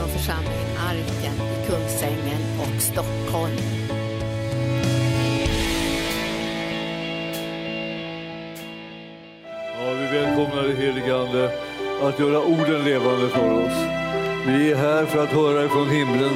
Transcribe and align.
från 0.00 0.08
församlingen 0.08 0.76
Arken 0.78 1.34
i 1.34 1.66
Kungsängen 1.66 2.42
och 2.60 2.82
Stockholm. 2.82 3.56
Ja, 9.78 9.92
vi 9.92 10.18
välkomnar 10.18 10.62
dig 10.62 10.76
helige 10.76 11.16
Ande 11.16 11.50
att 12.02 12.18
göra 12.18 12.40
orden 12.40 12.84
levande 12.84 13.28
för 13.28 13.66
oss. 13.66 13.78
Vi 14.46 14.72
är 14.72 14.76
här 14.76 15.06
för 15.06 15.22
att 15.22 15.28
höra 15.28 15.64
ifrån 15.64 15.88
himlen. 15.88 16.34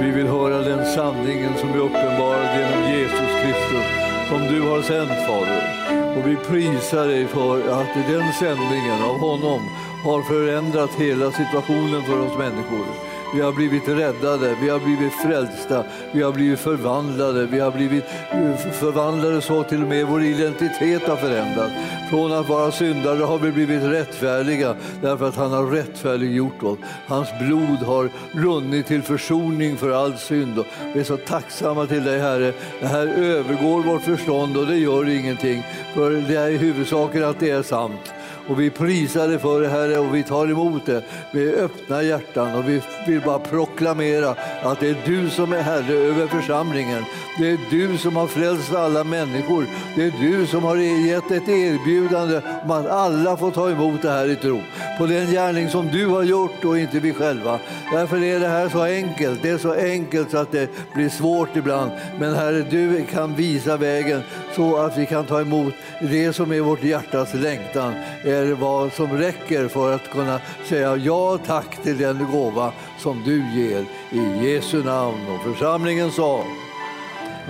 Vi 0.00 0.10
vill 0.10 0.26
höra 0.26 0.58
den 0.58 0.86
sanningen 0.86 1.56
som 1.58 1.68
är 1.68 1.78
uppenbarad 1.78 2.60
genom 2.60 2.90
Jesus 2.90 3.30
Kristus 3.42 4.06
som 4.28 4.40
du 4.54 4.60
har 4.60 4.82
sänt 4.82 5.26
Fader. 5.26 5.86
Och 6.16 6.26
vi 6.26 6.36
prisar 6.36 7.06
dig 7.06 7.26
för 7.26 7.58
att 7.58 7.94
den 8.08 8.32
sändningen 8.32 9.02
av 9.02 9.18
honom 9.18 9.60
har 10.04 10.22
förändrat 10.22 10.90
hela 10.94 11.30
situationen 11.32 12.02
för 12.02 12.20
oss 12.20 12.38
människor. 12.38 12.86
Vi 13.34 13.40
har 13.40 13.52
blivit 13.52 13.88
räddade, 13.88 14.56
vi 14.62 14.68
har 14.68 14.78
blivit 14.78 15.12
frälsta, 15.12 15.84
vi 16.12 16.22
har 16.22 16.32
blivit 16.32 16.60
förvandlade. 16.60 17.46
Vi 17.46 17.60
har 17.60 17.70
blivit 17.70 18.04
eh, 18.30 18.56
förvandlade 18.56 19.40
så 19.40 19.62
till 19.62 19.82
och 19.82 19.88
med 19.88 20.06
vår 20.06 20.22
identitet 20.22 21.08
har 21.08 21.16
förändrats. 21.16 21.72
Från 22.10 22.32
att 22.32 22.48
vara 22.48 22.72
syndare 22.72 23.22
har 23.22 23.38
vi 23.38 23.52
blivit 23.52 23.82
rättfärdiga 23.82 24.76
därför 25.02 25.28
att 25.28 25.36
han 25.36 25.52
har 25.52 25.66
rättfärdiggjort 25.66 26.62
oss. 26.62 26.78
Hans 27.06 27.28
blod 27.40 27.78
har 27.78 28.10
runnit 28.32 28.86
till 28.86 29.02
försoning 29.02 29.76
för 29.76 29.90
all 29.90 30.16
synd. 30.16 30.64
Vi 30.94 31.00
är 31.00 31.04
så 31.04 31.16
tacksamma 31.16 31.86
till 31.86 32.04
dig 32.04 32.18
Herre. 32.18 32.52
Det 32.80 32.86
här 32.86 33.06
övergår 33.06 33.82
vårt 33.82 34.02
förstånd 34.02 34.56
och 34.56 34.66
det 34.66 34.76
gör 34.76 35.08
ingenting. 35.08 35.62
För 35.94 36.10
det 36.10 36.36
är 36.36 36.50
huvudsaken 36.50 37.24
att 37.24 37.40
det 37.40 37.50
är 37.50 37.62
sant. 37.62 38.12
Och 38.48 38.60
vi 38.60 38.70
prisar 38.70 39.28
dig 39.28 39.38
för 39.38 39.60
det 39.60 39.68
Herre 39.68 39.98
och 39.98 40.14
vi 40.14 40.22
tar 40.22 40.46
emot 40.46 40.86
det 40.86 41.02
med 41.32 41.54
öppna 41.54 42.02
hjärtan 42.02 42.54
och 42.54 42.68
vi 42.68 42.82
vill 43.06 43.20
bara 43.20 43.38
proklamera 43.38 44.34
att 44.62 44.80
det 44.80 44.88
är 44.88 44.96
du 45.04 45.30
som 45.30 45.52
är 45.52 45.62
Herre 45.62 45.94
över 45.94 46.26
församlingen. 46.26 47.04
Det 47.38 47.50
är 47.50 47.58
du 47.70 47.98
som 47.98 48.16
har 48.16 48.26
frälst 48.26 48.74
alla 48.74 49.04
människor. 49.04 49.66
Det 49.96 50.04
är 50.04 50.12
du 50.20 50.46
som 50.46 50.64
har 50.64 50.76
gett 50.76 51.30
ett 51.30 51.48
erbjudande 51.48 52.40
om 52.64 52.70
att 52.70 52.86
alla 52.86 53.36
får 53.36 53.50
ta 53.50 53.70
emot 53.70 54.02
det 54.02 54.10
här 54.10 54.28
i 54.28 54.36
tro. 54.36 54.60
På 54.98 55.06
den 55.06 55.30
gärning 55.30 55.68
som 55.68 55.88
du 55.88 56.06
har 56.06 56.22
gjort 56.22 56.64
och 56.64 56.78
inte 56.78 57.00
vi 57.00 57.12
själva. 57.12 57.58
Därför 57.92 58.22
är 58.22 58.40
det 58.40 58.48
här 58.48 58.68
så 58.68 58.82
enkelt. 58.82 59.42
Det 59.42 59.50
är 59.50 59.58
så 59.58 59.72
enkelt 59.72 60.30
så 60.30 60.38
att 60.38 60.52
det 60.52 60.70
blir 60.94 61.08
svårt 61.08 61.56
ibland. 61.56 61.90
Men 62.18 62.34
Herre, 62.34 62.64
du 62.70 63.04
kan 63.04 63.34
visa 63.34 63.76
vägen 63.76 64.22
så 64.56 64.76
att 64.76 64.98
vi 64.98 65.06
kan 65.06 65.24
ta 65.24 65.40
emot 65.40 65.74
det 66.00 66.32
som 66.32 66.52
är 66.52 66.60
vårt 66.60 66.84
hjärtas 66.84 67.34
längtan 67.34 67.94
är 68.36 68.52
vad 68.52 68.92
som 68.92 69.18
räcker 69.18 69.68
för 69.68 69.94
att 69.94 70.10
kunna 70.10 70.40
säga 70.68 70.96
ja 70.96 71.38
tack 71.46 71.82
till 71.82 71.98
den 71.98 72.26
gåva 72.32 72.72
som 72.98 73.22
du 73.24 73.60
ger 73.60 73.84
i 74.10 74.46
Jesu 74.46 74.84
namn. 74.84 75.20
Och 75.34 75.54
församlingen 75.54 76.10
sa 76.10 76.44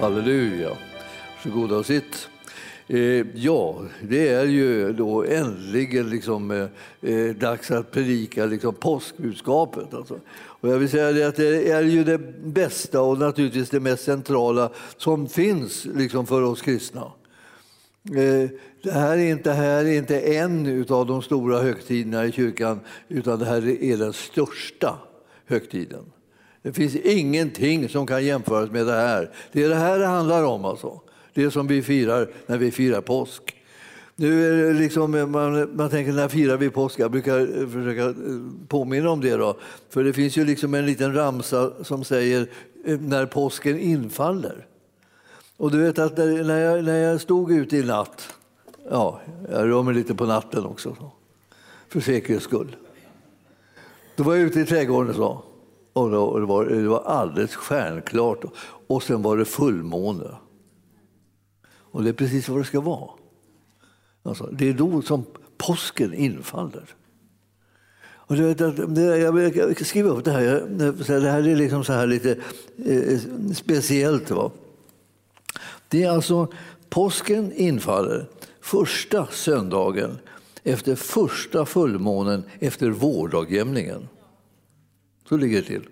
halleluja. 0.00 0.70
Varsågoda 1.44 1.76
och 1.76 1.86
sitt. 1.86 2.28
Eh, 2.88 3.26
ja, 3.34 3.82
det 4.00 4.28
är 4.28 4.44
ju 4.44 4.92
då 4.92 5.24
äntligen 5.24 6.10
liksom, 6.10 6.50
eh, 6.50 7.12
eh, 7.12 7.34
dags 7.34 7.70
att 7.70 7.90
predika 7.90 8.46
liksom, 8.46 8.74
påskbudskapet. 8.74 9.94
Alltså. 9.94 10.20
Och 10.36 10.68
jag 10.68 10.78
vill 10.78 10.88
säga 10.88 11.12
det 11.12 11.24
att 11.24 11.36
det 11.36 11.70
är 11.70 11.82
ju 11.82 12.04
det 12.04 12.18
bästa 12.44 13.00
och 13.00 13.18
naturligtvis 13.18 13.70
det 13.70 13.80
mest 13.80 14.04
centrala 14.04 14.70
som 14.96 15.28
finns 15.28 15.86
liksom, 15.94 16.26
för 16.26 16.42
oss 16.42 16.62
kristna. 16.62 17.12
Eh, 18.14 18.50
det 18.82 18.92
här 18.92 19.18
är 19.18 19.30
inte, 19.30 19.52
här 19.52 19.84
är 19.84 19.98
inte 19.98 20.20
en 20.20 20.86
av 20.88 21.06
de 21.06 21.22
stora 21.22 21.58
högtiderna 21.58 22.24
i 22.24 22.32
kyrkan 22.32 22.80
utan 23.08 23.38
det 23.38 23.44
här 23.44 23.82
är 23.82 23.96
den 23.96 24.12
största 24.12 24.98
högtiden. 25.46 26.04
Det 26.62 26.72
finns 26.72 26.96
ingenting 26.96 27.88
som 27.88 28.06
kan 28.06 28.24
jämföras 28.24 28.70
med 28.70 28.86
det 28.86 28.92
här. 28.92 29.30
Det 29.52 29.64
är 29.64 29.68
det 29.68 29.74
här 29.74 29.98
det 29.98 30.06
handlar 30.06 30.44
om. 30.44 30.64
Alltså. 30.64 31.00
Det 31.34 31.50
som 31.50 31.66
vi 31.66 31.82
firar 31.82 32.30
när 32.46 32.58
vi 32.58 32.70
firar 32.70 33.00
påsk. 33.00 33.42
Nu 34.16 34.46
är 34.46 34.66
det 34.66 34.80
liksom, 34.80 35.14
eh, 35.14 35.26
man, 35.26 35.76
man 35.76 35.90
tänker 35.90 36.12
när 36.12 36.28
firar 36.28 36.56
vi 36.56 36.70
påsk? 36.70 36.98
Jag 36.98 37.10
brukar 37.10 37.40
eh, 37.40 37.68
försöka 37.68 38.14
påminna 38.68 39.10
om 39.10 39.20
det. 39.20 39.36
Då. 39.36 39.56
För 39.90 40.04
det 40.04 40.12
finns 40.12 40.36
ju 40.36 40.44
liksom 40.44 40.74
en 40.74 40.86
liten 40.86 41.14
ramsa 41.14 41.84
som 41.84 42.04
säger 42.04 42.48
när 42.84 43.26
påsken 43.26 43.78
infaller. 43.78 44.66
Och 45.56 45.70
du 45.70 45.78
vet 45.78 45.98
att 45.98 46.16
när 46.16 46.58
jag, 46.58 46.84
när 46.84 46.98
jag 46.98 47.20
stod 47.20 47.52
ute 47.52 47.76
i 47.76 47.82
natt, 47.82 48.34
ja, 48.90 49.20
jag 49.50 49.68
rör 49.68 49.82
mig 49.82 49.94
lite 49.94 50.14
på 50.14 50.26
natten 50.26 50.64
också, 50.64 50.96
så, 50.98 51.12
för 51.88 52.00
säkerhets 52.00 52.44
skull. 52.44 52.76
Då 54.16 54.22
var 54.22 54.34
jag 54.34 54.42
ute 54.42 54.60
i 54.60 54.66
trädgården 54.66 55.14
så, 55.14 55.42
och, 55.92 56.10
då, 56.10 56.38
det, 56.38 56.46
var, 56.46 56.64
det 56.64 56.88
var 56.88 57.02
alldeles 57.02 57.54
stjärnklart. 57.54 58.44
Och 58.86 59.02
sen 59.02 59.22
var 59.22 59.36
det 59.36 59.44
fullmåne. 59.44 60.36
Och 61.68 62.02
det 62.02 62.08
är 62.08 62.12
precis 62.12 62.48
vad 62.48 62.60
det 62.60 62.64
ska 62.64 62.80
vara. 62.80 63.10
Alltså, 64.22 64.48
det 64.52 64.68
är 64.68 64.72
då 64.72 65.02
som 65.02 65.24
påsken 65.56 66.14
infaller. 66.14 66.84
Och 67.98 68.36
du 68.36 68.42
vet, 68.42 69.56
jag 69.56 69.86
skriver 69.86 70.10
upp 70.10 70.24
det 70.24 70.30
här. 70.30 70.42
Det 71.20 71.30
här 71.30 71.48
är 71.48 71.56
liksom 71.56 71.84
så 71.84 71.92
här 71.92 72.06
lite 72.06 72.38
eh, 72.86 72.96
eh 72.96 73.20
speciellt. 73.54 74.30
Va? 74.30 74.50
Det 75.88 76.02
är 76.02 76.10
alltså 76.10 76.52
påsken 76.88 77.52
infaller 77.52 78.26
första 78.60 79.26
söndagen 79.26 80.18
efter 80.62 80.94
första 80.94 81.66
fullmånen 81.66 82.42
efter 82.58 82.90
vårdagjämningen. 82.90 84.08
Så 85.28 85.36
ligger 85.36 85.56
det 85.56 85.66
till. 85.66 85.88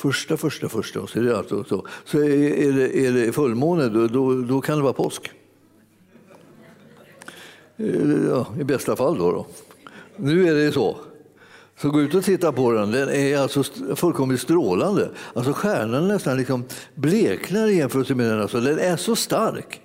Första, 0.00 0.36
första, 0.36 0.68
första. 0.68 1.06
Så 1.06 1.18
är 1.18 1.22
det, 1.22 1.38
alltså, 1.38 1.64
så. 1.64 1.86
så 2.04 2.18
är 2.18 2.72
det, 2.72 3.06
är 3.06 3.12
det 3.12 3.32
fullmåne, 3.32 3.88
då, 3.88 4.06
då, 4.06 4.42
då, 4.42 4.60
kan 4.60 4.76
det 4.76 4.82
vara 4.82 4.92
påsk. 4.92 5.30
Eh, 7.76 8.26
ja, 8.28 8.46
I 8.60 8.64
bästa 8.64 8.96
fall 8.96 9.18
då, 9.18 9.32
då. 9.32 9.46
Nu 10.16 10.48
är 10.48 10.54
det 10.54 10.72
så. 10.72 10.96
Så 11.80 11.90
gå 11.90 12.00
ut 12.00 12.14
och 12.14 12.24
titta 12.24 12.52
på 12.52 12.72
den. 12.72 12.90
Den 12.90 13.08
är 13.08 13.38
alltså 13.38 13.62
fullkomligt 13.96 14.40
strålande. 14.40 15.10
Alltså 15.34 15.52
stjärnan 15.52 16.08
nästan 16.08 16.36
liksom 16.36 16.64
bleknar 16.94 17.68
i 17.68 17.76
jämförelse 17.76 18.14
med 18.14 18.30
den. 18.30 18.40
Alltså 18.40 18.60
den 18.60 18.78
är 18.78 18.96
så 18.96 19.16
stark. 19.16 19.80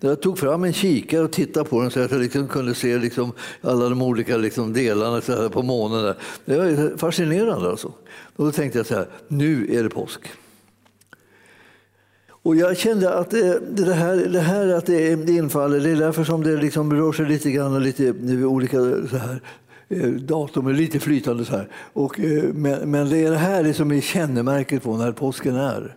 Jag 0.00 0.22
tog 0.22 0.38
fram 0.38 0.64
en 0.64 0.72
kikare 0.72 1.20
och 1.20 1.32
tittade 1.32 1.68
på 1.68 1.82
den 1.82 1.90
så 1.90 2.00
att 2.00 2.10
jag 2.10 2.20
liksom 2.20 2.48
kunde 2.48 2.74
se 2.74 2.98
liksom 2.98 3.32
alla 3.60 3.88
de 3.88 4.02
olika 4.02 4.36
liksom 4.36 4.72
delarna 4.72 5.48
på 5.48 5.62
månen. 5.62 6.04
Där. 6.04 6.14
Det 6.44 6.58
var 6.58 6.96
fascinerande. 6.98 7.70
Alltså. 7.70 7.92
Och 8.36 8.44
då 8.44 8.52
tänkte 8.52 8.78
jag 8.78 8.86
så 8.86 8.94
här, 8.94 9.06
nu 9.28 9.76
är 9.76 9.82
det 9.82 9.90
påsk. 9.90 10.20
Och 12.28 12.56
jag 12.56 12.76
kände 12.76 13.14
att 13.14 13.34
eh, 13.34 13.52
det, 13.70 13.94
här, 13.94 14.16
det 14.16 14.40
här 14.40 14.68
att 14.68 14.86
det 14.86 15.28
infaller, 15.28 15.80
det 15.80 15.90
är 15.90 15.96
därför 15.96 16.24
som 16.24 16.42
det 16.42 16.56
liksom 16.56 16.92
rör 16.92 17.12
sig 17.12 17.26
lite 17.26 17.50
grann 17.50 17.82
lite 17.82 18.14
olika 18.44 18.76
så 19.10 19.16
här, 19.16 19.40
Eh, 19.88 20.10
datum 20.10 20.66
är 20.66 20.72
lite 20.72 21.00
flytande 21.00 21.44
så 21.44 21.56
här. 21.56 21.68
Och, 21.92 22.20
eh, 22.20 22.44
men, 22.54 22.90
men 22.90 23.08
det 23.08 23.18
är 23.18 23.30
det 23.30 23.36
här 23.36 23.72
som 23.72 23.92
är 23.92 24.00
kännemärket 24.00 24.82
på 24.82 24.96
när 24.96 25.12
påsken 25.12 25.56
är. 25.56 25.96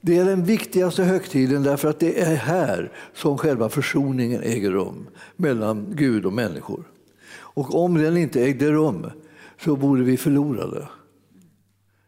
Det 0.00 0.18
är 0.18 0.24
den 0.24 0.44
viktigaste 0.44 1.04
högtiden 1.04 1.62
därför 1.62 1.88
att 1.88 2.00
det 2.00 2.20
är 2.20 2.34
här 2.34 2.92
som 3.14 3.38
själva 3.38 3.68
försoningen 3.68 4.42
äger 4.42 4.70
rum 4.70 5.06
mellan 5.36 5.86
Gud 5.90 6.26
och 6.26 6.32
människor. 6.32 6.84
Och 7.34 7.84
om 7.84 7.94
den 7.94 8.16
inte 8.16 8.44
ägde 8.44 8.72
rum 8.72 9.06
så 9.64 9.76
borde 9.76 10.02
vi 10.02 10.16
förlora 10.16 10.66
det. 10.66 10.88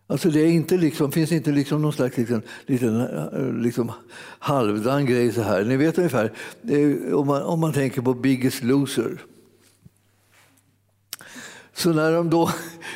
Alltså 0.07 0.31
det 0.31 0.41
är 0.41 0.47
inte 0.47 0.77
liksom, 0.77 1.13
finns 1.13 1.33
inte 1.33 1.51
liksom 1.51 1.83
någon 1.83 1.93
slags 1.93 2.17
liksom, 2.17 2.43
liten, 2.67 3.01
eh, 3.01 3.63
liksom, 3.63 3.93
halvdan 4.39 5.07
grej 5.07 5.33
så 5.33 5.43
här. 5.43 5.65
Ni 5.65 5.77
vet 5.77 5.99
ungefär, 5.99 6.33
eh, 6.69 7.15
om 7.15 7.27
man, 7.27 7.43
om 7.43 7.61
man 7.61 7.73
tänker 7.73 8.03
på 8.03 8.15
Biggest 8.15 8.63
Loser 8.63 9.19
så 11.75 11.93
när 11.93 12.13
de 12.13 12.31
då 12.31 12.51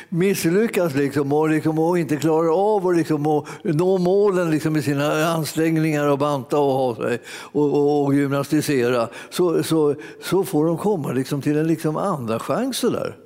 misslyckas 0.09 0.95
liksom 0.95 1.33
och, 1.33 1.49
liksom, 1.49 1.79
och 1.79 1.99
inte 1.99 2.17
klarar 2.17 2.75
av 2.75 2.87
att 2.87 2.97
liksom, 2.97 3.45
nå 3.63 3.97
målen 3.97 4.51
liksom, 4.51 4.73
med 4.73 4.83
sina 4.83 5.25
ansträngningar 5.25 6.07
och 6.07 6.17
banta 6.17 6.57
och 6.57 6.73
ha 6.73 6.95
sig 6.95 7.21
och, 7.27 7.73
och, 7.73 8.05
och 8.05 8.15
gymnastisera 8.15 9.07
så, 9.29 9.63
så, 9.63 9.95
så 10.23 10.43
får 10.43 10.65
de 10.65 10.77
komma 10.77 11.11
liksom, 11.11 11.41
till 11.41 11.57
en 11.57 11.67
liksom, 11.67 11.97
andra 11.97 12.39
chans. 12.39 12.81
Där. 12.81 13.17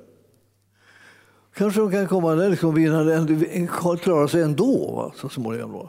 Kanske 1.56 1.80
de 1.80 1.90
kan 1.90 2.08
komma 2.08 2.34
där 2.34 2.50
liksom, 2.50 2.74
vinna, 2.74 3.96
klara 3.96 4.28
sig 4.28 4.42
ändå 4.42 4.92
va, 4.96 5.12
så 5.16 5.28
småningom. 5.28 5.88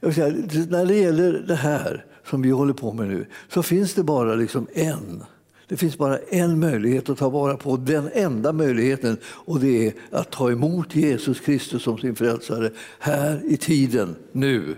Jag 0.00 0.14
säga, 0.14 0.28
när 0.68 0.86
det 0.86 0.94
gäller 0.94 1.44
det 1.46 1.54
här 1.54 2.04
som 2.30 2.42
vi 2.42 2.50
håller 2.50 2.74
på 2.74 2.92
med 2.92 3.08
nu 3.08 3.26
så 3.48 3.62
finns 3.62 3.94
det 3.94 4.02
bara 4.02 4.34
liksom 4.34 4.66
en 4.72 5.24
det 5.72 5.78
finns 5.78 5.98
bara 5.98 6.18
en 6.18 6.60
möjlighet 6.60 7.08
att 7.08 7.18
ta 7.18 7.28
vara 7.28 7.56
på, 7.56 7.76
den 7.76 8.10
enda 8.14 8.52
möjligheten 8.52 9.16
och 9.24 9.60
det 9.60 9.86
är 9.86 9.92
att 10.10 10.30
ta 10.30 10.50
emot 10.50 10.94
Jesus 10.94 11.40
Kristus 11.40 11.82
som 11.82 11.98
sin 11.98 12.16
frälsare 12.16 12.70
här 12.98 13.42
i 13.44 13.56
tiden, 13.56 14.16
nu. 14.32 14.76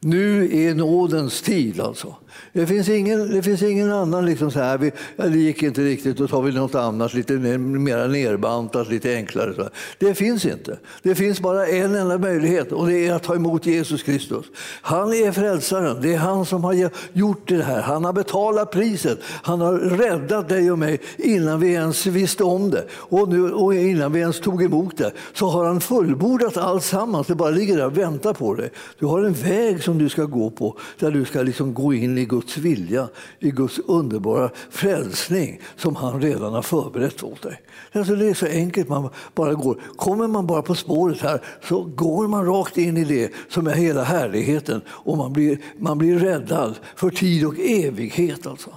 Nu 0.00 0.56
är 0.56 0.74
nådens 0.74 1.42
tid 1.42 1.80
alltså. 1.80 2.16
Det 2.52 2.66
finns 2.66 2.88
ingen, 2.88 3.30
det 3.30 3.42
finns 3.42 3.62
ingen 3.62 3.92
annan 3.92 4.26
liksom 4.26 4.50
så 4.50 4.60
här, 4.60 4.78
vi, 4.78 4.92
ja, 5.16 5.24
det 5.24 5.38
gick 5.38 5.62
inte 5.62 5.80
riktigt, 5.80 6.16
då 6.16 6.28
tar 6.28 6.42
vi 6.42 6.52
något 6.52 6.74
annat 6.74 7.14
lite 7.14 7.32
mer 7.32 8.08
nerbantat, 8.08 8.88
lite 8.88 9.14
enklare. 9.14 9.54
Så. 9.54 9.68
Det 9.98 10.14
finns 10.14 10.44
inte. 10.44 10.78
Det 11.02 11.14
finns 11.14 11.40
bara 11.40 11.66
en 11.66 11.94
enda 11.94 12.18
möjlighet 12.18 12.72
och 12.72 12.86
det 12.86 13.06
är 13.06 13.14
att 13.14 13.22
ta 13.22 13.34
emot 13.34 13.66
Jesus 13.66 14.02
Kristus. 14.02 14.46
Han 14.82 15.12
är 15.12 15.32
frälsaren, 15.32 16.02
det 16.02 16.14
är 16.14 16.18
han 16.18 16.46
som 16.46 16.64
har 16.64 16.90
gjort 17.12 17.48
det 17.48 17.62
här. 17.62 17.80
Han 17.80 18.04
har 18.04 18.12
betalat 18.12 18.70
priset, 18.70 19.18
han 19.42 19.60
har 19.60 19.72
räddat 19.72 20.48
dig 20.48 20.70
och 20.70 20.78
mig 20.78 21.00
innan 21.16 21.60
vi 21.60 21.72
ens 21.72 22.06
visste 22.06 22.44
om 22.44 22.70
det. 22.70 22.84
Och, 22.90 23.28
nu, 23.28 23.52
och 23.52 23.74
innan 23.74 24.12
vi 24.12 24.20
ens 24.20 24.40
tog 24.40 24.62
emot 24.62 24.96
det 24.96 25.12
så 25.32 25.48
har 25.48 25.64
han 25.64 25.80
fullbordat 25.80 26.56
alltsammans. 26.56 27.26
Det 27.26 27.34
bara 27.34 27.50
ligger 27.50 27.76
där 27.76 27.86
och 27.86 27.98
väntar 27.98 28.32
på 28.32 28.54
dig. 28.54 28.70
Du 28.98 29.06
har 29.06 29.24
en 29.24 29.32
väg 29.32 29.82
som 29.82 29.98
du 29.98 30.08
ska 30.08 30.24
gå 30.24 30.50
på, 30.50 30.78
där 30.98 31.10
du 31.10 31.24
ska 31.24 31.42
liksom 31.42 31.74
gå 31.74 31.94
in 31.94 32.18
i 32.18 32.24
Guds 32.28 32.56
vilja, 32.56 33.08
i 33.38 33.50
Guds 33.50 33.78
underbara 33.78 34.50
frälsning 34.70 35.60
som 35.76 35.96
han 35.96 36.22
redan 36.22 36.52
har 36.52 36.62
förberett 36.62 37.22
åt 37.22 37.42
dig. 37.42 37.60
Alltså 37.92 38.16
det 38.16 38.28
är 38.28 38.34
så 38.34 38.46
enkelt 38.46 38.88
man 38.88 39.08
bara 39.34 39.54
går. 39.54 39.80
Kommer 39.96 40.28
man 40.28 40.46
bara 40.46 40.62
på 40.62 40.74
spåret 40.74 41.20
här 41.20 41.40
så 41.68 41.82
går 41.82 42.28
man 42.28 42.46
rakt 42.46 42.78
in 42.78 42.96
i 42.96 43.04
det 43.04 43.32
som 43.48 43.66
är 43.66 43.74
hela 43.74 44.02
härligheten 44.02 44.80
och 44.88 45.16
man 45.16 45.32
blir, 45.32 45.58
man 45.78 45.98
blir 45.98 46.18
räddad 46.18 46.78
för 46.96 47.10
tid 47.10 47.46
och 47.46 47.58
evighet. 47.58 48.46
Alltså. 48.46 48.70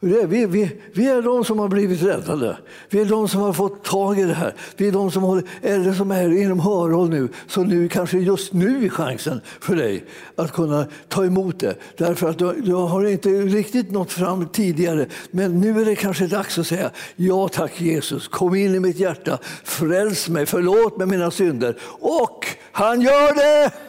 Vi, 0.00 0.46
vi, 0.46 0.70
vi 0.92 1.08
är 1.08 1.22
de 1.22 1.44
som 1.44 1.58
har 1.58 1.68
blivit 1.68 2.02
räddade. 2.02 2.56
Vi 2.90 3.00
är 3.00 3.04
de 3.04 3.28
som 3.28 3.40
har 3.40 3.52
fått 3.52 3.84
tag 3.84 4.18
i 4.18 4.22
det 4.22 4.34
här. 4.34 4.54
Vi 4.76 4.88
är 4.88 4.92
de 4.92 5.10
som 5.10 5.22
håller, 5.22 5.44
eller 5.62 5.92
som 5.92 6.10
är 6.10 6.42
inom 6.42 6.60
hörhåll 6.60 7.08
nu. 7.08 7.28
Så 7.46 7.62
nu 7.62 7.88
kanske 7.88 8.18
just 8.18 8.52
nu 8.52 8.84
är 8.84 8.88
chansen 8.88 9.40
för 9.60 9.76
dig 9.76 10.04
att 10.36 10.52
kunna 10.52 10.86
ta 11.08 11.24
emot 11.24 11.60
det. 11.60 11.74
Därför 11.96 12.30
att 12.30 12.38
du, 12.38 12.60
du 12.60 12.74
har 12.74 13.06
inte 13.06 13.28
riktigt 13.28 13.90
nått 13.90 14.12
fram 14.12 14.48
tidigare. 14.48 15.06
Men 15.30 15.60
nu 15.60 15.80
är 15.80 15.84
det 15.84 15.94
kanske 15.94 16.26
dags 16.26 16.58
att 16.58 16.66
säga 16.66 16.90
ja 17.16 17.48
tack 17.48 17.80
Jesus, 17.80 18.28
kom 18.28 18.54
in 18.54 18.74
i 18.74 18.80
mitt 18.80 18.98
hjärta, 18.98 19.38
fräls 19.64 20.28
mig, 20.28 20.46
förlåt 20.46 20.98
mig 20.98 21.06
mina 21.06 21.30
synder. 21.30 21.76
Och 22.00 22.46
han 22.72 23.00
gör 23.00 23.34
det! 23.34 23.85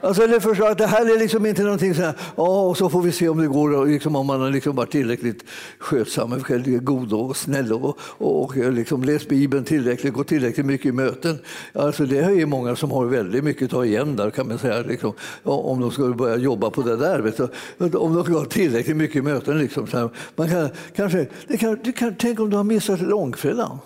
Alltså 0.00 0.26
det, 0.26 0.40
förstå 0.40 0.64
att 0.64 0.78
det 0.78 0.86
här 0.86 1.14
är 1.14 1.18
liksom 1.18 1.46
inte 1.46 1.62
någonting 1.62 1.94
så 1.94 2.02
här, 2.02 2.14
ja, 2.36 2.74
så 2.74 2.88
får 2.88 3.02
vi 3.02 3.12
se 3.12 3.28
om 3.28 3.38
det 3.38 3.46
går, 3.46 3.86
liksom, 3.86 4.16
om 4.16 4.26
man 4.26 4.40
har 4.40 4.50
liksom 4.50 4.76
varit 4.76 4.90
tillräckligt 4.90 5.44
skötsam, 5.78 6.42
god 6.80 7.12
och 7.12 7.36
snäll 7.36 7.72
och, 7.72 7.98
och, 8.00 8.44
och 8.44 8.56
eh, 8.56 8.72
liksom 8.72 9.04
läst 9.04 9.28
Bibeln 9.28 9.64
tillräckligt, 9.64 10.14
gått 10.14 10.28
tillräckligt 10.28 10.66
mycket 10.66 10.86
i 10.86 10.92
möten. 10.92 11.38
Alltså 11.72 12.06
det 12.06 12.18
är 12.18 12.46
många 12.46 12.76
som 12.76 12.90
har 12.90 13.06
väldigt 13.06 13.44
mycket 13.44 13.64
att 13.64 13.70
ta 13.70 13.84
igen 13.84 14.16
där 14.16 14.30
kan 14.30 14.48
man 14.48 14.58
säga, 14.58 14.82
liksom, 14.82 15.12
om 15.42 15.80
de 15.80 15.90
skulle 15.90 16.14
börja 16.14 16.36
jobba 16.36 16.70
på 16.70 16.82
det 16.82 16.96
där. 16.96 17.20
Vet 17.20 17.36
du, 17.36 17.98
om 17.98 18.14
de 18.14 18.32
går 18.32 18.44
tillräckligt 18.44 18.96
mycket 18.96 19.16
i 19.16 19.22
möten. 19.22 19.58
Liksom, 19.58 19.86
så 19.86 19.98
här, 19.98 20.10
man 20.36 20.48
kan, 20.48 20.68
kanske, 20.96 21.26
det 21.48 21.56
kan, 21.56 21.78
det 21.84 21.92
kan, 21.92 22.14
tänk 22.18 22.40
om 22.40 22.50
du 22.50 22.56
har 22.56 22.64
missat 22.64 23.00
långfredagen. 23.00 23.78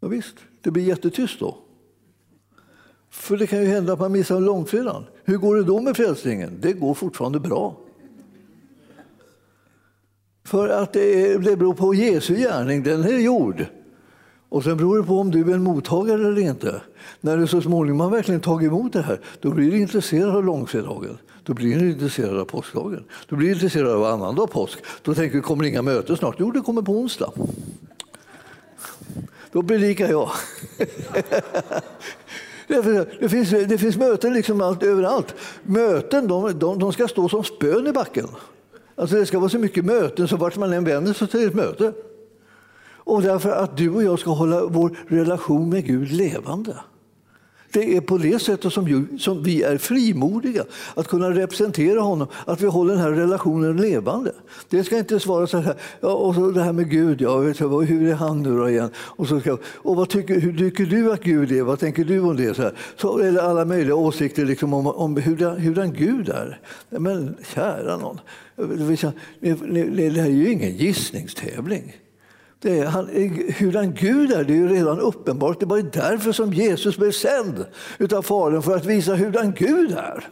Ja, 0.00 0.08
visst, 0.08 0.36
det 0.62 0.70
blir 0.70 0.84
jättetyst 0.84 1.40
då. 1.40 1.65
För 3.16 3.36
det 3.36 3.46
kan 3.46 3.58
ju 3.58 3.66
hända 3.66 3.92
att 3.92 3.98
man 3.98 4.12
missar 4.12 4.40
långfredagen. 4.40 5.04
Hur 5.24 5.36
går 5.36 5.56
det 5.56 5.64
då 5.64 5.80
med 5.80 5.96
frälsningen? 5.96 6.58
Det 6.60 6.72
går 6.72 6.94
fortfarande 6.94 7.40
bra. 7.40 7.76
För 10.44 10.68
att 10.68 10.92
det, 10.92 11.38
det 11.38 11.56
beror 11.56 11.74
på 11.74 11.94
Jesu 11.94 12.34
gärning, 12.34 12.82
den 12.82 13.04
är 13.04 13.18
gjord. 13.18 13.66
Och 14.48 14.64
sen 14.64 14.76
beror 14.76 14.96
det 14.96 15.02
på 15.02 15.18
om 15.18 15.30
du 15.30 15.50
är 15.50 15.54
en 15.54 15.62
mottagare 15.62 16.26
eller 16.26 16.38
inte. 16.40 16.80
När 17.20 17.36
du 17.36 17.46
så 17.46 17.60
småningom 17.60 18.00
har 18.00 18.10
verkligen 18.10 18.40
tagit 18.40 18.66
emot 18.66 18.92
det 18.92 19.02
här, 19.02 19.20
då 19.40 19.50
blir 19.50 19.70
du 19.70 19.78
intresserad 19.78 20.36
av 20.36 20.44
långfredagen. 20.44 21.18
Då 21.44 21.54
blir 21.54 21.80
du 21.80 21.90
intresserad 21.90 22.38
av 22.38 22.44
påskdagen. 22.44 23.04
Då 23.28 23.36
blir 23.36 23.48
du 23.48 23.54
intresserad 23.54 23.90
av 23.90 24.04
annandag 24.04 24.46
påsk. 24.46 24.78
Då 25.02 25.14
tänker 25.14 25.36
du, 25.36 25.42
kommer 25.42 25.64
inga 25.64 25.82
möten 25.82 26.16
snart? 26.16 26.36
Jo, 26.38 26.50
det 26.50 26.60
kommer 26.60 26.82
på 26.82 26.92
onsdag. 26.92 27.32
Då 29.52 29.62
predikar 29.62 30.08
jag. 30.08 30.30
Det 32.66 33.28
finns, 33.28 33.50
det 33.50 33.78
finns 33.78 33.96
möten 33.96 34.32
liksom 34.32 34.60
allt, 34.60 34.82
överallt. 34.82 35.34
Möten 35.62 36.28
de, 36.28 36.58
de, 36.58 36.78
de 36.78 36.92
ska 36.92 37.08
stå 37.08 37.28
som 37.28 37.44
spön 37.44 37.86
i 37.86 37.92
backen. 37.92 38.28
Alltså 38.94 39.16
det 39.16 39.26
ska 39.26 39.38
vara 39.38 39.50
så 39.50 39.58
mycket 39.58 39.84
möten 39.84 40.28
så 40.28 40.36
vart 40.36 40.56
man 40.56 40.72
än 40.72 40.84
vänder 40.84 41.12
sig 41.12 41.28
till 41.28 41.46
ett 41.46 41.54
möte. 41.54 41.92
Och 43.06 43.22
därför 43.22 43.50
att 43.50 43.76
du 43.76 43.90
och 43.90 44.02
jag 44.02 44.18
ska 44.18 44.30
hålla 44.30 44.66
vår 44.66 44.98
relation 45.08 45.68
med 45.68 45.86
Gud 45.86 46.12
levande. 46.12 46.76
Det 47.76 47.96
är 47.96 48.00
på 48.00 48.18
det 48.18 48.38
sättet 48.38 48.72
som, 48.72 49.08
som 49.18 49.42
vi 49.42 49.62
är 49.62 49.78
frimodiga 49.78 50.64
att 50.94 51.08
kunna 51.08 51.30
representera 51.30 52.00
honom, 52.00 52.28
att 52.44 52.60
vi 52.60 52.66
håller 52.66 52.94
den 52.94 53.02
här 53.02 53.10
relationen 53.10 53.76
levande. 53.76 54.32
Det 54.68 54.84
ska 54.84 54.98
inte 54.98 55.20
svara 55.20 55.46
så 55.46 55.58
här, 55.58 55.74
ja, 56.00 56.08
och 56.08 56.34
så 56.34 56.50
det 56.50 56.62
här 56.62 56.72
med 56.72 56.90
Gud, 56.90 57.20
ja, 57.20 57.36
vet 57.36 57.60
jag, 57.60 57.82
hur 57.82 58.10
är 58.10 58.14
han 58.14 58.42
nu 58.42 58.56
då 58.56 58.70
igen? 58.70 58.90
Och, 58.96 59.28
så 59.28 59.40
ska, 59.40 59.58
och 59.74 59.96
vad 59.96 60.08
tycker, 60.08 60.40
hur 60.40 60.58
tycker 60.58 60.86
du 60.86 61.12
att 61.12 61.22
Gud 61.22 61.52
är? 61.52 61.62
Vad 61.62 61.78
tänker 61.78 62.04
du 62.04 62.20
om 62.20 62.36
det? 62.36 62.54
Så, 62.54 62.62
här. 62.62 62.72
så 62.96 63.18
eller 63.18 63.40
alla 63.40 63.64
möjliga 63.64 63.94
åsikter 63.94 64.44
liksom 64.44 64.74
om, 64.74 64.86
om 64.86 65.16
hur, 65.16 65.58
hur 65.58 65.86
Gud 65.86 66.28
är. 66.28 66.60
Men 66.90 67.36
kära 67.54 67.96
någon, 67.96 68.20
det 68.56 70.20
här 70.20 70.26
är 70.26 70.30
ju 70.30 70.52
ingen 70.52 70.76
gissningstävling. 70.76 71.96
Det 72.66 72.78
är, 72.78 72.86
han, 72.86 73.08
hurdan 73.58 73.94
Gud 73.94 74.32
är, 74.32 74.44
det 74.44 74.52
är 74.52 74.56
ju 74.56 74.68
redan 74.68 75.00
uppenbart. 75.00 75.60
Det 75.60 75.66
var 75.66 75.76
ju 75.76 75.82
därför 75.82 76.32
som 76.32 76.52
Jesus 76.52 76.96
blev 76.96 77.12
sänd 77.12 77.64
utav 77.98 78.22
Fadern, 78.22 78.62
för 78.62 78.76
att 78.76 78.84
visa 78.84 79.14
hurdan 79.14 79.52
Gud 79.56 79.92
är. 79.92 80.28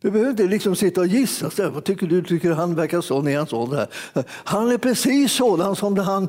Du 0.00 0.10
behöver 0.10 0.30
inte 0.30 0.42
liksom 0.42 0.76
sitta 0.76 1.00
och 1.00 1.06
gissa. 1.06 1.50
Så, 1.50 1.70
vad 1.70 1.84
tycker 1.84 2.06
du? 2.06 2.22
Tycker 2.22 2.50
han 2.50 2.74
verkar 2.74 3.00
sån? 3.00 3.28
Är 3.28 3.36
han 3.36 3.46
sån? 3.46 3.76
Här? 3.76 3.86
Han 4.26 4.72
är 4.72 4.78
precis 4.78 5.32
sådan 5.32 5.76
som 5.76 5.98
han, 5.98 6.28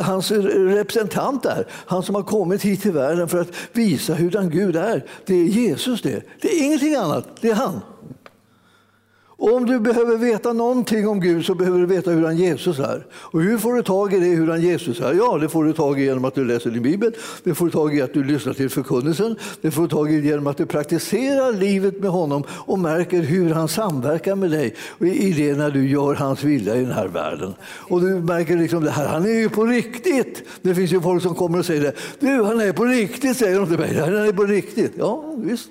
hans 0.00 0.30
representant 0.30 1.46
är. 1.46 1.66
Han 1.70 2.02
som 2.02 2.14
har 2.14 2.22
kommit 2.22 2.62
hit 2.62 2.82
till 2.82 2.92
världen 2.92 3.28
för 3.28 3.40
att 3.40 3.52
visa 3.72 4.14
hurdan 4.14 4.50
Gud 4.50 4.76
är. 4.76 5.04
Det 5.26 5.34
är 5.34 5.44
Jesus 5.44 6.02
det. 6.02 6.22
Det 6.40 6.48
är 6.48 6.64
ingenting 6.64 6.94
annat. 6.94 7.28
Det 7.40 7.50
är 7.50 7.54
han. 7.54 7.80
Och 9.42 9.56
om 9.56 9.66
du 9.66 9.80
behöver 9.80 10.16
veta 10.16 10.52
någonting 10.52 11.08
om 11.08 11.20
Gud 11.20 11.44
så 11.44 11.54
behöver 11.54 11.78
du 11.78 11.86
veta 11.86 12.10
hur 12.10 12.24
han 12.24 12.36
Jesus 12.36 12.78
är. 12.78 13.06
Och 13.12 13.40
hur 13.40 13.58
får 13.58 13.74
du 13.74 13.82
tag 13.82 14.14
i 14.14 14.18
det, 14.18 14.26
hur 14.26 14.48
han 14.48 14.60
Jesus 14.60 15.00
är? 15.00 15.14
Ja, 15.14 15.38
det 15.38 15.48
får 15.48 15.64
du 15.64 15.72
tag 15.72 16.00
i 16.00 16.04
genom 16.04 16.24
att 16.24 16.34
du 16.34 16.44
läser 16.44 16.70
din 16.70 16.82
bibel, 16.82 17.12
det 17.44 17.54
får 17.54 17.64
du 17.64 17.70
tag 17.70 17.96
i 17.96 18.02
att 18.02 18.14
du 18.14 18.24
lyssnar 18.24 18.52
till 18.52 18.70
förkunnelsen, 18.70 19.36
det 19.60 19.70
får 19.70 19.82
du 19.82 19.88
tag 19.88 20.12
i 20.12 20.20
genom 20.20 20.46
att 20.46 20.56
du 20.56 20.66
praktiserar 20.66 21.52
livet 21.52 22.00
med 22.00 22.10
honom 22.10 22.44
och 22.48 22.78
märker 22.78 23.22
hur 23.22 23.50
han 23.50 23.68
samverkar 23.68 24.34
med 24.34 24.50
dig 24.50 24.74
i 25.00 25.32
det 25.32 25.54
när 25.54 25.70
du 25.70 25.88
gör 25.88 26.14
hans 26.14 26.44
vilja 26.44 26.76
i 26.76 26.80
den 26.80 26.92
här 26.92 27.08
världen. 27.08 27.54
Och 27.64 28.00
du 28.00 28.06
märker 28.06 28.56
liksom 28.56 28.84
det 28.84 28.90
här, 28.90 29.06
han 29.06 29.24
är 29.24 29.40
ju 29.40 29.48
på 29.48 29.64
riktigt. 29.64 30.42
Det 30.62 30.74
finns 30.74 30.92
ju 30.92 31.00
folk 31.00 31.22
som 31.22 31.34
kommer 31.34 31.58
och 31.58 31.66
säger 31.66 31.82
det. 31.82 31.92
Du, 32.20 32.42
han 32.42 32.60
är 32.60 32.72
på 32.72 32.84
riktigt, 32.84 33.36
säger 33.36 33.58
de 33.58 33.68
till 33.68 33.78
mig. 33.78 34.00
Han 34.00 34.16
är 34.16 34.32
på 34.32 34.44
riktigt. 34.44 34.92
Ja, 34.98 35.34
visst. 35.36 35.70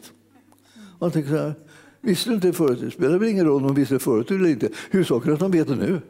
Man 0.99 1.11
tänker 1.11 1.29
så 1.29 1.37
här. 1.37 1.53
Visste 2.01 2.29
du 2.29 2.35
inte 2.35 2.47
det 2.47 2.53
förut? 2.53 2.79
Det 2.81 2.91
spelar 2.91 3.17
väl 3.17 3.29
ingen 3.29 3.45
roll 3.45 3.61
om 3.61 3.67
de 3.67 3.75
visste 3.75 3.95
det 3.95 3.99
förut 3.99 4.31
eller 4.31 4.49
inte. 4.49 4.69
Huvudsaken 4.91 5.29
är 5.29 5.33
att 5.33 5.39
de 5.39 5.51
vet 5.51 5.67
det 5.67 5.75
nu. 5.75 6.01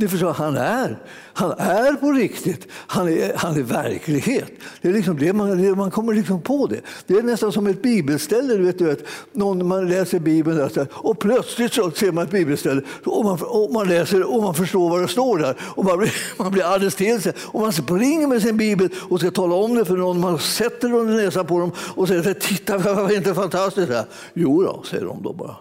Det 0.00 0.08
förstår 0.08 0.32
han 0.32 0.56
är. 0.56 0.98
Han 1.32 1.50
är 1.50 1.92
på 1.92 2.12
riktigt. 2.12 2.66
Han 2.70 3.08
är, 3.08 3.32
han 3.36 3.56
är 3.56 3.62
verklighet. 3.62 4.50
Det 4.80 4.88
är 4.88 4.92
liksom 4.92 5.18
det 5.18 5.32
man, 5.32 5.62
det 5.62 5.74
man 5.74 5.90
kommer 5.90 6.14
liksom 6.14 6.42
på 6.42 6.66
det. 6.66 6.80
Det 7.06 7.14
är 7.14 7.22
nästan 7.22 7.52
som 7.52 7.66
ett 7.66 7.82
bibelställe. 7.82 8.54
Du 8.54 8.64
vet, 8.64 8.78
du 8.78 8.84
vet, 8.84 9.04
någon, 9.32 9.66
man 9.66 9.88
läser 9.88 10.18
Bibeln 10.18 10.56
där, 10.56 10.86
och 10.92 11.18
plötsligt 11.18 11.72
så 11.72 11.90
ser 11.90 12.12
man 12.12 12.24
ett 12.24 12.30
bibelställe 12.30 12.82
och 13.04 13.24
man, 13.24 13.38
och 13.42 13.72
man 13.72 13.88
läser 13.88 14.34
och 14.34 14.42
man 14.42 14.54
förstår 14.54 14.90
vad 14.90 15.00
det 15.00 15.08
står 15.08 15.38
där. 15.38 15.56
Och 15.60 15.84
man 15.84 15.98
blir, 15.98 16.12
man 16.38 16.52
blir 16.52 16.62
alldeles 16.62 16.94
till 16.94 17.22
sig. 17.22 17.32
Och 17.38 17.60
man 17.60 17.72
springer 17.72 18.26
med 18.26 18.42
sin 18.42 18.56
bibel 18.56 18.88
och 19.08 19.20
ska 19.20 19.30
tala 19.30 19.54
om 19.54 19.74
det 19.74 19.84
för 19.84 19.96
någon. 19.96 20.20
Man 20.20 20.38
sätter 20.38 20.92
under 20.92 21.24
näsan 21.24 21.46
på 21.46 21.58
dem 21.58 21.72
och 21.78 22.08
säger 22.08 22.34
titta 22.34 22.78
vad 22.78 23.12
inte 23.12 23.34
fantastiskt 23.34 23.88
det 23.88 24.06
Jo 24.34 24.62
då, 24.62 24.82
säger 24.82 25.04
de 25.04 25.22
då 25.22 25.32
bara. 25.32 25.56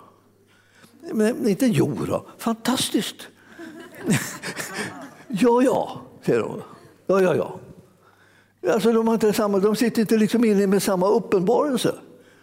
Men 1.13 1.47
inte 1.47 1.65
jo 1.65 2.05
då, 2.07 2.25
fantastiskt. 2.37 3.27
ja, 5.27 5.61
ja, 5.61 6.01
säger 6.25 6.39
hon. 6.39 6.61
Ja, 7.07 7.21
ja, 7.21 7.35
ja. 7.35 7.59
Alltså, 8.73 8.91
de, 8.91 9.07
har 9.07 9.13
inte 9.13 9.33
samma, 9.33 9.59
de 9.59 9.75
sitter 9.75 10.01
inte 10.01 10.17
liksom 10.17 10.45
inne 10.45 10.67
med 10.67 10.83
samma 10.83 11.07
uppenbarelse. 11.09 11.95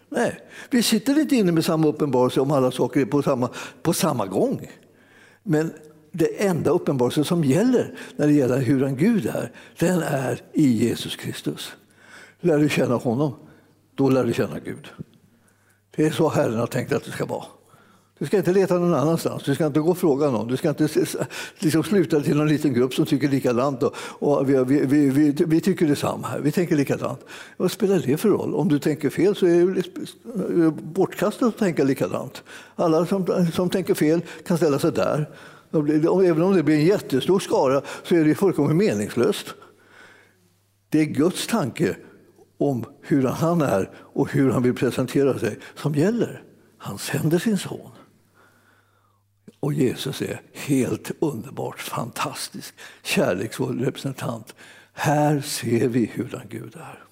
Nej, 0.09 0.41
vi 0.71 0.83
sitter 0.83 1.21
inte 1.21 1.37
inne 1.37 1.53
med 1.53 1.65
samma 1.65 1.89
uppenbarelse 1.89 2.41
om 2.41 2.51
alla 2.51 2.71
saker 2.71 3.05
på 3.05 3.23
samma, 3.23 3.49
på 3.83 3.93
samma 3.93 4.27
gång. 4.27 4.71
Men 5.43 5.73
det 6.13 6.47
enda 6.47 6.71
uppenbarelse 6.71 7.25
som 7.25 7.45
gäller 7.45 7.95
när 8.17 8.27
det 8.27 8.33
gäller 8.33 8.59
hur 8.59 8.83
en 8.83 8.97
Gud 8.97 9.27
är, 9.27 9.53
den 9.79 10.03
är 10.03 10.43
i 10.53 10.87
Jesus 10.87 11.17
Kristus. 11.17 11.73
Lär 12.41 12.59
du 12.59 12.69
känna 12.69 12.95
honom, 12.95 13.35
då 13.95 14.09
lär 14.09 14.25
du 14.25 14.33
känna 14.33 14.59
Gud. 14.59 14.89
Det 15.97 16.07
är 16.07 16.11
så 16.11 16.29
Herren 16.29 16.59
har 16.59 16.67
tänkt 16.67 16.93
att 16.93 17.05
det 17.05 17.11
ska 17.11 17.25
vara. 17.25 17.45
Du 18.25 18.29
ska 18.29 18.37
inte 18.37 18.53
leta 18.53 18.79
någon 18.79 18.95
annanstans, 18.95 19.43
du 19.43 19.55
ska 19.55 19.67
inte 19.67 19.81
gå 19.81 19.91
och 19.91 19.99
fråga 19.99 20.31
någon. 20.31 20.49
Du 20.49 20.57
ska 20.57 20.69
inte 20.69 20.89
liksom 21.59 21.83
sluta 21.83 22.21
till 22.21 22.37
någon 22.37 22.49
liten 22.49 22.73
grupp 22.73 22.95
som 22.95 23.07
tycker 23.07 23.29
likadant. 23.29 23.83
Och, 23.83 23.95
och 24.19 24.51
vi, 24.51 24.65
vi, 24.65 24.87
vi, 24.87 25.11
vi, 25.11 25.45
vi 25.47 25.61
tycker 25.61 25.87
detsamma 25.87 26.27
här, 26.27 26.41
vi 26.41 26.53
tänker 26.53 26.77
likadant. 26.77 27.21
Vad 27.57 27.71
spelar 27.71 27.99
det 27.99 28.17
för 28.17 28.29
roll? 28.29 28.55
Om 28.55 28.69
du 28.69 28.79
tänker 28.79 29.11
fel 29.11 29.37
så 29.37 29.47
är 29.47 29.67
det 29.67 30.71
bortkastat 30.71 31.49
att 31.49 31.59
tänka 31.59 31.85
likadant. 31.85 32.43
Alla 32.77 33.07
som, 33.07 33.47
som 33.53 33.71
tänker 33.71 33.95
fel 33.95 34.21
kan 34.47 34.57
ställa 34.57 34.79
sig 34.79 34.93
där. 34.93 35.31
Även 36.25 36.43
om 36.43 36.55
det 36.55 36.63
blir 36.63 36.75
en 36.75 36.87
jättestor 36.87 37.39
skara 37.39 37.83
så 38.03 38.17
är 38.17 38.25
det 38.25 38.35
fullkomligt 38.35 38.77
meningslöst. 38.77 39.47
Det 40.89 41.01
är 41.01 41.05
Guds 41.05 41.47
tanke 41.47 41.97
om 42.59 42.85
hur 43.03 43.23
han 43.23 43.63
är 43.63 43.91
och 43.97 44.33
hur 44.33 44.51
han 44.51 44.63
vill 44.63 44.75
presentera 44.75 45.39
sig 45.39 45.59
som 45.75 45.95
gäller. 45.95 46.43
Han 46.79 46.99
sänder 46.99 47.39
sin 47.39 47.59
son. 47.59 47.91
Och 49.65 49.73
Jesus 49.73 50.23
är 50.23 50.41
helt 50.53 51.11
underbart 51.19 51.81
fantastisk, 51.81 52.75
kärleksfull 53.03 53.85
representant. 53.85 54.55
Här 54.93 55.41
ser 55.41 55.89
vi 55.89 56.11
hurdan 56.15 56.43
Gud 56.49 56.77
är. 56.77 57.05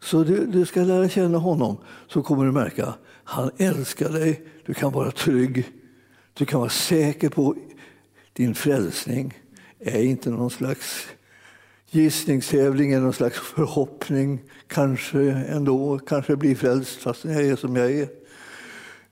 Så 0.00 0.24
du, 0.24 0.46
du 0.46 0.66
ska 0.66 0.80
lära 0.80 1.08
känna 1.08 1.38
honom 1.38 1.76
så 2.08 2.22
kommer 2.22 2.44
du 2.44 2.52
märka 2.52 2.94
han 3.24 3.50
älskar 3.58 4.08
dig. 4.08 4.42
Du 4.66 4.74
kan 4.74 4.92
vara 4.92 5.10
trygg. 5.10 5.64
Du 6.34 6.44
kan 6.44 6.60
vara 6.60 6.70
säker 6.70 7.28
på 7.28 7.56
din 8.32 8.54
frälsning. 8.54 9.34
är 9.78 10.02
inte 10.02 10.30
någon 10.30 10.50
slags 10.50 11.06
gissningstävling 11.90 12.92
eller 12.92 13.02
någon 13.02 13.12
slags 13.12 13.38
förhoppning. 13.38 14.42
Kanske 14.66 15.20
ändå, 15.32 15.98
kanske 15.98 16.36
bli 16.36 16.54
frälst 16.54 16.96
fast 16.96 17.24
jag 17.24 17.42
är 17.46 17.56
som 17.56 17.76
jag 17.76 17.90
är. 17.90 18.23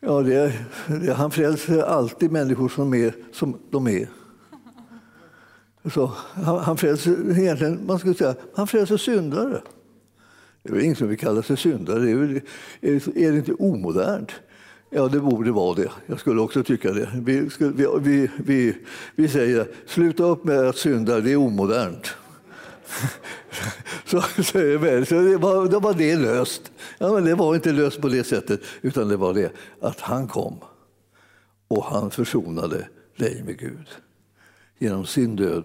Ja, 0.04 0.22
det, 0.22 0.52
det, 0.86 1.12
han 1.12 1.30
frälser 1.30 1.82
alltid 1.82 2.32
människor 2.32 2.68
som 2.68 2.94
är 2.94 3.14
som 3.32 3.58
de 3.70 3.86
är. 3.88 4.08
Så, 5.94 6.12
han, 6.34 6.58
han 6.58 6.76
frälser 6.76 7.38
egentligen, 7.38 7.86
man 7.86 7.98
skulle 7.98 8.14
säga, 8.14 8.34
han 8.54 8.66
frälser 8.66 8.96
syndare. 8.96 9.62
Det 10.62 10.68
är 10.68 10.72
väl 10.72 10.82
ingen 10.82 10.96
som 10.96 11.08
vill 11.08 11.18
kalla 11.18 11.42
sig 11.42 11.56
syndare. 11.56 11.98
Det 11.98 12.10
är, 12.10 12.16
väl, 12.16 12.40
är, 12.80 13.18
är 13.18 13.32
det 13.32 13.38
inte 13.38 13.52
omodernt? 13.52 14.32
Ja, 14.90 15.08
det 15.08 15.20
borde 15.20 15.52
vara 15.52 15.74
det. 15.74 15.90
Jag 16.06 16.20
skulle 16.20 16.40
också 16.40 16.64
tycka 16.64 16.92
det. 16.92 17.08
Vi, 17.14 17.48
vi, 17.58 17.86
vi, 18.00 18.30
vi, 18.36 18.76
vi 19.16 19.28
säger 19.28 19.66
sluta 19.86 20.24
upp 20.24 20.44
med 20.44 20.60
att 20.60 20.76
synda, 20.76 21.20
det 21.20 21.32
är 21.32 21.36
omodernt. 21.36 22.14
så, 24.04 24.20
så, 24.20 24.42
så 24.42 25.14
det 25.14 25.36
var, 25.36 25.68
då 25.68 25.80
var 25.80 25.94
det 25.94 26.16
löst. 26.16 26.72
Ja, 26.98 27.12
men 27.12 27.24
det 27.24 27.34
var 27.34 27.54
inte 27.54 27.72
löst 27.72 28.00
på 28.00 28.08
det 28.08 28.24
sättet, 28.24 28.60
utan 28.82 29.08
det 29.08 29.16
var 29.16 29.34
det 29.34 29.52
att 29.80 30.00
han 30.00 30.28
kom 30.28 30.58
och 31.68 31.84
han 31.84 32.10
försonade 32.10 32.88
dig 33.16 33.42
med 33.46 33.58
Gud 33.58 33.88
genom 34.78 35.06
sin 35.06 35.36
död. 35.36 35.64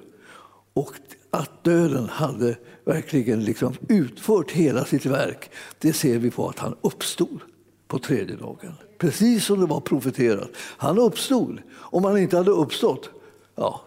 Och 0.74 0.94
att 1.30 1.64
döden 1.64 2.10
hade 2.10 2.56
verkligen 2.86 3.44
liksom 3.44 3.74
utfört 3.90 4.52
hela 4.52 4.86
sitt 4.86 5.06
verk, 5.06 5.52
det 5.80 5.94
ser 5.94 6.18
vi 6.18 6.32
på 6.32 6.50
att 6.50 6.60
han 6.60 6.76
uppstod 6.82 7.40
på 7.88 8.00
tredje 8.00 8.36
dagen. 8.36 8.74
Precis 8.98 9.46
som 9.46 9.60
det 9.60 9.66
var 9.66 9.80
profeterat. 9.80 10.50
Han 10.58 11.00
uppstod. 11.00 11.60
Om 11.74 12.04
han 12.04 12.18
inte 12.18 12.38
hade 12.38 12.52
uppstått, 12.52 13.10
ja, 13.56 13.82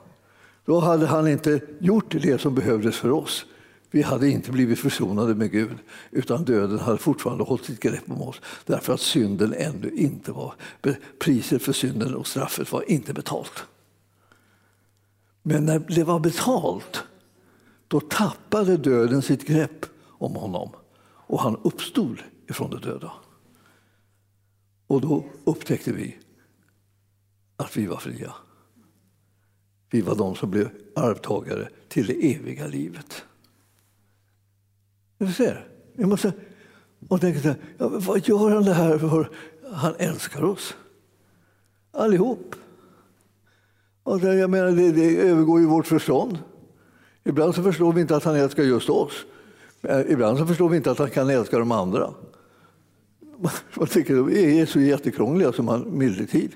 då 0.64 0.80
hade 0.80 1.06
han 1.06 1.28
inte 1.28 1.60
gjort 1.78 2.10
det 2.22 2.40
som 2.40 2.54
behövdes 2.54 2.96
för 2.96 3.10
oss. 3.10 3.46
Vi 3.90 4.02
hade 4.02 4.28
inte 4.28 4.52
blivit 4.52 4.78
försonade 4.78 5.34
med 5.34 5.50
Gud, 5.50 5.78
utan 6.10 6.44
döden 6.44 6.78
hade 6.78 6.98
fortfarande 6.98 7.44
hållit 7.44 7.64
sitt 7.64 7.80
grepp 7.80 8.10
om 8.10 8.22
oss 8.22 8.40
därför 8.64 8.94
att 8.94 9.00
synden 9.00 9.54
ännu 9.54 9.90
inte 9.90 10.32
var... 10.32 10.54
Priset 11.18 11.62
för 11.62 11.72
synden 11.72 12.14
och 12.14 12.26
straffet 12.26 12.72
var 12.72 12.90
inte 12.90 13.12
betalt. 13.12 13.64
Men 15.42 15.66
när 15.66 15.78
det 15.78 16.04
var 16.04 16.20
betalt, 16.20 17.04
då 17.88 18.00
tappade 18.00 18.76
döden 18.76 19.22
sitt 19.22 19.46
grepp 19.46 19.86
om 20.02 20.34
honom 20.34 20.70
och 21.26 21.40
han 21.40 21.56
uppstod 21.62 22.22
ifrån 22.48 22.70
de 22.70 22.80
döda. 22.80 23.12
Och 24.86 25.00
då 25.00 25.24
upptäckte 25.44 25.92
vi 25.92 26.18
att 27.56 27.76
vi 27.76 27.86
var 27.86 27.96
fria. 27.96 28.34
Vi 29.90 30.00
var 30.00 30.14
de 30.14 30.34
som 30.34 30.50
blev 30.50 30.68
arvtagare 30.94 31.68
till 31.88 32.06
det 32.06 32.34
eviga 32.34 32.66
livet. 32.66 33.24
Du 35.18 35.32
ser, 35.32 35.66
vi 35.94 36.06
måste 36.06 36.32
och 37.08 37.20
tänka 37.20 37.40
så 37.40 37.48
här, 37.48 37.56
ja, 37.78 37.88
vad 37.88 38.28
gör 38.28 38.50
han 38.50 38.64
det 38.64 38.74
här 38.74 38.98
för? 38.98 39.30
Han 39.72 39.94
älskar 39.98 40.44
oss. 40.44 40.76
Allihop. 41.92 42.54
Och 44.02 44.20
det, 44.20 44.34
jag 44.34 44.50
menar, 44.50 44.70
det, 44.70 44.92
det 44.92 45.16
övergår 45.16 45.60
ju 45.60 45.66
vårt 45.66 45.86
förstånd. 45.86 46.38
Ibland 47.24 47.54
så 47.54 47.62
förstår 47.62 47.92
vi 47.92 48.00
inte 48.00 48.16
att 48.16 48.24
han 48.24 48.36
älskar 48.36 48.62
just 48.62 48.90
oss. 48.90 49.12
Eh, 49.82 50.00
ibland 50.00 50.38
så 50.38 50.46
förstår 50.46 50.68
vi 50.68 50.76
inte 50.76 50.90
att 50.90 50.98
han 50.98 51.10
kan 51.10 51.30
älska 51.30 51.58
de 51.58 51.72
andra. 51.72 52.10
Man 53.74 53.86
tycker 53.86 54.14
de 54.14 54.60
är 54.60 54.66
så 54.66 54.80
jättekrångliga 54.80 55.52
som 55.52 55.68
han 55.68 55.98
medeltid. 55.98 56.52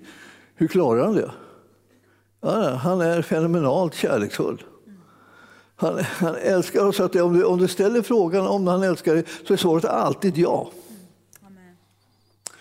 Hur 0.54 0.68
klarar 0.68 1.04
han 1.04 1.14
det? 1.14 1.30
Ja, 2.44 2.74
han 2.74 3.00
är 3.00 3.22
fenomenalt 3.22 3.94
kärleksfull. 3.94 4.62
Han, 5.76 5.98
han 6.04 6.34
älskar 6.34 6.86
oss. 6.86 7.00
Att 7.00 7.16
om, 7.16 7.38
du, 7.38 7.44
om 7.44 7.58
du 7.58 7.68
ställer 7.68 8.02
frågan 8.02 8.46
om 8.46 8.66
han 8.66 8.82
älskar 8.82 9.14
dig 9.14 9.24
så 9.46 9.52
är 9.52 9.56
svaret 9.56 9.84
alltid 9.84 10.38
ja. 10.38 10.70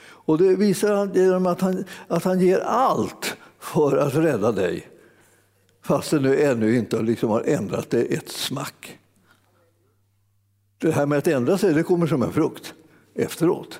Och 0.03 0.37
det 0.37 0.55
visar 0.55 0.95
han 0.95 1.13
genom 1.13 1.45
att 1.45 1.61
han, 1.61 1.83
att 2.07 2.23
han 2.23 2.39
ger 2.39 2.59
allt 2.59 3.35
för 3.59 3.97
att 3.97 4.15
rädda 4.15 4.51
dig 4.51 4.87
fast 5.81 6.11
nu 6.11 6.41
ännu 6.41 6.77
inte 6.77 7.01
liksom 7.01 7.29
har 7.29 7.41
ändrat 7.41 7.89
det 7.89 8.01
ett 8.01 8.29
smack. 8.29 8.99
Det 10.77 10.91
här 10.91 11.05
med 11.05 11.17
att 11.17 11.27
ändra 11.27 11.57
sig 11.57 11.73
det 11.73 11.83
kommer 11.83 12.07
som 12.07 12.23
en 12.23 12.33
frukt 12.33 12.73
efteråt. 13.15 13.79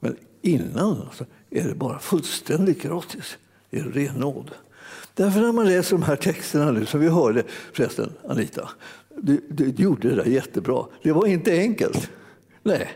Men 0.00 0.16
innan 0.42 1.00
alltså, 1.00 1.24
är 1.50 1.68
det 1.68 1.74
bara 1.74 1.98
fullständigt 1.98 2.82
gratis. 2.82 3.38
Det 3.70 3.78
är 3.78 3.84
ren 3.84 4.14
nåd. 4.14 4.50
Därför 5.20 5.40
när 5.40 5.52
man 5.52 5.66
läser 5.66 5.96
de 5.96 6.02
här 6.02 6.16
texterna 6.16 6.70
nu, 6.70 6.86
som 6.86 7.00
vi 7.00 7.08
hörde 7.08 7.42
förresten, 7.72 8.12
Anita, 8.28 8.68
du, 9.16 9.40
du, 9.48 9.70
du 9.70 9.82
gjorde 9.82 10.08
det 10.08 10.14
där 10.14 10.24
jättebra. 10.24 10.86
Det 11.02 11.12
var 11.12 11.26
inte 11.26 11.52
enkelt. 11.52 12.10
Nej, 12.62 12.88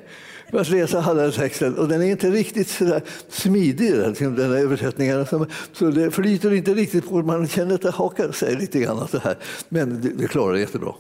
att 0.52 0.70
läsa 0.70 1.02
alla 1.02 1.30
texten 1.30 1.78
och 1.78 1.88
den 1.88 2.02
är 2.02 2.06
inte 2.06 2.30
riktigt 2.30 2.68
så 2.68 2.84
där 2.84 3.02
smidig, 3.28 3.92
den 3.92 4.08
liksom, 4.08 4.36
här 4.36 4.56
översättningen. 4.56 5.18
Alltså, 5.18 5.46
så 5.72 5.90
det 5.90 6.10
flyter 6.10 6.52
inte 6.52 6.74
riktigt 6.74 7.08
på, 7.08 7.22
man 7.22 7.48
känner 7.48 7.74
att 7.74 7.82
det 7.82 7.90
hakar 7.90 8.32
sig 8.32 8.56
lite 8.56 8.80
grann. 8.80 9.08
Så 9.08 9.18
här. 9.18 9.36
Men 9.68 10.00
det, 10.00 10.08
det 10.08 10.28
klarar 10.28 10.52
det 10.52 10.60
jättebra. 10.60 10.94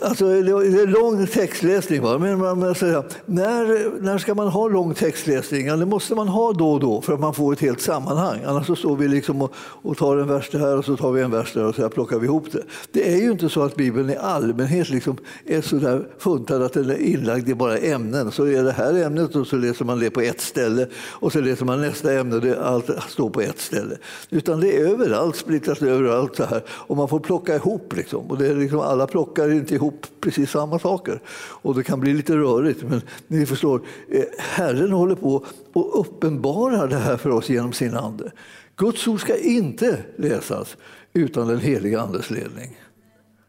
Alltså, 0.00 0.24
det 0.24 0.50
är 0.50 0.86
lång 0.86 1.26
textläsning. 1.26 2.02
Va? 2.02 2.18
Men 2.18 2.38
man 2.38 2.74
säga, 2.74 3.04
när, 3.26 4.00
när 4.02 4.18
ska 4.18 4.34
man 4.34 4.48
ha 4.48 4.68
lång 4.68 4.94
textläsning? 4.94 5.66
Ja, 5.66 5.76
det 5.76 5.86
måste 5.86 6.14
man 6.14 6.28
ha 6.28 6.52
då 6.52 6.72
och 6.72 6.80
då 6.80 7.00
för 7.00 7.12
att 7.12 7.20
man 7.20 7.34
får 7.34 7.52
ett 7.52 7.60
helt 7.60 7.80
sammanhang. 7.80 8.40
Annars 8.46 8.66
så 8.66 8.76
står 8.76 8.96
vi 8.96 9.08
liksom 9.08 9.42
och, 9.42 9.52
och 9.56 9.96
tar 9.96 10.16
en 10.16 10.28
vers 10.28 10.50
här 10.52 10.76
och 10.76 10.84
så 10.84 10.96
tar 10.96 11.12
vi 11.12 11.22
en 11.22 11.30
vers 11.30 11.52
där 11.52 11.64
och 11.64 11.74
så 11.74 11.88
plockar 11.88 12.18
vi 12.18 12.26
ihop 12.26 12.52
det. 12.52 12.62
Det 12.92 13.12
är 13.12 13.16
ju 13.16 13.30
inte 13.30 13.48
så 13.48 13.62
att 13.62 13.76
Bibeln 13.76 14.10
i 14.10 14.16
allmänhet 14.16 14.90
liksom 14.90 15.16
är 15.46 15.60
så 15.60 15.76
där 15.76 16.08
funtad 16.18 16.62
att 16.62 16.72
den 16.72 16.90
är 16.90 17.00
inlagd 17.00 17.48
i 17.48 17.54
bara 17.54 17.78
ämnen. 17.78 18.32
Så 18.32 18.46
är 18.46 18.62
det 18.62 18.72
här 18.72 18.94
ämnet 18.94 19.36
och 19.36 19.46
så 19.46 19.56
läser 19.56 19.84
man 19.84 19.98
det 19.98 20.10
på 20.10 20.20
ett 20.20 20.40
ställe 20.40 20.86
och 20.94 21.32
så 21.32 21.40
läser 21.40 21.64
man 21.64 21.80
nästa 21.80 22.12
ämne 22.12 22.34
och 22.34 22.42
det, 22.42 22.60
allt 22.64 22.90
står 23.08 23.30
på 23.30 23.40
ett 23.40 23.60
ställe. 23.60 23.96
Utan 24.30 24.60
det 24.60 24.76
är 24.76 24.88
överallt, 24.88 25.36
splittras 25.36 25.82
överallt 25.82 26.36
så 26.36 26.44
här 26.44 26.62
och 26.68 26.96
man 26.96 27.08
får 27.08 27.20
plocka 27.20 27.54
ihop. 27.54 27.96
Liksom. 27.96 28.30
Och 28.30 28.38
det 28.38 28.46
är 28.46 28.54
liksom, 28.54 28.80
alla 28.80 29.06
plockar 29.06 29.57
inte 29.58 29.74
ihop 29.74 30.06
precis 30.20 30.50
samma 30.50 30.78
saker. 30.78 31.20
Och 31.36 31.74
det 31.74 31.84
kan 31.84 32.00
bli 32.00 32.14
lite 32.14 32.36
rörigt, 32.36 32.82
men 32.82 33.02
ni 33.26 33.46
förstår, 33.46 33.82
eh, 34.10 34.24
Herren 34.38 34.92
håller 34.92 35.14
på 35.14 35.46
och 35.72 36.00
uppenbarar 36.00 36.88
det 36.88 36.96
här 36.96 37.16
för 37.16 37.30
oss 37.30 37.48
genom 37.48 37.72
sin 37.72 37.94
ande. 37.94 38.32
Guds 38.76 39.08
ord 39.08 39.20
ska 39.20 39.36
inte 39.36 39.98
läsas 40.16 40.76
utan 41.12 41.48
den 41.48 41.58
heliga 41.58 42.00
Andes 42.00 42.30
ledning. 42.30 42.80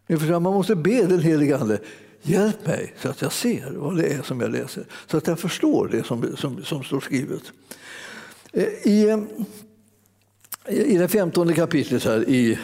Ni 0.08 0.18
förstår, 0.18 0.40
man 0.40 0.54
måste 0.54 0.76
be 0.76 1.06
den 1.06 1.20
heliga 1.20 1.58
Ande 1.58 1.80
Hjälp 2.22 2.68
mig 2.68 2.94
så 2.98 3.10
att 3.10 3.22
jag 3.22 3.32
ser 3.32 3.72
vad 3.76 3.98
det 3.98 4.08
är 4.08 4.22
som 4.22 4.42
jag 4.42 4.52
läser, 4.52 4.86
så 5.08 5.18
att 5.18 5.28
jag 5.28 5.40
förstår 5.40 5.88
det 5.92 6.04
som, 6.04 6.36
som, 6.38 6.64
som 6.64 6.84
står 6.84 7.00
skrivet. 7.00 7.42
Eh, 8.54 8.64
I, 8.84 9.10
eh, 9.10 9.20
I 10.74 10.98
det 10.98 11.08
femtonde 11.08 11.54
kapitlet 11.54 12.04
här 12.04 12.30
i 12.30 12.60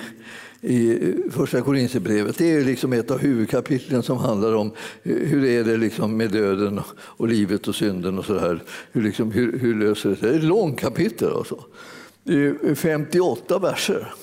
i 0.66 1.16
Första 1.32 1.62
Korinthierbrevet. 1.62 2.38
Det 2.38 2.52
är 2.52 2.64
liksom 2.64 2.94
ett 2.94 3.12
av 3.12 3.18
huvudkapitlen 3.18 4.04
som 4.04 4.18
handlar 4.18 4.56
om 4.56 4.72
eh, 5.04 5.16
hur 5.16 5.46
är 5.46 5.64
det 5.64 5.78
liksom 5.78 6.18
med 6.18 6.32
döden 6.32 6.82
och 6.96 7.28
livet 7.28 7.68
och 7.68 7.76
synden 7.76 8.20
och 8.20 8.26
så 8.26 8.40
här. 8.40 8.64
Hur, 8.92 9.02
liksom, 9.02 9.32
hur, 9.32 9.60
hur 9.60 9.76
löser 9.76 10.10
det 10.10 10.16
sig? 10.16 10.30
Det 10.30 10.36
är 10.36 10.40
ett 10.40 10.44
långt 10.44 10.80
kapitel. 10.80 11.34
Alltså. 11.34 11.64
Det 12.24 12.46
är 12.46 12.76
58 12.76 13.60
verser. 13.60 14.14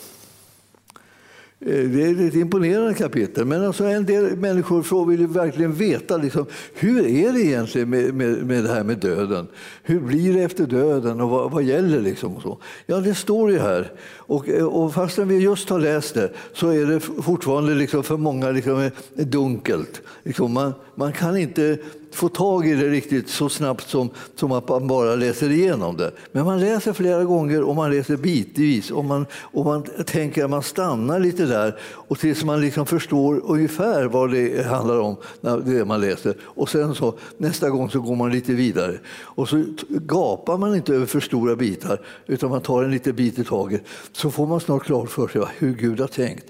Eh, 1.66 1.84
det 1.84 2.02
är 2.02 2.28
ett 2.28 2.34
imponerande 2.34 2.94
kapitel. 2.94 3.44
Men 3.44 3.64
alltså 3.66 3.84
en 3.84 4.06
del 4.06 4.36
människor 4.36 5.06
vill 5.06 5.26
verkligen 5.26 5.72
veta 5.72 6.16
liksom, 6.16 6.46
hur 6.74 7.06
är 7.06 7.32
det 7.32 7.40
egentligen 7.40 7.90
med, 7.90 8.14
med, 8.14 8.46
med 8.46 8.64
det 8.64 8.70
här 8.70 8.84
med 8.84 8.98
döden. 8.98 9.46
Hur 9.82 10.00
blir 10.00 10.34
det 10.34 10.42
efter 10.42 10.66
döden 10.66 11.20
och 11.20 11.30
vad, 11.30 11.50
vad 11.50 11.62
gäller? 11.62 12.00
Liksom 12.00 12.36
och 12.36 12.42
så? 12.42 12.58
Ja, 12.86 12.96
det 12.96 13.14
står 13.14 13.50
ju 13.50 13.58
här. 13.58 13.92
Och, 14.16 14.48
eh, 14.48 14.66
och 14.66 14.94
fastän 14.94 15.28
vi 15.28 15.38
just 15.38 15.68
har 15.68 15.78
läst 15.78 16.14
det 16.14 16.32
så 16.52 16.68
är 16.68 16.86
det 16.86 17.00
fortfarande 17.00 17.74
liksom 17.74 18.02
för 18.02 18.16
många 18.16 18.50
liksom 18.50 18.80
eh, 18.80 18.90
dunkelt. 19.26 20.02
Liksom 20.22 20.52
man, 20.52 20.74
man 20.94 21.12
kan 21.12 21.36
inte 21.36 21.78
få 22.14 22.28
tag 22.28 22.66
i 22.66 22.74
det 22.74 22.88
riktigt 22.88 23.28
så 23.28 23.48
snabbt 23.48 23.88
som, 23.88 24.10
som 24.36 24.52
att 24.52 24.68
man 24.68 24.86
bara 24.86 25.14
läser 25.14 25.50
igenom 25.50 25.96
det. 25.96 26.12
Men 26.32 26.44
man 26.44 26.60
läser 26.60 26.92
flera 26.92 27.24
gånger 27.24 27.62
och 27.62 27.76
man 27.76 27.90
läser 27.90 28.16
bitvis 28.16 28.90
och 28.90 29.04
man, 29.04 29.26
och 29.40 29.64
man 29.64 29.82
tänker 30.06 30.44
att 30.44 30.50
man 30.50 30.62
stannar 30.62 31.20
lite 31.20 31.46
där 31.46 31.78
och 31.82 32.18
tills 32.18 32.44
man 32.44 32.60
liksom 32.60 32.86
förstår 32.86 33.40
ungefär 33.44 34.04
vad 34.04 34.32
det 34.32 34.66
handlar 34.66 34.98
om, 34.98 35.16
det 35.64 35.84
man 35.84 36.00
läser. 36.00 36.34
Och 36.40 36.68
sen 36.68 36.94
så 36.94 37.14
nästa 37.38 37.70
gång 37.70 37.90
så 37.90 38.00
går 38.00 38.16
man 38.16 38.32
lite 38.32 38.52
vidare. 38.52 38.98
Och 39.18 39.48
så 39.48 39.64
gapar 39.88 40.58
man 40.58 40.74
inte 40.74 40.94
över 40.94 41.06
för 41.06 41.20
stora 41.20 41.56
bitar 41.56 42.00
utan 42.26 42.50
man 42.50 42.60
tar 42.60 42.84
en 42.84 42.90
liten 42.90 43.16
bit 43.16 43.38
i 43.38 43.44
taget. 43.44 43.82
Så 44.12 44.30
får 44.30 44.46
man 44.46 44.60
snart 44.60 44.84
klart 44.84 45.10
för 45.10 45.28
sig 45.28 45.42
hur 45.58 45.74
Gud 45.74 46.00
har 46.00 46.06
tänkt 46.06 46.46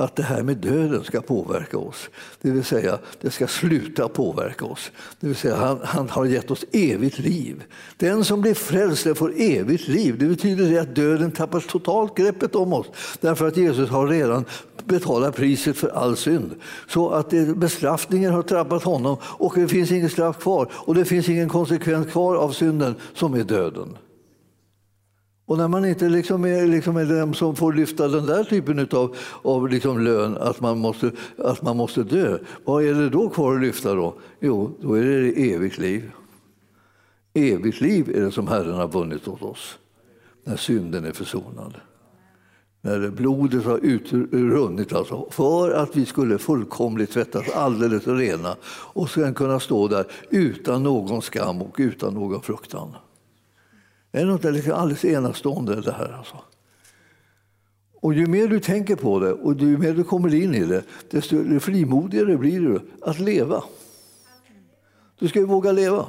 att 0.00 0.16
det 0.16 0.22
här 0.22 0.42
med 0.42 0.56
döden 0.56 1.04
ska 1.04 1.20
påverka 1.20 1.78
oss. 1.78 2.10
Det 2.40 2.50
vill 2.50 2.64
säga, 2.64 2.98
det 3.20 3.30
ska 3.30 3.46
sluta 3.46 4.08
påverka 4.08 4.64
oss. 4.64 4.90
Det 5.20 5.26
vill 5.26 5.36
säga, 5.36 5.56
han, 5.56 5.80
han 5.84 6.08
har 6.08 6.24
gett 6.24 6.50
oss 6.50 6.64
evigt 6.72 7.18
liv. 7.18 7.62
Den 7.96 8.24
som 8.24 8.40
blir 8.40 8.54
frälst 8.54 9.18
får 9.18 9.32
evigt 9.36 9.88
liv. 9.88 10.18
Det 10.18 10.26
betyder 10.26 10.70
det 10.70 10.78
att 10.78 10.94
döden 10.94 11.30
tappar 11.30 11.60
totalt 11.60 12.16
greppet 12.16 12.54
om 12.54 12.72
oss. 12.72 12.86
Därför 13.20 13.48
att 13.48 13.56
Jesus 13.56 13.90
har 13.90 14.06
redan 14.06 14.44
betalat 14.84 15.36
priset 15.36 15.76
för 15.76 15.88
all 15.88 16.16
synd. 16.16 16.54
Så 16.88 17.10
att 17.10 17.30
bestraffningen 17.56 18.32
har 18.32 18.42
drabbat 18.42 18.82
honom 18.82 19.16
och 19.22 19.54
det 19.54 19.68
finns 19.68 19.90
inget 19.90 20.12
straff 20.12 20.38
kvar. 20.38 20.68
Och 20.72 20.94
det 20.94 21.04
finns 21.04 21.28
ingen 21.28 21.48
konsekvens 21.48 22.06
kvar 22.06 22.36
av 22.36 22.50
synden 22.50 22.94
som 23.14 23.34
är 23.34 23.44
döden. 23.44 23.96
Och 25.50 25.58
när 25.58 25.68
man 25.68 25.84
inte 25.84 26.08
liksom 26.08 26.44
är, 26.44 26.66
liksom 26.66 26.96
är 26.96 27.04
den 27.04 27.34
som 27.34 27.56
får 27.56 27.72
lyfta 27.72 28.08
den 28.08 28.26
där 28.26 28.44
typen 28.44 28.88
av, 28.92 29.16
av 29.42 29.68
liksom 29.68 30.00
lön, 30.00 30.36
att 30.36 30.60
man, 30.60 30.78
måste, 30.78 31.10
att 31.38 31.62
man 31.62 31.76
måste 31.76 32.02
dö, 32.02 32.38
vad 32.64 32.84
är 32.84 32.94
det 32.94 33.08
då 33.08 33.28
kvar 33.28 33.54
att 33.54 33.60
lyfta 33.60 33.94
då? 33.94 34.14
Jo, 34.40 34.70
då 34.80 34.94
är 34.94 35.02
det 35.02 35.52
evigt 35.52 35.78
liv. 35.78 36.10
Evigt 37.34 37.80
liv 37.80 38.16
är 38.16 38.20
det 38.20 38.30
som 38.30 38.48
Herren 38.48 38.74
har 38.74 38.88
vunnit 38.88 39.28
åt 39.28 39.42
oss, 39.42 39.78
när 40.44 40.56
synden 40.56 41.04
är 41.04 41.12
försonad. 41.12 41.74
När 42.80 43.10
blodet 43.10 43.64
har 43.64 43.78
utrunnit 43.78 44.92
alltså, 44.92 45.30
för 45.30 45.70
att 45.70 45.96
vi 45.96 46.06
skulle 46.06 46.38
fullkomligt 46.38 47.10
tvättas 47.10 47.48
alldeles 47.54 48.06
rena 48.06 48.56
och 48.92 49.10
sen 49.10 49.34
kunna 49.34 49.60
stå 49.60 49.88
där 49.88 50.06
utan 50.30 50.82
någon 50.82 51.22
skam 51.22 51.62
och 51.62 51.74
utan 51.78 52.14
någon 52.14 52.42
fruktan. 52.42 52.94
Det 54.10 54.18
är 54.18 54.26
något 54.26 54.44
liksom 54.44 54.72
alldeles 54.72 55.04
enastående 55.04 55.80
det 55.80 55.92
här. 55.92 56.14
Alltså. 56.18 56.36
Och 58.00 58.14
ju 58.14 58.26
mer 58.26 58.48
du 58.48 58.60
tänker 58.60 58.96
på 58.96 59.18
det 59.18 59.32
och 59.32 59.60
ju 59.60 59.78
mer 59.78 59.92
du 59.92 60.04
kommer 60.04 60.34
in 60.34 60.54
i 60.54 60.64
det, 60.64 60.82
desto 61.10 61.60
frimodigare 61.60 62.36
blir 62.36 62.60
du 62.60 62.80
att 63.02 63.18
leva. 63.18 63.64
Du 65.18 65.28
ska 65.28 65.38
ju 65.38 65.44
våga 65.44 65.72
leva. 65.72 66.06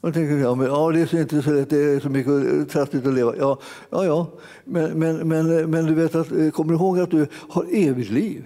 Man 0.00 0.12
tänker, 0.12 0.36
ja, 0.36 0.54
men, 0.54 0.66
ja, 0.66 0.90
det 0.92 1.12
är 1.12 1.20
inte 1.20 1.42
så 1.42 1.50
lätt, 1.50 1.70
det 1.70 1.76
är 1.76 2.00
så 2.00 2.08
mycket 2.08 2.70
trassligt 2.70 3.06
att 3.06 3.14
leva. 3.14 3.36
Ja, 3.36 3.58
ja, 3.90 4.04
ja. 4.04 4.26
Men, 4.64 4.98
men, 4.98 5.28
men, 5.28 5.70
men 5.70 5.86
du 5.86 5.94
vet 5.94 6.14
att, 6.14 6.32
eh, 6.32 6.50
kommer 6.50 6.72
du 6.72 6.78
ihåg 6.78 6.98
att 6.98 7.10
du 7.10 7.26
har 7.32 7.66
evigt 7.72 8.10
liv? 8.10 8.44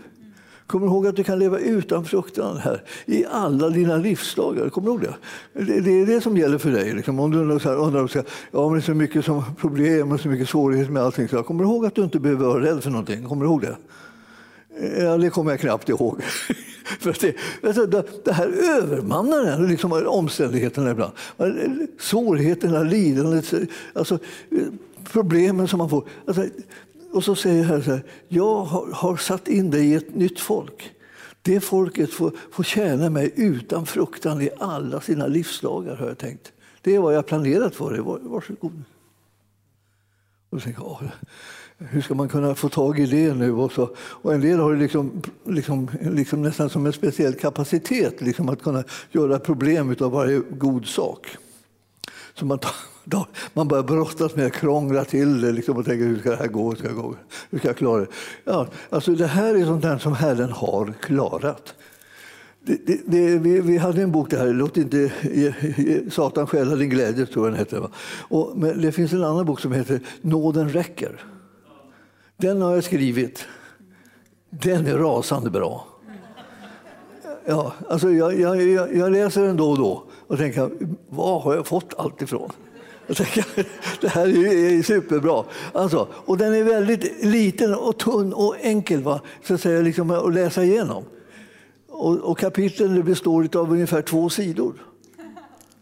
Kommer 0.66 0.86
ihåg 0.86 1.06
att 1.06 1.16
du 1.16 1.24
kan 1.24 1.38
leva 1.38 1.58
utan 1.58 2.04
fruktan 2.04 2.56
här 2.56 2.82
i 3.06 3.24
alla 3.30 3.68
dina 3.68 3.96
livsdagar. 3.96 4.68
Kommer 4.68 4.86
du 4.86 4.92
ihåg 4.92 5.00
det? 5.00 5.80
Det, 5.80 5.90
är 5.90 6.06
det 6.06 6.20
som 6.20 6.36
gäller 6.36 6.58
för 6.58 6.70
dig. 6.70 6.94
Liksom. 6.94 7.20
Om 7.20 7.30
du 7.30 7.38
undrar, 7.38 7.76
undrar 7.76 8.06
så 8.06 8.18
här, 8.18 8.26
ja, 8.50 8.64
men 8.64 8.72
det 8.72 8.78
är 8.78 8.80
så 8.80 8.94
mycket 8.94 9.24
som 9.24 9.42
problem 9.60 10.12
och 10.12 10.20
så 10.20 10.28
mycket 10.28 10.48
svårigheter 10.48 10.92
med 10.92 11.02
allting. 11.02 11.28
Så 11.28 11.42
kommer 11.42 11.64
du 11.64 11.70
ihåg 11.70 11.86
att 11.86 11.94
du 11.94 12.02
inte 12.02 12.20
behöver 12.20 12.46
vara 12.46 12.62
rädd 12.62 12.82
för 12.82 12.90
någonting? 12.90 13.28
Kommer 13.28 13.44
du 13.44 13.50
ihåg 13.50 13.60
det? 13.60 13.76
Ja, 14.98 15.18
det 15.18 15.30
kommer 15.30 15.50
jag 15.50 15.60
knappt 15.60 15.88
ihåg. 15.88 16.22
för 17.00 17.16
det, 17.20 17.36
alltså, 17.68 17.86
det 18.24 18.32
här 18.32 18.48
övermannar 18.78 19.44
en, 19.44 19.66
liksom, 19.66 19.92
omständigheterna 20.06 20.90
ibland. 20.90 21.12
Svårigheterna, 21.98 22.82
lidandet, 22.82 23.54
alltså, 23.92 24.18
problemen 25.12 25.68
som 25.68 25.78
man 25.78 25.90
får. 25.90 26.04
Alltså, 26.26 26.44
och 27.12 27.24
så 27.24 27.34
säger 27.34 27.64
Herren 27.64 27.82
så 27.82 27.90
här, 27.90 28.04
jag 28.28 28.64
har, 28.64 28.92
har, 28.92 29.16
satt 29.16 29.48
in 29.48 29.70
dig 29.70 29.86
i 29.86 29.94
ett 29.94 30.14
nytt 30.14 30.40
folk. 30.40 30.92
Det 31.42 31.60
folket 31.60 32.10
får, 32.12 32.32
får 32.52 32.62
tjäna 32.62 33.10
mig 33.10 33.32
utan 33.36 33.86
fruktan 33.86 34.42
i 34.42 34.50
alla 34.58 35.00
sina 35.00 35.26
livsdagar, 35.26 35.96
har 35.96 36.06
jag 36.06 36.18
tänkt. 36.18 36.52
Det 36.80 36.94
är 36.94 37.00
vad 37.00 37.14
jag 37.14 37.26
planerat 37.26 37.74
för 37.74 37.90
dig. 37.90 38.00
Varsågod. 38.00 38.82
Och 40.50 40.60
så 40.60 40.64
tänker 40.64 40.82
jag, 40.82 41.10
hur 41.78 42.00
ska 42.00 42.14
man 42.14 42.28
kunna 42.28 42.54
få 42.54 42.68
tag 42.68 42.98
i 42.98 43.06
det 43.06 43.34
nu? 43.34 43.52
Och, 43.52 43.72
så, 43.72 43.90
och 43.96 44.34
en 44.34 44.40
del 44.40 44.58
har 44.58 44.76
liksom, 44.76 45.22
liksom, 45.44 45.90
liksom 46.00 46.42
nästan 46.42 46.70
som 46.70 46.86
en 46.86 46.92
speciell 46.92 47.34
kapacitet 47.34 48.20
liksom 48.20 48.48
att 48.48 48.62
kunna 48.62 48.84
göra 49.10 49.38
problem 49.38 49.96
av 50.00 50.10
varje 50.10 50.38
god 50.50 50.86
sak. 50.86 51.36
Så 52.34 52.46
man 52.46 52.58
tar, 52.58 52.74
man 53.54 53.68
börjar 53.68 53.82
brottas 53.82 54.36
med 54.36 54.46
att 54.46 54.52
krångla 54.52 55.04
till 55.04 55.40
det 55.40 55.52
liksom, 55.52 55.76
och 55.76 55.84
tänker 55.84 56.04
hur 56.04 56.18
ska 56.18 56.30
det 56.30 56.36
här 56.36 56.46
gå? 56.46 56.70
Hur 56.70 56.76
ska 56.76 56.86
jag, 56.86 56.96
gå? 56.96 57.16
Hur 57.50 57.58
ska 57.58 57.68
jag 57.68 57.76
klara 57.76 58.00
det? 58.00 58.06
Ja, 58.44 58.66
alltså 58.90 59.14
det 59.14 59.26
här 59.26 59.54
är 59.54 59.64
sånt 59.64 59.82
där 59.82 59.98
som 59.98 60.12
Herren 60.12 60.50
har 60.50 60.94
klarat. 61.02 61.74
Det, 62.64 62.86
det, 62.86 63.00
det, 63.04 63.38
vi, 63.38 63.60
vi, 63.60 63.76
hade 63.76 64.02
en 64.02 64.12
bok, 64.12 64.30
det 64.30 64.38
här, 64.38 64.52
Låt 64.52 64.76
inte 64.76 65.12
Satan 66.10 66.46
stjäla 66.46 66.76
din 66.76 66.90
glädje, 66.90 67.26
tror 67.26 67.46
jag 67.46 67.52
den 67.52 67.58
heter. 67.58 67.88
Och, 68.28 68.52
men 68.56 68.80
det 68.80 68.92
finns 68.92 69.12
en 69.12 69.24
annan 69.24 69.46
bok 69.46 69.60
som 69.60 69.72
heter 69.72 70.00
Nåden 70.20 70.68
räcker. 70.68 71.24
Den 72.36 72.62
har 72.62 72.74
jag 72.74 72.84
skrivit. 72.84 73.46
Den 74.50 74.86
är 74.86 74.98
rasande 74.98 75.50
bra. 75.50 75.86
Ja, 77.44 77.72
alltså 77.88 78.10
jag, 78.10 78.40
jag, 78.40 78.96
jag 78.96 79.12
läser 79.12 79.46
den 79.46 79.56
då 79.56 79.70
och 79.70 79.78
då 79.78 80.04
och 80.26 80.38
tänker, 80.38 80.70
var 81.08 81.40
har 81.40 81.54
jag 81.54 81.66
fått 81.66 81.94
allt 81.98 82.22
ifrån? 82.22 82.50
Det 84.00 84.08
här 84.08 84.28
är 84.28 84.82
superbra. 84.82 85.44
Alltså, 85.72 86.08
och 86.12 86.38
den 86.38 86.54
är 86.54 86.64
väldigt 86.64 87.24
liten 87.24 87.74
och 87.74 87.98
tunn 87.98 88.32
och 88.32 88.56
enkel 88.60 89.02
va? 89.02 89.20
Så 89.42 89.54
att, 89.54 89.60
säga, 89.60 89.80
liksom, 89.80 90.10
att 90.10 90.34
läsa 90.34 90.64
igenom. 90.64 91.04
Och, 91.88 92.18
och 92.18 92.38
kapitlen 92.38 93.04
består 93.04 93.48
av 93.56 93.72
ungefär 93.72 94.02
två 94.02 94.30
sidor. 94.30 94.74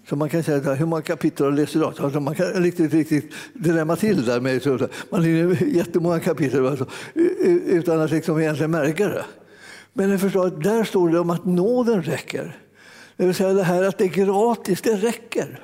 Så 0.09 0.17
man 0.17 0.29
kan 0.29 0.43
säga 0.43 0.75
hur 0.75 0.87
många 0.87 1.03
kapitel 1.03 1.47
har 1.47 1.53
du 1.53 1.57
läst 1.57 1.77
idag? 1.77 1.95
Alltså 1.99 2.21
man 2.21 2.35
kan 2.35 2.47
riktigt, 2.47 2.93
riktigt 2.93 3.33
drämma 3.55 3.97
till 3.97 4.25
där 4.25 4.41
med 4.41 4.63
så, 4.63 4.89
man 5.11 5.25
hinner 5.25 5.65
jättemånga 5.65 6.21
kapitel 6.21 6.67
alltså, 6.67 6.87
utan 7.67 8.01
att 8.01 8.11
liksom 8.11 8.41
egentligen 8.41 8.71
märka 8.71 9.09
det. 9.09 9.25
Men 9.93 10.11
jag 10.11 10.21
förstår 10.21 10.47
att 10.47 10.63
där 10.63 10.85
står 10.85 11.09
det 11.09 11.19
om 11.19 11.31
att 11.31 11.45
nåden 11.45 12.03
räcker. 12.03 12.57
Det 13.17 13.27
vill 13.27 13.35
säga 13.35 13.53
det 13.53 13.63
här 13.63 13.83
att 13.83 13.99
det 13.99 14.05
är 14.05 14.09
gratis, 14.09 14.83
det 14.83 14.97
räcker. 14.97 15.61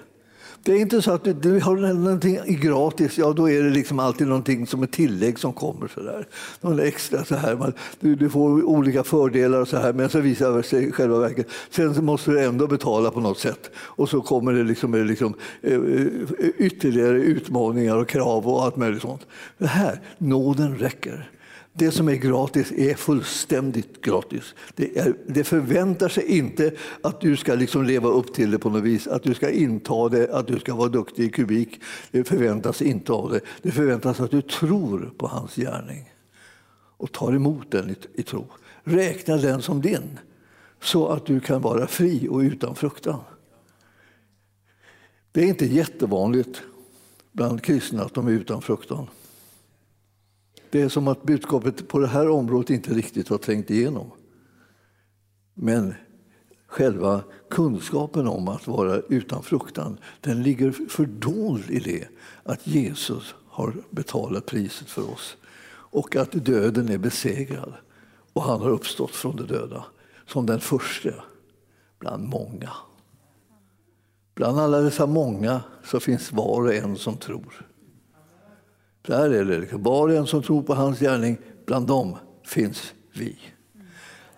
Det 0.66 0.72
är 0.72 0.80
inte 0.80 1.02
så 1.02 1.12
att 1.12 1.42
du, 1.42 1.60
har 1.60 1.76
någonting 1.76 2.60
gratis, 2.60 3.18
ja 3.18 3.32
då 3.32 3.50
är 3.50 3.62
det 3.62 3.70
liksom 3.70 3.98
alltid 3.98 4.26
någonting 4.26 4.66
som 4.66 4.82
ett 4.82 4.92
tillägg 4.92 5.38
som 5.38 5.52
kommer. 5.52 5.88
Så 5.88 6.00
där. 6.00 6.26
Någon 6.60 6.80
extra 6.80 7.24
så 7.24 7.34
här. 7.34 7.56
Man, 7.56 7.72
du, 8.00 8.14
du, 8.14 8.30
får 8.30 8.62
olika 8.62 9.04
fördelar 9.04 9.60
och 9.60 9.68
så 9.68 9.76
här, 9.76 9.92
men 9.92 10.08
så 10.08 10.20
visar 10.20 10.56
det 10.56 10.62
sig 10.62 10.92
själva 10.92 11.18
verket. 11.18 11.46
Sen 11.70 12.04
måste 12.04 12.30
du 12.30 12.44
ändå 12.44 12.66
betala 12.66 13.10
på 13.10 13.20
något 13.20 13.38
sätt. 13.38 13.70
Och 13.76 14.08
så 14.08 14.20
kommer 14.20 14.52
det 14.52 14.62
liksom, 14.62 14.94
eh, 14.94 15.04
liksom, 15.04 15.34
eh, 15.62 15.74
eh, 15.74 16.48
ytterligare 16.58 17.18
utmaningar 17.18 17.96
och 17.96 18.08
krav 18.08 18.48
och 18.48 18.64
allt 18.64 18.76
möjligt 18.76 19.02
sånt. 19.02 19.26
Det 19.58 19.66
här, 19.66 20.00
nåden 20.18 20.78
räcker. 20.78 21.30
Det 21.78 21.90
som 21.90 22.08
är 22.08 22.14
gratis 22.14 22.72
är 22.72 22.94
fullständigt 22.94 24.02
gratis. 24.02 24.54
Det, 24.74 24.98
är, 24.98 25.14
det 25.26 25.44
förväntar 25.44 26.08
sig 26.08 26.38
inte 26.38 26.72
att 27.02 27.20
du 27.20 27.36
ska 27.36 27.54
liksom 27.54 27.84
leva 27.84 28.08
upp 28.08 28.34
till 28.34 28.50
det 28.50 28.58
på 28.58 28.70
något 28.70 28.82
vis, 28.82 29.06
att 29.06 29.22
du 29.22 29.34
ska 29.34 29.50
inta 29.50 30.08
det, 30.08 30.34
att 30.34 30.46
du 30.46 30.58
ska 30.58 30.74
vara 30.74 30.88
duktig 30.88 31.24
i 31.24 31.28
kubik. 31.28 31.80
Det 32.10 32.24
förväntas 32.24 32.82
inte 32.82 33.12
av 33.12 33.30
det. 33.30 33.40
Det 33.62 33.70
förväntas 33.70 34.20
att 34.20 34.30
du 34.30 34.42
tror 34.42 35.12
på 35.18 35.26
hans 35.26 35.54
gärning 35.56 36.12
och 36.96 37.12
tar 37.12 37.32
emot 37.32 37.70
den 37.70 37.90
i, 37.90 37.96
i 38.14 38.22
tro. 38.22 38.46
Räkna 38.84 39.36
den 39.36 39.62
som 39.62 39.80
din, 39.80 40.18
så 40.82 41.08
att 41.08 41.26
du 41.26 41.40
kan 41.40 41.62
vara 41.62 41.86
fri 41.86 42.28
och 42.30 42.38
utan 42.38 42.74
fruktan. 42.74 43.20
Det 45.32 45.40
är 45.40 45.46
inte 45.46 45.66
jättevanligt 45.66 46.62
bland 47.32 47.62
kristna 47.62 48.02
att 48.02 48.14
de 48.14 48.26
är 48.26 48.32
utan 48.32 48.62
fruktan. 48.62 49.06
Det 50.70 50.82
är 50.82 50.88
som 50.88 51.08
att 51.08 51.22
budskapet 51.22 51.88
på 51.88 51.98
det 51.98 52.06
här 52.06 52.28
området 52.28 52.70
inte 52.70 52.94
riktigt 52.94 53.28
har 53.28 53.38
trängt 53.38 53.70
igenom. 53.70 54.10
Men 55.54 55.94
själva 56.66 57.24
kunskapen 57.50 58.26
om 58.26 58.48
att 58.48 58.66
vara 58.66 59.00
utan 59.08 59.42
fruktan, 59.42 59.98
den 60.20 60.42
ligger 60.42 60.70
fördold 60.88 61.70
i 61.70 61.78
det 61.78 62.08
att 62.42 62.66
Jesus 62.66 63.34
har 63.48 63.74
betalat 63.90 64.46
priset 64.46 64.88
för 64.88 65.12
oss. 65.12 65.36
och 65.96 66.16
att 66.16 66.32
döden 66.32 66.88
är 66.88 66.98
besegrad. 66.98 67.72
Och 68.32 68.42
han 68.42 68.60
har 68.60 68.70
uppstått 68.70 69.10
från 69.10 69.36
de 69.36 69.46
döda 69.46 69.84
som 70.26 70.46
den 70.46 70.60
första 70.60 71.10
bland 71.98 72.28
många. 72.28 72.70
Bland 74.34 74.60
alla 74.60 74.80
dessa 74.80 75.06
många 75.06 75.60
så 75.84 76.00
finns 76.00 76.32
var 76.32 76.62
och 76.62 76.74
en 76.74 76.96
som 76.96 77.16
tror. 77.16 77.66
Där 79.06 79.30
är 79.30 79.44
det. 79.44 79.66
Var 79.72 80.08
och 80.08 80.14
en 80.14 80.26
som 80.26 80.42
tror 80.42 80.62
på 80.62 80.74
hans 80.74 81.00
gärning, 81.00 81.38
bland 81.66 81.86
dem 81.86 82.16
finns 82.44 82.92
vi. 83.12 83.36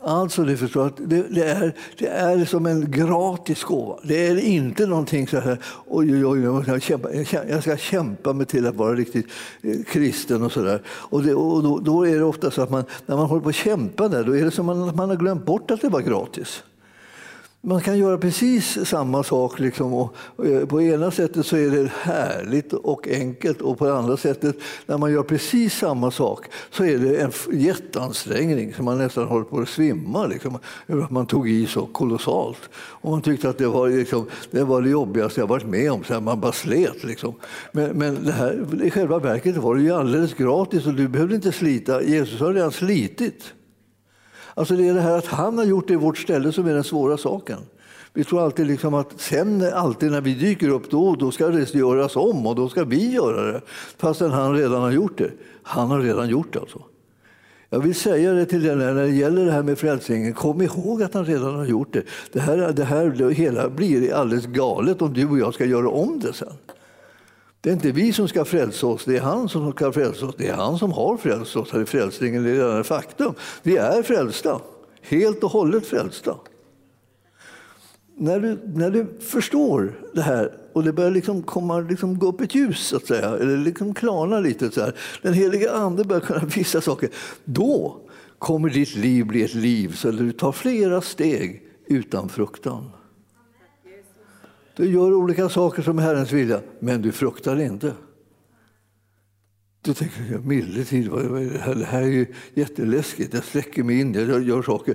Alltså, 0.03 0.45
det, 0.45 0.57
förstår 0.57 0.87
att 0.87 0.97
det, 0.97 1.23
det, 1.31 1.45
är, 1.45 1.75
det 1.99 2.07
är 2.07 2.45
som 2.45 2.67
en 2.67 2.91
gratis 2.91 3.65
gåva. 3.65 3.99
Det 4.03 4.27
är 4.27 4.39
inte 4.39 4.87
någonting 4.87 5.29
så 5.29 5.41
här, 5.41 5.59
oj, 5.87 6.27
oj, 6.27 6.27
oj, 6.27 6.43
jag 6.43 6.63
ska, 6.63 6.81
kämpa, 6.81 7.09
jag 7.49 7.63
ska 7.63 7.77
kämpa 7.77 8.33
mig 8.33 8.47
till 8.47 8.67
att 8.67 8.75
vara 8.75 8.95
riktigt 8.95 9.27
eh, 9.63 9.83
kristen 9.87 10.43
och 10.43 10.53
sådär. 10.53 10.83
Och, 10.89 11.23
det, 11.23 11.35
och 11.35 11.63
då, 11.63 11.79
då, 11.79 12.07
är 12.07 12.19
det 12.19 12.25
ofta 12.25 12.51
så 12.51 12.63
att 12.63 12.71
man, 12.71 12.85
när 13.07 13.17
man 13.17 13.27
håller 13.27 13.43
på 13.43 13.49
att 13.49 13.55
kämpa 13.55 14.09
där, 14.09 14.25
då 14.25 14.37
är 14.37 14.45
det 14.45 14.51
som 14.51 14.69
att 14.69 14.97
man 14.97 15.09
har 15.09 15.17
glömt 15.17 15.45
bort 15.45 15.71
att 15.71 15.81
det 15.81 15.89
var 15.89 16.01
gratis. 16.01 16.63
Man 17.61 17.81
kan 17.81 17.99
göra 17.99 18.19
precis 18.19 18.89
samma 18.89 19.23
sak. 19.23 19.59
Liksom, 19.59 19.95
och, 19.95 20.15
eh, 20.45 20.67
på 20.67 20.83
ena 20.83 21.11
sättet 21.11 21.47
så 21.47 21.57
är 21.57 21.71
det 21.71 21.91
härligt 22.03 22.73
och 22.73 23.09
enkelt 23.09 23.61
och 23.61 23.79
på 23.79 23.87
det 23.87 23.95
andra 23.95 24.17
sättet, 24.17 24.57
när 24.87 24.99
man 24.99 25.13
gör 25.13 25.23
precis 25.23 25.75
samma 25.75 26.11
sak, 26.11 26.47
så 26.71 26.85
är 26.85 26.99
det 26.99 27.17
en 27.17 27.33
jätteansträngning 27.53 28.75
så 28.75 28.83
man 28.83 28.99
nästan 28.99 29.27
håller 29.27 29.45
på 29.45 29.61
att 29.61 29.69
svimma. 29.69 30.27
Liksom, 30.27 30.59
över 30.87 31.03
att 31.03 31.11
man 31.11 31.27
tog 31.27 31.51
i 31.51 31.67
så 31.67 31.87
kolossalt. 31.87 32.71
Och 32.75 33.11
man 33.11 33.23
tyckte 33.23 33.49
att 33.49 33.59
det 33.59 33.69
var, 33.69 33.89
liksom, 33.89 34.27
det, 34.51 34.65
var 34.65 34.83
det 34.83 34.91
jobbigaste 34.91 35.41
jag 35.41 35.47
varit 35.47 35.67
med 35.67 35.93
om. 35.93 36.05
Så 36.05 36.21
man 36.21 36.41
bara 36.41 36.53
slet. 36.53 37.05
Liksom. 37.05 37.35
Men, 37.73 37.91
men 37.91 38.25
det 38.25 38.33
här, 38.33 38.85
i 38.85 38.91
själva 38.91 39.19
verket 39.19 39.57
var 39.57 39.75
det 39.75 39.83
ju 39.83 39.93
alldeles 39.93 40.35
gratis 40.35 40.87
och 40.87 40.95
du 40.95 41.09
behövde 41.09 41.35
inte 41.35 41.53
slita. 41.53 42.03
Jesus 42.03 42.41
har 42.41 42.53
redan 42.53 42.73
slitit. 42.73 43.53
Alltså 44.59 44.77
det 44.77 44.89
är 44.89 44.95
det 44.95 45.01
här 45.01 45.19
att 45.19 45.27
han 45.27 45.59
har 45.59 45.65
gjort 45.65 45.89
det 45.89 45.95
i 45.95 45.97
vårt 45.97 46.19
ställe 46.19 46.53
som 46.53 46.67
är 46.67 46.75
den 46.75 46.85
svåra 46.85 47.17
saken. 47.17 47.59
Vi 48.13 48.25
tror 48.25 48.45
alltid 48.45 48.67
liksom 48.67 48.95
att 48.95 49.21
sen 49.21 49.73
alltid 49.75 50.11
när 50.11 50.21
vi 50.21 50.35
dyker 50.35 50.69
upp 50.69 50.91
då, 50.91 51.15
då 51.15 51.31
ska 51.31 51.49
det 51.49 51.75
göras 51.75 52.17
om 52.17 52.47
och 52.47 52.55
då 52.55 52.69
ska 52.69 52.85
vi 52.85 53.11
göra 53.11 53.53
det. 53.53 53.61
Fastän 53.97 54.31
han 54.31 54.57
redan 54.57 54.83
har 54.83 54.91
gjort 54.91 55.19
det. 55.19 55.31
Han 55.63 55.91
har 55.91 56.01
redan 56.01 56.29
gjort 56.29 56.53
det 56.53 56.59
alltså. 56.59 56.83
Jag 57.71 57.81
vill 57.81 57.95
säga 57.95 58.33
det 58.33 58.47
till 58.47 58.63
dig 58.63 58.77
när 58.77 58.95
det 58.95 59.09
gäller 59.09 59.45
det 59.45 59.53
här 59.53 59.63
med 59.63 59.79
frälsningen. 59.79 60.33
Kom 60.33 60.63
ihåg 60.63 61.03
att 61.03 61.15
han 61.15 61.25
redan 61.25 61.55
har 61.55 61.67
gjort 61.67 61.93
det. 61.93 62.03
Det 62.33 62.41
här, 62.41 62.73
det 62.73 62.85
här 62.85 63.07
det 63.09 63.35
hela 63.35 63.69
blir 63.69 64.15
alldeles 64.15 64.47
galet 64.47 65.03
om 65.03 65.13
du 65.13 65.29
och 65.29 65.39
jag 65.39 65.55
ska 65.55 65.65
göra 65.65 65.89
om 65.89 66.21
det 66.21 66.33
sen. 66.33 66.53
Det 67.61 67.71
är 67.71 67.75
inte 67.75 67.93
vi 67.93 68.13
som 68.13 68.29
ska 68.29 68.45
frälsa 68.45 68.87
oss, 68.87 69.05
det 69.05 69.17
är 69.17 69.21
han 69.21 69.49
som 69.49 69.73
ska 69.73 69.93
frälsa 69.93 70.27
oss. 70.27 70.35
Det 70.39 70.49
är 70.49 70.55
han 70.55 70.79
som 70.79 70.93
har 70.93 71.17
frälst 71.17 71.57
oss. 71.57 71.71
Frälsningen 71.87 72.47
är 72.47 72.53
redan 72.53 72.81
ett 72.81 72.87
faktum. 72.87 73.35
Vi 73.63 73.77
är 73.77 74.03
frälsta, 74.03 74.61
helt 75.03 75.45
och 75.45 75.51
hållet 75.51 75.87
frälsta. 75.87 76.35
När 78.17 78.41
du, 78.41 78.59
när 78.65 78.91
du 78.91 79.07
förstår 79.21 80.01
det 80.15 80.23
här 80.23 80.53
och 80.73 80.85
det 80.85 80.93
börjar 80.93 81.11
liksom 81.11 81.43
komma, 81.43 81.81
liksom 81.81 82.19
gå 82.19 82.27
upp 82.27 82.41
ett 82.41 82.55
ljus, 82.55 82.87
så 82.87 82.97
att 82.97 83.07
säga, 83.07 83.29
eller 83.37 83.57
liksom 83.57 83.95
klarna 83.95 84.41
lite, 84.41 84.71
så 84.71 84.81
här. 84.81 84.95
den 85.23 85.35
heliga 85.35 85.73
Ande 85.73 86.05
börjar 86.05 86.21
kunna 86.21 86.45
visa 86.45 86.81
saker, 86.81 87.11
då 87.45 88.01
kommer 88.39 88.71
ditt 88.71 88.97
liv 88.97 89.27
bli 89.27 89.43
ett 89.43 89.55
liv 89.55 89.93
så 89.97 90.11
du 90.11 90.33
tar 90.33 90.53
flera 90.53 91.01
steg 91.01 91.63
utan 91.87 92.29
fruktan. 92.29 92.91
Du 94.79 94.91
gör 94.93 95.15
olika 95.15 95.49
saker 95.49 95.83
som 95.83 95.99
är 95.99 96.03
Herrens 96.03 96.33
vilja, 96.33 96.61
men 96.79 97.03
du 97.03 97.13
fruktar 97.13 97.61
inte. 97.61 97.93
Du 99.83 99.95
tänker, 99.95 100.39
milde 100.39 100.85
tid, 100.85 101.11
det 101.77 101.85
här 101.85 102.03
är 102.03 102.07
ju 102.07 102.27
jätteläskigt. 102.55 103.35
Jag 103.35 103.45
sträcker 103.45 103.83
mig 103.83 104.01
in, 104.01 104.15
jag 104.15 104.43
gör 104.43 104.63
saker. 104.63 104.95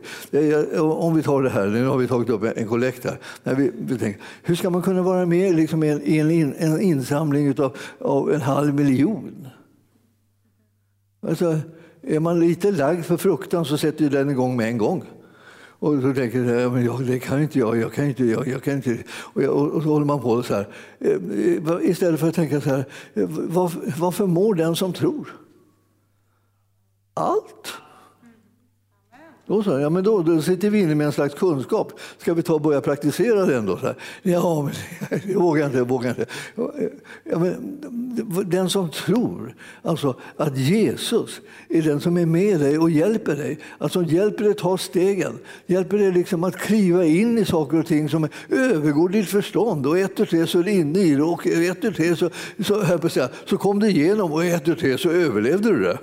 Om 0.82 1.15
vi 1.15 1.24
tar 1.24 1.43
det 1.43 1.50
här, 1.50 1.67
nu 1.67 1.86
har 1.86 1.98
vi 1.98 2.08
tagit 2.08 2.30
upp 2.30 2.43
en 2.58 2.67
kollekt 2.67 3.04
här. 3.04 3.19
När 3.43 3.56
vi, 3.56 3.72
vi 3.78 3.98
tänker, 3.98 4.22
hur 4.43 4.56
ska 4.56 4.69
man 4.69 4.82
kunna 4.82 5.02
vara 5.02 5.26
med 5.26 5.56
liksom 5.56 5.84
i 5.84 5.89
en, 5.89 6.32
en, 6.32 6.54
en 6.54 6.82
insamling 6.82 7.60
av, 7.60 7.78
av 8.00 8.34
en 8.34 8.41
halv 8.41 8.74
miljon? 8.74 9.48
Alltså, 11.28 11.60
är 12.02 12.19
man 12.19 12.39
lite 12.39 12.72
lagd 12.72 13.06
för 13.06 13.17
fruktan 13.17 13.65
så 13.65 13.78
sätter 13.78 14.10
den 14.10 14.30
igång 14.30 14.58
med 14.58 14.67
en 14.67 14.78
gång. 14.78 15.04
Och 15.84 16.02
så 16.02 16.13
tänker 16.13 16.43
jag, 16.43 16.74
men 16.74 16.86
jag, 16.86 17.06
det 17.06 17.19
kan 17.19 17.41
inte 17.41 17.60
jag, 17.60 17.78
jag 17.78 17.93
kan 17.93 18.06
inte, 18.06 18.26
jag, 18.26 18.48
jag 18.48 18.63
kan 18.63 18.74
inte. 18.74 18.98
Och, 19.34 19.43
jag, 19.43 19.56
och 19.56 19.84
så 19.84 19.89
håller 19.89 20.06
man 20.06 20.22
på 20.22 20.43
så 20.43 20.54
här. 20.54 20.67
Eh, 21.00 21.12
eh, 21.12 21.89
istället 21.89 22.19
för 22.19 22.28
att 22.28 22.36
tänka 22.36 22.62
så 22.62 22.69
här, 22.69 22.86
varför 23.48 23.80
vad, 23.80 23.98
vad 23.98 24.15
förmår 24.15 24.56
den 24.56 24.76
som 24.76 24.93
tror? 24.93 25.36
Allt. 27.13 27.74
Då, 29.47 29.63
så, 29.63 29.79
ja, 29.79 29.89
men 29.89 30.03
då, 30.03 30.21
då 30.21 30.41
sitter 30.41 30.69
vi 30.69 30.79
inne 30.79 30.95
med 30.95 31.08
en 31.08 31.13
slags 31.13 31.34
kunskap. 31.36 31.99
Ska 32.17 32.34
vi 32.34 32.43
ta 32.43 32.53
och 32.53 32.62
börja 32.62 32.82
praktisera 32.82 33.45
den 33.45 33.65
då? 33.65 33.77
Så 33.77 33.86
här, 33.86 33.95
ja, 34.21 34.62
men 34.62 35.19
jag 35.34 35.39
vågar 35.39 35.65
inte, 35.65 35.77
jag 35.77 35.88
vågar 35.88 36.10
inte. 36.10 36.25
Ja, 37.23 37.39
men, 37.39 37.79
den 38.45 38.69
som 38.69 38.89
tror 38.89 39.56
alltså, 39.82 40.15
att 40.38 40.58
Jesus 40.58 41.41
är 41.69 41.82
den 41.82 41.99
som 41.99 42.17
är 42.17 42.25
med 42.25 42.60
dig 42.60 42.79
och 42.79 42.89
hjälper 42.89 43.36
dig, 43.36 43.60
alltså 43.77 44.03
hjälper 44.03 44.43
dig 44.43 44.53
ta 44.53 44.77
stegen, 44.77 45.39
hjälper 45.65 45.97
dig 45.97 46.12
liksom 46.12 46.43
att 46.43 46.58
kliva 46.58 47.06
in 47.06 47.38
i 47.38 47.45
saker 47.45 47.79
och 47.79 47.88
ting 47.88 48.10
som 48.10 48.27
övergår 48.49 49.10
ditt 49.10 49.29
förstånd 49.29 49.88
och 49.88 49.99
ett 49.99 50.19
och 50.19 50.29
tre 50.29 50.47
så 50.47 50.60
är 50.60 50.63
du 50.63 50.71
inne 50.71 50.99
i 50.99 51.15
det 51.15 51.23
och 51.23 51.47
ett 51.47 51.84
och 51.84 51.95
tre 51.95 52.15
så, 52.15 52.29
så, 52.65 52.99
så, 53.10 53.27
så 53.45 53.58
kom 53.58 53.79
du 53.79 53.89
igenom 53.89 54.32
och 54.32 54.45
ett 54.45 54.67
och 54.67 54.77
tre 54.77 54.97
så 54.97 55.10
överlevde 55.10 55.69
du 55.69 55.84
det. 55.84 55.97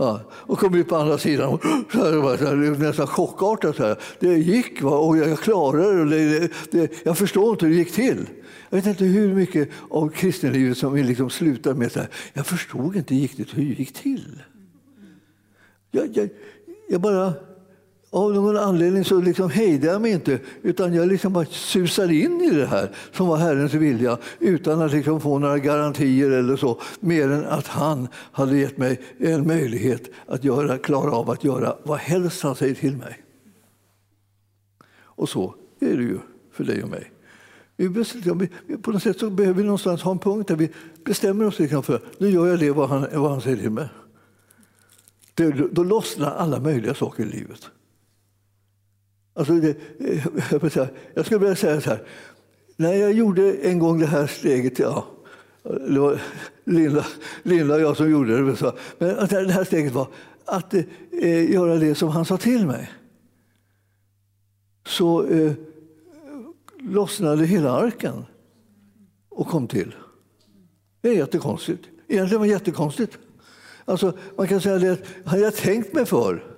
Ja, 0.00 0.20
och 0.32 0.58
kom 0.58 0.74
ut 0.74 0.88
på 0.88 0.96
andra 0.96 1.18
sidan. 1.18 1.48
Och 1.54 1.62
så 1.92 2.04
här, 2.04 2.12
det 2.12 2.70
var 2.70 2.78
nästan 2.78 3.06
chockartat. 3.06 3.76
Så 3.76 3.82
här. 3.82 3.96
Det 4.20 4.34
gick 4.34 4.82
va? 4.82 4.98
och 4.98 5.18
jag 5.18 5.38
klarade 5.38 6.04
det. 6.04 6.38
det, 6.38 6.50
det 6.70 6.92
jag 7.04 7.18
förstår 7.18 7.50
inte 7.50 7.66
hur 7.66 7.72
det 7.72 7.78
gick 7.78 7.92
till. 7.92 8.28
Jag 8.70 8.76
vet 8.76 8.86
inte 8.86 9.04
hur 9.04 9.34
mycket 9.34 9.68
av 9.90 10.08
kristenlivet 10.08 10.78
som 10.78 10.92
vi 10.92 11.02
liksom 11.02 11.30
slutar 11.30 11.74
med 11.74 11.92
så 11.92 11.98
här. 11.98 12.08
Jag 12.32 12.46
förstod 12.46 12.96
inte 12.96 13.14
riktigt 13.14 13.58
hur 13.58 13.64
det 13.64 13.78
gick 13.78 13.92
till. 13.92 14.42
Jag, 15.90 16.16
jag, 16.16 16.28
jag 16.88 17.00
bara 17.00 17.32
av 18.10 18.34
någon 18.34 18.56
anledning 18.56 19.04
så 19.04 19.20
liksom 19.20 19.50
hejdade 19.50 19.92
jag 19.92 20.02
mig 20.02 20.12
inte 20.12 20.40
utan 20.62 20.94
jag 20.94 21.08
liksom 21.08 21.32
bara 21.32 21.44
susade 21.44 22.14
in 22.14 22.40
i 22.40 22.50
det 22.50 22.66
här 22.66 22.90
som 23.12 23.28
var 23.28 23.36
Herrens 23.36 23.74
vilja 23.74 24.18
utan 24.38 24.82
att 24.82 24.92
liksom 24.92 25.20
få 25.20 25.38
några 25.38 25.58
garantier 25.58 26.30
eller 26.30 26.56
så 26.56 26.80
mer 27.00 27.30
än 27.30 27.44
att 27.44 27.66
han 27.66 28.08
hade 28.32 28.58
gett 28.58 28.78
mig 28.78 29.00
en 29.18 29.46
möjlighet 29.46 30.10
att 30.26 30.44
göra, 30.44 30.78
klara 30.78 31.12
av 31.12 31.30
att 31.30 31.44
göra 31.44 31.76
vad 31.82 31.98
helst 31.98 32.42
han 32.42 32.56
säger 32.56 32.74
till 32.74 32.96
mig. 32.96 33.22
Och 34.98 35.28
så 35.28 35.54
är 35.80 35.96
det 35.96 36.02
ju 36.02 36.18
för 36.52 36.64
dig 36.64 36.82
och 36.82 36.88
mig. 36.88 37.12
Vi 37.76 37.88
på 38.82 38.90
något 38.90 39.02
sätt 39.02 39.18
så 39.18 39.30
behöver 39.30 39.56
vi 39.56 39.64
någonstans 39.64 40.02
ha 40.02 40.12
en 40.12 40.18
punkt 40.18 40.48
där 40.48 40.56
vi 40.56 40.70
bestämmer 41.04 41.46
oss 41.46 41.58
liksom 41.58 41.82
för 41.82 42.00
nu 42.18 42.30
gör 42.30 42.46
jag 42.46 42.58
det 42.58 42.70
vad 42.70 42.88
han, 42.88 43.06
vad 43.12 43.30
han 43.30 43.40
säger 43.40 43.56
till 43.56 43.70
mig. 43.70 43.88
då 45.70 45.82
lossnar 45.82 46.30
alla 46.30 46.60
möjliga 46.60 46.94
saker 46.94 47.22
i 47.22 47.26
livet. 47.26 47.70
Alltså 49.40 49.54
det, 49.54 49.76
eh, 49.98 50.26
jag 51.14 51.26
skulle 51.26 51.40
vilja 51.40 51.56
säga 51.56 51.80
så 51.80 51.90
här. 51.90 52.02
När 52.76 52.92
jag 52.92 53.12
gjorde 53.12 53.52
en 53.52 53.78
gång 53.78 54.00
det 54.00 54.06
här 54.06 54.26
steget, 54.26 54.78
ja, 54.78 55.06
det 55.62 56.00
var 56.00 56.20
Linda, 56.64 57.06
Linda 57.42 57.74
och 57.74 57.80
jag 57.80 57.96
som 57.96 58.10
gjorde 58.10 58.44
det. 58.44 58.56
Så, 58.56 58.72
men 58.98 59.18
att 59.18 59.30
det 59.30 59.52
här 59.52 59.64
steget 59.64 59.92
var 59.92 60.08
att 60.44 60.74
eh, 60.74 61.50
göra 61.50 61.76
det 61.76 61.94
som 61.94 62.08
han 62.08 62.24
sa 62.24 62.36
till 62.36 62.66
mig. 62.66 62.92
Så 64.86 65.26
eh, 65.26 65.52
lossnade 66.78 67.46
hela 67.46 67.72
arken 67.72 68.24
och 69.28 69.46
kom 69.48 69.68
till. 69.68 69.94
Det 71.00 71.08
är 71.08 71.14
jättekonstigt. 71.14 71.82
Egentligen 72.08 72.40
var 72.40 72.46
det 72.46 72.52
jättekonstigt. 72.52 73.18
Alltså, 73.84 74.12
man 74.36 74.48
kan 74.48 74.60
säga 74.60 74.78
det 74.78 74.92
att 74.92 75.02
hade 75.24 75.42
jag 75.42 75.54
tänkt 75.54 75.92
mig 75.92 76.06
för 76.06 76.50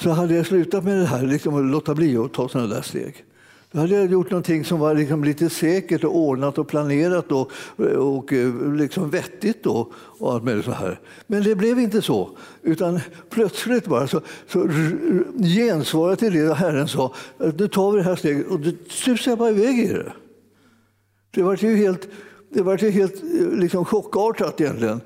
så 0.00 0.10
hade 0.10 0.34
jag 0.34 0.46
slutat 0.46 0.84
med 0.84 0.98
det 0.98 1.06
här, 1.06 1.22
liksom 1.22 1.54
att 1.54 1.64
låta 1.64 1.94
bli 1.94 2.16
att 2.16 2.32
ta 2.32 2.48
sådana 2.48 2.74
där 2.74 2.82
steg. 2.82 3.24
Då 3.74 3.80
hade 3.80 3.94
jag 3.94 4.10
gjort 4.10 4.30
någonting 4.30 4.64
som 4.64 4.80
var 4.80 4.94
liksom 4.94 5.24
lite 5.24 5.50
säkert 5.50 6.04
och 6.04 6.16
ordnat 6.16 6.58
och 6.58 6.68
planerat 6.68 7.32
och, 7.32 7.52
och 7.98 8.32
eh, 8.32 8.72
liksom 8.72 9.10
vettigt. 9.10 9.62
Då, 9.62 9.92
och 9.94 10.32
allt 10.32 10.44
med 10.44 10.64
så 10.64 10.70
här. 10.70 11.00
Men 11.26 11.42
det 11.42 11.54
blev 11.54 11.80
inte 11.80 12.02
så. 12.02 12.30
Utan 12.62 13.00
plötsligt 13.30 13.86
bara 13.86 14.06
så, 14.06 14.20
så 14.48 14.68
gensvaret 15.38 16.18
till 16.18 16.32
det 16.32 16.54
Herren 16.54 16.88
sa, 16.88 17.14
nu 17.38 17.68
tar 17.68 17.90
vi 17.90 17.98
det 17.98 18.04
här 18.04 18.16
steget 18.16 18.46
och 18.46 18.60
då 18.60 18.70
susade 18.88 19.30
jag 19.30 19.38
bara 19.38 19.50
iväg 19.50 19.78
i 19.78 19.88
det. 19.88 20.12
Det 21.30 21.42
var 21.42 21.56
ju 21.56 21.76
helt, 21.76 22.08
det 22.50 22.62
var 22.62 22.78
ju 22.78 22.90
helt 22.90 23.22
eh, 23.22 23.58
liksom 23.58 23.84
chockartat 23.84 24.60
egentligen. 24.60 25.00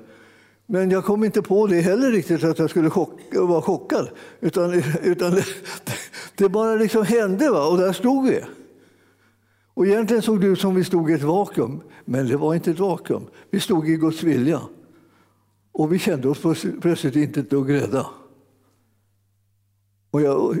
Men 0.71 0.91
jag 0.91 1.05
kom 1.05 1.23
inte 1.23 1.41
på 1.41 1.67
det 1.67 1.81
heller 1.81 2.11
riktigt, 2.11 2.43
att 2.43 2.59
jag 2.59 2.69
skulle 2.69 2.89
chock, 2.89 3.19
vara 3.31 3.61
chockad. 3.61 4.09
Utan, 4.39 4.83
utan 5.03 5.31
det, 5.31 5.45
det 6.35 6.49
bara 6.49 6.75
liksom 6.75 7.05
hände 7.05 7.49
va? 7.49 7.67
och 7.67 7.77
där 7.77 7.93
stod 7.93 8.25
vi. 8.27 8.41
Och 9.73 9.85
egentligen 9.85 10.21
såg 10.23 10.41
det 10.41 10.47
ut 10.47 10.59
som 10.59 10.75
vi 10.75 10.83
stod 10.83 11.11
i 11.11 11.13
ett 11.13 11.23
vakuum, 11.23 11.81
men 12.05 12.27
det 12.27 12.37
var 12.37 12.55
inte 12.55 12.71
ett 12.71 12.79
vakuum. 12.79 13.27
Vi 13.49 13.59
stod 13.59 13.89
i 13.89 13.95
Guds 13.95 14.23
vilja. 14.23 14.61
Och 15.71 15.93
vi 15.93 15.99
kände 15.99 16.29
oss 16.29 16.65
plötsligt 16.81 17.15
inte 17.15 17.39
ett 17.39 17.49
dugg 17.49 17.71
rädda. 17.71 18.05
Och 20.11 20.21
jag, 20.21 20.57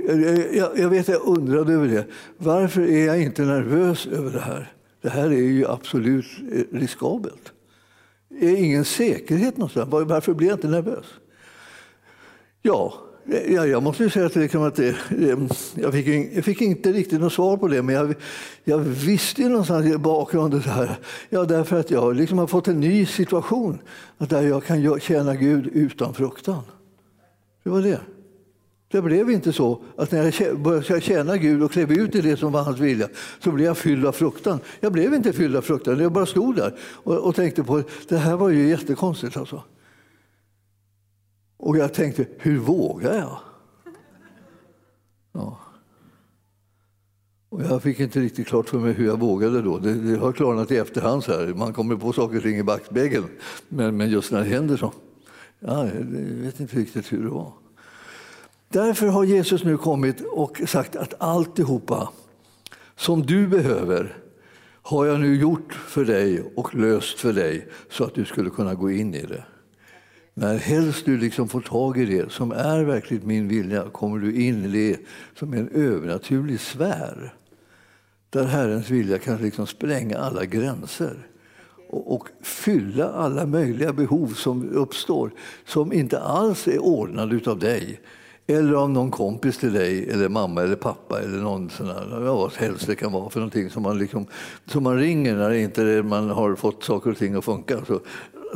jag, 0.53 0.79
jag 0.79 0.89
vet, 0.89 1.07
jag 1.07 1.27
undrade 1.27 1.73
över 1.73 1.87
det. 1.87 2.05
Varför 2.37 2.81
är 2.81 3.05
jag 3.05 3.21
inte 3.21 3.41
nervös 3.41 4.07
över 4.07 4.31
det 4.31 4.39
här? 4.39 4.73
Det 5.01 5.09
här 5.09 5.27
är 5.27 5.41
ju 5.41 5.67
absolut 5.67 6.25
eh, 6.51 6.77
riskabelt. 6.77 7.53
Är 8.39 8.55
ingen 8.55 8.85
säkerhet 8.85 9.57
någonstans. 9.57 9.89
Varför 9.91 10.33
blir 10.33 10.47
jag 10.47 10.55
inte 10.55 10.67
nervös? 10.67 11.05
Ja, 12.61 12.93
Ja, 13.47 13.65
jag 13.65 13.83
måste 13.83 14.03
ju 14.03 14.09
säga 14.09 14.25
att, 14.25 14.35
liksom 14.35 14.63
att 14.63 14.75
det, 14.75 14.95
jag, 15.75 15.93
fick, 15.93 16.07
jag 16.35 16.45
fick 16.45 16.61
inte 16.61 16.91
riktigt 16.91 17.21
något 17.21 17.33
svar 17.33 17.57
på 17.57 17.67
det, 17.67 17.81
men 17.81 17.95
jag, 17.95 18.15
jag 18.63 18.77
visste 18.77 19.41
ju 19.41 19.49
någonstans 19.49 19.85
i 19.85 19.97
bakgrunden 19.97 20.61
så 20.61 20.69
här. 20.69 20.99
Ja, 21.29 21.45
därför 21.45 21.79
att 21.79 21.91
jag 21.91 22.15
liksom 22.15 22.37
har 22.37 22.47
fått 22.47 22.67
en 22.67 22.79
ny 22.79 23.05
situation 23.05 23.79
där 24.17 24.41
jag 24.41 24.63
kan 24.63 24.99
tjäna 24.99 25.35
Gud 25.35 25.67
utan 25.67 26.13
fruktan. 26.13 26.63
Det 27.63 27.69
var 27.69 27.81
det. 27.81 27.99
Det 28.91 29.01
blev 29.01 29.31
inte 29.31 29.53
så 29.53 29.81
att 29.97 30.11
när 30.11 30.41
jag 30.41 30.59
började 30.59 31.01
tjäna 31.01 31.37
Gud 31.37 31.63
och 31.63 31.71
klev 31.71 31.91
ut 31.91 32.15
i 32.15 32.21
det 32.21 32.37
som 32.37 32.51
var 32.51 32.63
hans 32.63 32.79
vilja 32.79 33.09
så 33.39 33.51
blev 33.51 33.67
jag 33.67 33.77
fylld 33.77 34.05
av 34.05 34.11
fruktan. 34.11 34.59
Jag 34.79 34.91
blev 34.91 35.13
inte 35.13 35.33
fylld 35.33 35.55
av 35.55 35.61
fruktan, 35.61 35.99
jag 35.99 36.11
bara 36.11 36.25
stod 36.25 36.55
där 36.55 36.77
och, 36.81 37.17
och 37.17 37.35
tänkte 37.35 37.63
på 37.63 37.83
det 38.07 38.17
här 38.17 38.35
var 38.35 38.49
ju 38.49 38.67
jättekonstigt. 38.67 39.37
Alltså. 39.37 39.63
Och 41.57 41.77
jag 41.77 41.93
tänkte, 41.93 42.25
hur 42.37 42.57
vågar 42.57 43.15
jag? 43.15 43.39
Ja. 45.31 45.59
Och 47.49 47.63
jag 47.63 47.83
fick 47.83 47.99
inte 47.99 48.19
riktigt 48.19 48.47
klart 48.47 48.69
för 48.69 48.79
mig 48.79 48.93
hur 48.93 49.05
jag 49.05 49.19
vågade 49.19 49.61
då. 49.61 49.77
Det, 49.77 49.93
det 49.93 50.19
har 50.19 50.31
klarnat 50.31 50.71
i 50.71 50.77
efterhand. 50.77 51.23
Så 51.23 51.31
här. 51.31 51.53
Man 51.53 51.73
kommer 51.73 51.95
på 51.95 52.13
saker 52.13 52.37
och 52.37 52.43
ting 52.43 52.57
i 52.57 52.63
backspegeln. 52.63 53.25
Men, 53.69 53.97
men 53.97 54.09
just 54.09 54.31
när 54.31 54.39
det 54.39 54.45
händer 54.45 54.77
så, 54.77 54.93
ja, 55.59 55.85
jag 55.85 56.03
vet 56.43 56.59
inte 56.59 56.75
riktigt 56.75 57.13
hur 57.13 57.23
det 57.23 57.29
var. 57.29 57.53
Därför 58.71 59.07
har 59.07 59.23
Jesus 59.23 59.63
nu 59.63 59.77
kommit 59.77 60.21
och 60.21 60.61
sagt 60.67 60.95
att 60.95 61.13
alltihopa 61.21 62.09
som 62.95 63.25
du 63.25 63.47
behöver 63.47 64.17
har 64.81 65.05
jag 65.05 65.19
nu 65.19 65.35
gjort 65.35 65.73
för 65.73 66.05
dig 66.05 66.43
och 66.55 66.75
löst 66.75 67.19
för 67.19 67.33
dig 67.33 67.67
så 67.89 68.03
att 68.03 68.15
du 68.15 68.25
skulle 68.25 68.49
kunna 68.49 68.73
gå 68.73 68.91
in 68.91 69.15
i 69.15 69.25
det. 69.25 69.43
När 70.33 70.57
helst 70.57 71.05
du 71.05 71.17
liksom 71.17 71.49
får 71.49 71.61
tag 71.61 71.97
i 71.97 72.05
det 72.05 72.31
som 72.31 72.51
är 72.51 72.83
verkligt 72.83 73.23
min 73.23 73.47
vilja 73.47 73.89
kommer 73.89 74.19
du 74.19 74.41
in 74.41 74.65
i 74.65 74.67
det 74.67 74.99
som 75.35 75.53
en 75.53 75.69
övernaturlig 75.69 76.59
sfär. 76.59 77.33
Där 78.29 78.45
Herrens 78.45 78.89
vilja 78.89 79.17
kan 79.17 79.37
liksom 79.37 79.67
spränga 79.67 80.17
alla 80.17 80.45
gränser 80.45 81.27
och, 81.89 82.15
och 82.15 82.27
fylla 82.41 83.09
alla 83.09 83.45
möjliga 83.45 83.93
behov 83.93 84.27
som 84.27 84.69
uppstår 84.69 85.31
som 85.65 85.93
inte 85.93 86.19
alls 86.19 86.67
är 86.67 86.79
ordnade 86.79 87.51
av 87.51 87.59
dig 87.59 87.99
eller 88.49 88.73
av 88.73 88.89
någon 88.89 89.11
kompis 89.11 89.57
till 89.57 89.73
dig, 89.73 90.09
eller 90.09 90.29
mamma 90.29 90.63
eller 90.63 90.75
pappa 90.75 91.21
eller 91.21 91.37
någon 91.37 91.69
sån 91.69 91.87
här, 91.87 92.19
vad 92.19 92.53
helst 92.53 92.87
det 92.87 92.95
kan 92.95 93.11
vara 93.11 93.29
för 93.29 93.39
någonting 93.39 93.69
som 93.69 93.83
man, 93.83 93.97
liksom, 93.97 94.25
som 94.65 94.83
man 94.83 94.97
ringer 94.97 95.35
när 95.35 95.51
inte 95.51 96.03
man 96.03 96.29
har 96.29 96.55
fått 96.55 96.83
saker 96.83 97.11
och 97.11 97.17
ting 97.17 97.35
att 97.35 97.45
funka. 97.45 97.85
Så, 97.85 97.99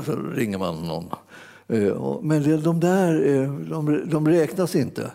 så 0.06 0.15
ringer 0.15 0.58
man 0.58 0.88
någon. 0.88 1.10
Eh, 1.67 2.21
men 2.21 2.62
de 2.63 2.79
där 2.79 3.27
eh, 3.27 3.53
de, 3.53 4.01
de 4.06 4.27
räknas 4.27 4.75
inte. 4.75 5.12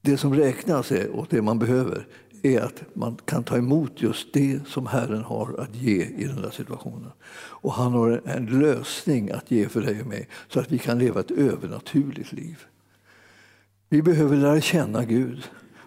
Det 0.00 0.16
som 0.16 0.34
räknas 0.34 0.92
är, 0.92 1.10
och 1.10 1.26
det 1.30 1.42
man 1.42 1.58
behöver 1.58 2.06
är 2.42 2.60
att 2.60 2.82
man 2.94 3.16
kan 3.24 3.44
ta 3.44 3.56
emot 3.56 3.92
just 3.96 4.32
det 4.32 4.60
som 4.66 4.86
Herren 4.86 5.22
har 5.22 5.60
att 5.60 5.74
ge 5.74 6.04
i 6.04 6.24
den 6.24 6.42
där 6.42 6.50
situationen. 6.50 7.10
Och 7.36 7.72
han 7.72 7.92
har 7.92 8.22
en 8.24 8.46
lösning 8.46 9.30
att 9.30 9.50
ge 9.50 9.68
för 9.68 9.80
dig 9.80 10.00
och 10.00 10.06
mig 10.06 10.28
så 10.48 10.60
att 10.60 10.72
vi 10.72 10.78
kan 10.78 10.98
leva 10.98 11.20
ett 11.20 11.30
övernaturligt 11.30 12.32
liv. 12.32 12.66
Vi 13.88 14.02
behöver 14.02 14.36
lära 14.36 14.60
känna 14.60 15.04
Gud. 15.04 15.42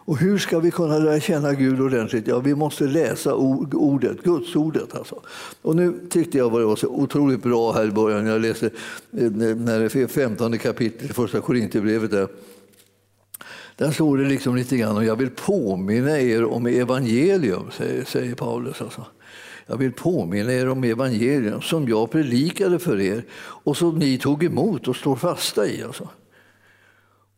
Och 0.06 0.18
hur 0.18 0.38
ska 0.38 0.60
vi 0.60 0.72
kunna 0.72 0.98
lära 0.98 1.20
känna 1.20 1.54
Gud 1.54 1.82
ordentligt? 1.82 2.28
Ja, 2.28 2.40
vi 2.40 2.56
måste 2.56 2.84
läsa 2.84 3.36
ordet, 3.36 4.24
Gudsordet. 4.24 4.96
Alltså. 4.96 5.22
Och 5.62 5.76
nu 5.76 6.08
tyckte 6.10 6.38
jag 6.38 6.52
det 6.52 6.66
var 6.66 6.76
så 6.76 6.88
otroligt 6.88 7.44
bra 7.44 7.72
här 7.72 7.88
i 7.88 7.92
början. 7.92 8.26
Jag 8.26 8.42
läste 8.42 8.66
eh, 8.66 9.32
när 9.32 9.80
det 9.80 9.96
är 9.96 10.08
15 10.08 10.58
kapitlet, 10.58 11.12
i 11.12 11.14
första 11.14 11.42
Korinthierbrevet. 11.42 12.12
Där. 12.12 12.28
där 13.76 13.92
står 13.92 14.18
det 14.18 14.26
liksom 14.26 14.56
lite 14.56 14.78
grann 14.78 14.98
och 14.98 15.06
jag 15.06 15.16
vill 15.16 15.30
påminna 15.30 16.20
er 16.20 16.46
om 16.46 16.66
evangelium, 16.66 17.72
säger, 17.72 18.06
säger 18.06 18.36
Paulus. 18.36 18.82
Alltså. 18.82 19.06
Jag 19.66 19.78
vill 19.78 19.92
påminna 19.92 20.54
er 20.54 20.70
om 20.70 20.84
evangelium 20.84 21.62
som 21.62 21.88
jag 21.88 22.12
predikade 22.12 22.80
för 22.80 23.00
er 23.00 23.26
och 23.40 23.78
som 23.78 24.00
ni 24.00 24.18
tog 24.18 24.44
emot 24.44 24.88
och 24.88 24.96
står 24.96 25.16
fasta 25.16 25.68
i. 25.68 25.84
Alltså 25.84 26.10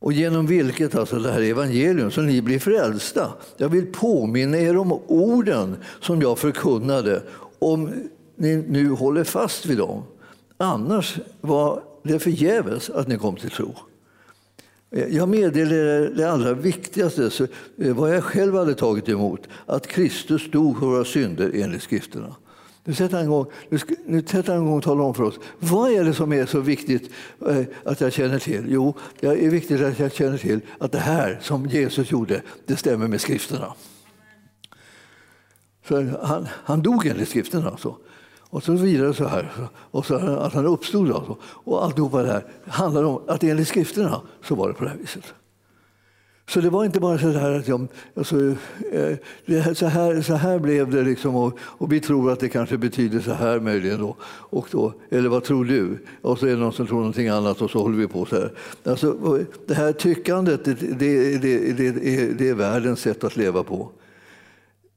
och 0.03 0.13
genom 0.13 0.45
vilket, 0.45 0.95
alltså 0.95 1.19
det 1.19 1.31
här 1.31 1.41
evangelium, 1.41 2.11
som 2.11 2.25
ni 2.25 2.41
blir 2.41 2.59
frälsta. 2.59 3.33
Jag 3.57 3.69
vill 3.69 3.85
påminna 3.85 4.57
er 4.57 4.77
om 4.77 4.91
orden 5.07 5.75
som 6.01 6.21
jag 6.21 6.39
förkunnade, 6.39 7.21
om 7.59 7.91
ni 8.35 8.55
nu 8.55 8.89
håller 8.89 9.23
fast 9.23 9.65
vid 9.65 9.77
dem. 9.77 10.03
Annars 10.57 11.17
var 11.41 11.83
det 12.03 12.19
förgäves 12.19 12.89
att 12.89 13.07
ni 13.07 13.17
kom 13.17 13.35
till 13.35 13.49
tro. 13.49 13.75
Jag 15.09 15.29
meddelar 15.29 16.15
det 16.15 16.31
allra 16.31 16.53
viktigaste, 16.53 17.47
eh, 17.77 17.95
vad 17.95 18.15
jag 18.15 18.23
själv 18.23 18.55
hade 18.55 18.73
tagit 18.73 19.09
emot, 19.09 19.41
att 19.65 19.87
Kristus 19.87 20.51
dog 20.51 20.79
för 20.79 20.85
våra 20.85 21.05
synder 21.05 21.51
enligt 21.53 21.83
skrifterna. 21.83 22.35
Nu 22.85 22.93
sätter 22.93 23.17
han 23.17 23.25
igång, 23.25 23.45
nu 24.05 24.21
sätter 24.21 24.53
han 24.53 24.63
igång 24.63 24.77
och 24.77 24.83
talar 24.83 25.03
om 25.03 25.13
för 25.13 25.23
oss 25.23 25.39
vad 25.59 25.91
är 25.91 26.03
det 26.03 26.13
som 26.13 26.33
är 26.33 26.45
så 26.45 26.59
viktigt 26.59 27.11
eh, 27.47 27.61
att 27.85 28.01
jag 28.01 28.13
känner 28.13 28.39
till. 28.39 28.65
Jo, 28.67 28.93
det 29.19 29.27
är 29.27 29.49
viktigt 29.49 29.81
att 29.81 29.99
jag 29.99 30.13
känner 30.13 30.37
till 30.37 30.59
att 30.77 30.91
det 30.91 30.99
här 30.99 31.39
som 31.41 31.65
Jesus 31.65 32.11
gjorde, 32.11 32.41
det 32.65 32.77
stämmer 32.77 33.07
med 33.07 33.21
skrifterna. 33.21 33.73
Så 35.87 36.17
han, 36.21 36.47
han 36.51 36.81
dog 36.81 37.05
enligt 37.05 37.29
skrifterna. 37.29 37.69
Alltså. 37.69 37.97
Och 38.39 38.63
så 38.63 38.71
vidare 38.71 39.13
så 39.13 39.27
här. 39.27 39.51
Och 39.75 40.05
så 40.05 40.15
att 40.15 40.53
han 40.53 40.65
uppstod. 40.65 41.11
Alltså. 41.11 41.37
Och 41.43 41.83
alltihopa 41.83 42.23
det 42.23 42.31
här 42.31 42.45
handlar 42.67 43.03
om 43.03 43.21
att 43.27 43.43
enligt 43.43 43.67
skrifterna 43.67 44.21
så 44.43 44.55
var 44.55 44.67
det 44.67 44.73
på 44.73 44.83
det 44.83 44.89
här 44.89 44.97
viset. 44.97 45.33
Så 46.49 46.61
det 46.61 46.69
var 46.69 46.85
inte 46.85 46.99
bara 46.99 47.17
så 47.17 47.31
här 47.31 47.51
att 47.51 47.67
jag, 47.67 47.87
alltså, 48.15 48.55
eh, 48.91 49.73
så, 49.73 49.85
här, 49.85 50.21
så 50.21 50.33
här 50.33 50.59
blev 50.59 50.91
det 50.91 51.03
liksom 51.03 51.35
och, 51.35 51.57
och, 51.59 51.91
vi 51.91 51.99
tror 51.99 52.31
att 52.31 52.39
det 52.39 52.49
kanske 52.49 52.77
betyder 52.77 53.19
så 53.19 53.33
här 53.33 53.59
möjligen 53.59 53.99
då. 53.99 54.15
Och 54.25 54.67
då. 54.71 54.93
Eller 55.09 55.29
vad 55.29 55.43
tror 55.43 55.65
du? 55.65 55.97
Och 56.21 56.39
så 56.39 56.45
är 56.45 56.49
det 56.49 56.57
någon 56.57 56.73
som 56.73 56.87
tror 56.87 56.97
någonting 56.97 57.27
annat 57.27 57.61
och 57.61 57.71
så 57.71 57.81
håller 57.81 57.97
vi 57.97 58.07
på 58.07 58.25
så 58.25 58.35
här. 58.35 58.51
Alltså, 58.83 59.39
det 59.65 59.73
här 59.73 59.93
tyckandet, 59.93 60.65
det, 60.65 60.73
det, 60.73 61.37
det, 61.37 61.71
det, 61.71 61.87
är, 61.87 62.33
det 62.33 62.49
är 62.49 62.53
världens 62.53 62.99
sätt 62.99 63.23
att 63.23 63.35
leva 63.35 63.63
på. 63.63 63.91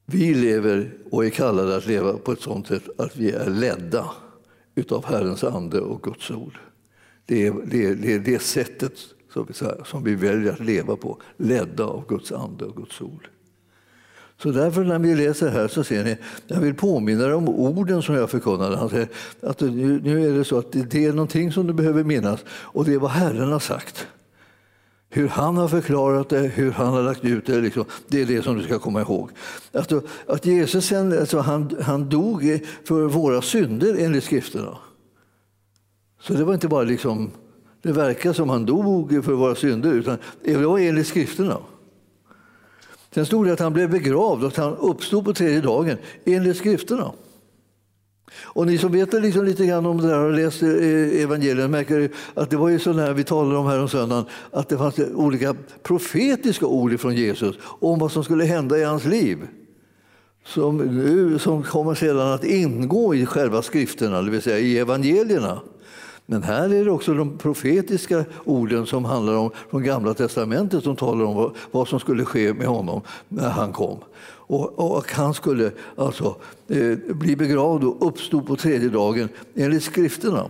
Vi 0.06 0.34
lever 0.34 0.94
och 1.10 1.26
är 1.26 1.30
kallade 1.30 1.76
att 1.76 1.86
leva 1.86 2.12
på 2.12 2.32
ett 2.32 2.40
sådant 2.40 2.66
sätt 2.66 2.88
att 2.98 3.16
vi 3.16 3.30
är 3.30 3.50
ledda 3.50 4.10
utav 4.74 5.04
Herrens 5.04 5.44
ande 5.44 5.80
och 5.80 6.02
Guds 6.02 6.30
ord. 6.30 6.58
Det 7.26 7.46
är 7.46 7.54
det, 7.64 7.94
det, 7.94 8.18
det 8.18 8.42
sättet 8.42 8.92
som 9.84 10.04
vi 10.04 10.14
väljer 10.14 10.52
att 10.52 10.60
leva 10.60 10.96
på, 10.96 11.18
ledda 11.36 11.84
av 11.84 12.06
Guds 12.08 12.32
ande 12.32 12.64
och 12.64 12.76
Guds 12.76 13.00
ord. 13.00 13.28
Så 14.42 14.50
därför 14.50 14.84
när 14.84 14.98
vi 14.98 15.14
läser 15.14 15.50
här 15.50 15.68
så 15.68 15.84
ser 15.84 16.04
ni, 16.04 16.16
jag 16.46 16.60
vill 16.60 16.74
påminna 16.74 17.24
er 17.24 17.34
om 17.34 17.48
orden 17.48 18.02
som 18.02 18.14
jag 18.14 18.30
förkunnade. 18.30 18.76
Han 18.76 18.88
säger 18.88 19.08
att 19.42 19.60
nu, 19.60 20.00
nu 20.02 20.26
är 20.26 20.38
det 20.38 20.44
så 20.44 20.58
att 20.58 20.72
det 20.72 21.04
är 21.04 21.12
någonting 21.12 21.52
som 21.52 21.66
du 21.66 21.72
behöver 21.72 22.04
minnas 22.04 22.44
och 22.48 22.84
det 22.84 22.94
är 22.94 22.98
vad 22.98 23.10
Herren 23.10 23.52
har 23.52 23.58
sagt. 23.58 24.06
Hur 25.08 25.28
han 25.28 25.56
har 25.56 25.68
förklarat 25.68 26.28
det, 26.28 26.38
hur 26.38 26.72
han 26.72 26.92
har 26.92 27.02
lagt 27.02 27.24
ut 27.24 27.46
det, 27.46 27.60
liksom, 27.60 27.84
det 28.08 28.22
är 28.22 28.26
det 28.26 28.42
som 28.42 28.58
du 28.58 28.64
ska 28.64 28.78
komma 28.78 29.00
ihåg. 29.00 29.30
Att, 29.72 29.92
att 30.26 30.46
Jesus 30.46 30.86
sen, 30.86 31.18
alltså, 31.18 31.38
han, 31.38 31.76
han 31.82 32.08
dog 32.08 32.60
för 32.84 33.02
våra 33.02 33.42
synder 33.42 33.96
enligt 33.98 34.24
skrifterna. 34.24 34.78
Så 36.20 36.32
det 36.32 36.44
var 36.44 36.54
inte 36.54 36.68
bara 36.68 36.82
liksom 36.82 37.30
det 37.86 37.92
verkar 37.92 38.32
som 38.32 38.48
han 38.48 38.66
dog 38.66 39.24
för 39.24 39.32
våra 39.32 39.54
synder, 39.54 39.92
utan 39.92 40.18
det 40.44 40.56
var 40.56 40.78
enligt 40.78 41.06
skrifterna. 41.06 41.58
Sen 43.14 43.26
stod 43.26 43.46
det 43.46 43.52
att 43.52 43.60
han 43.60 43.72
blev 43.72 43.90
begravd 43.90 44.42
och 44.42 44.48
att 44.48 44.56
han 44.56 44.76
uppstod 44.76 45.24
på 45.24 45.34
tredje 45.34 45.60
dagen 45.60 45.96
enligt 46.24 46.56
skrifterna. 46.56 47.12
Och 48.42 48.66
ni 48.66 48.78
som 48.78 48.92
vet 48.92 49.12
liksom 49.12 49.44
lite 49.44 49.66
grann 49.66 49.86
om 49.86 50.00
det 50.00 50.08
där 50.08 50.18
och 50.18 50.32
läst 50.32 50.62
eh, 50.62 51.22
evangelierna 51.22 51.68
märker 51.68 52.10
att 52.34 52.50
det 52.50 52.56
var 52.56 52.68
ju 52.68 52.78
så 52.78 52.92
när 52.92 53.12
vi 53.12 53.24
talade 53.24 53.56
om 53.56 53.66
här 53.66 53.80
om 53.80 53.88
söndagen 53.88 54.24
att 54.50 54.68
det 54.68 54.78
fanns 54.78 54.98
olika 54.98 55.56
profetiska 55.82 56.66
ord 56.66 57.00
från 57.00 57.14
Jesus 57.14 57.56
om 57.62 57.98
vad 57.98 58.12
som 58.12 58.24
skulle 58.24 58.44
hända 58.44 58.78
i 58.78 58.84
hans 58.84 59.04
liv. 59.04 59.38
Som, 60.44 60.76
nu, 60.76 61.38
som 61.38 61.62
kommer 61.62 61.94
sedan 61.94 62.32
att 62.32 62.44
ingå 62.44 63.14
i 63.14 63.26
själva 63.26 63.62
skrifterna, 63.62 64.22
det 64.22 64.30
vill 64.30 64.42
säga 64.42 64.58
i 64.58 64.78
evangelierna. 64.78 65.60
Men 66.26 66.42
här 66.42 66.74
är 66.74 66.84
det 66.84 66.90
också 66.90 67.14
de 67.14 67.38
profetiska 67.38 68.24
orden 68.44 68.86
som 68.86 69.04
handlar 69.04 69.34
om 69.34 69.50
från 69.70 69.82
Gamla 69.82 70.14
testamentet 70.14 70.84
som 70.84 70.96
talar 70.96 71.24
om 71.24 71.36
vad, 71.36 71.56
vad 71.70 71.88
som 71.88 72.00
skulle 72.00 72.24
ske 72.24 72.52
med 72.52 72.66
honom 72.66 73.00
när 73.28 73.48
han 73.48 73.72
kom. 73.72 73.98
Och, 74.48 74.96
och 74.96 75.12
han 75.12 75.34
skulle 75.34 75.70
alltså 75.96 76.36
eh, 76.68 76.98
bli 77.14 77.36
begravd 77.36 77.84
och 77.84 78.08
uppstå 78.08 78.40
på 78.40 78.56
tredje 78.56 78.88
dagen 78.88 79.28
enligt 79.54 79.82
skrifterna. 79.82 80.46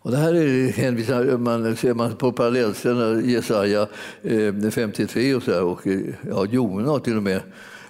Och 0.00 0.10
det 0.10 0.16
här 0.16 0.34
är 0.34 0.72
hänvisar 0.72 1.38
man, 1.38 1.76
ser 1.76 1.94
man 1.94 2.16
på 2.16 2.32
parallellställena, 2.32 3.20
Jesaja 3.20 3.88
eh, 4.22 4.70
53 4.70 5.34
och, 5.34 5.42
så 5.42 5.52
här, 5.52 5.62
och 5.62 5.86
eh, 5.86 6.00
ja, 6.30 6.46
Jona 6.46 6.98
till 6.98 7.16
och 7.16 7.22
med. 7.22 7.40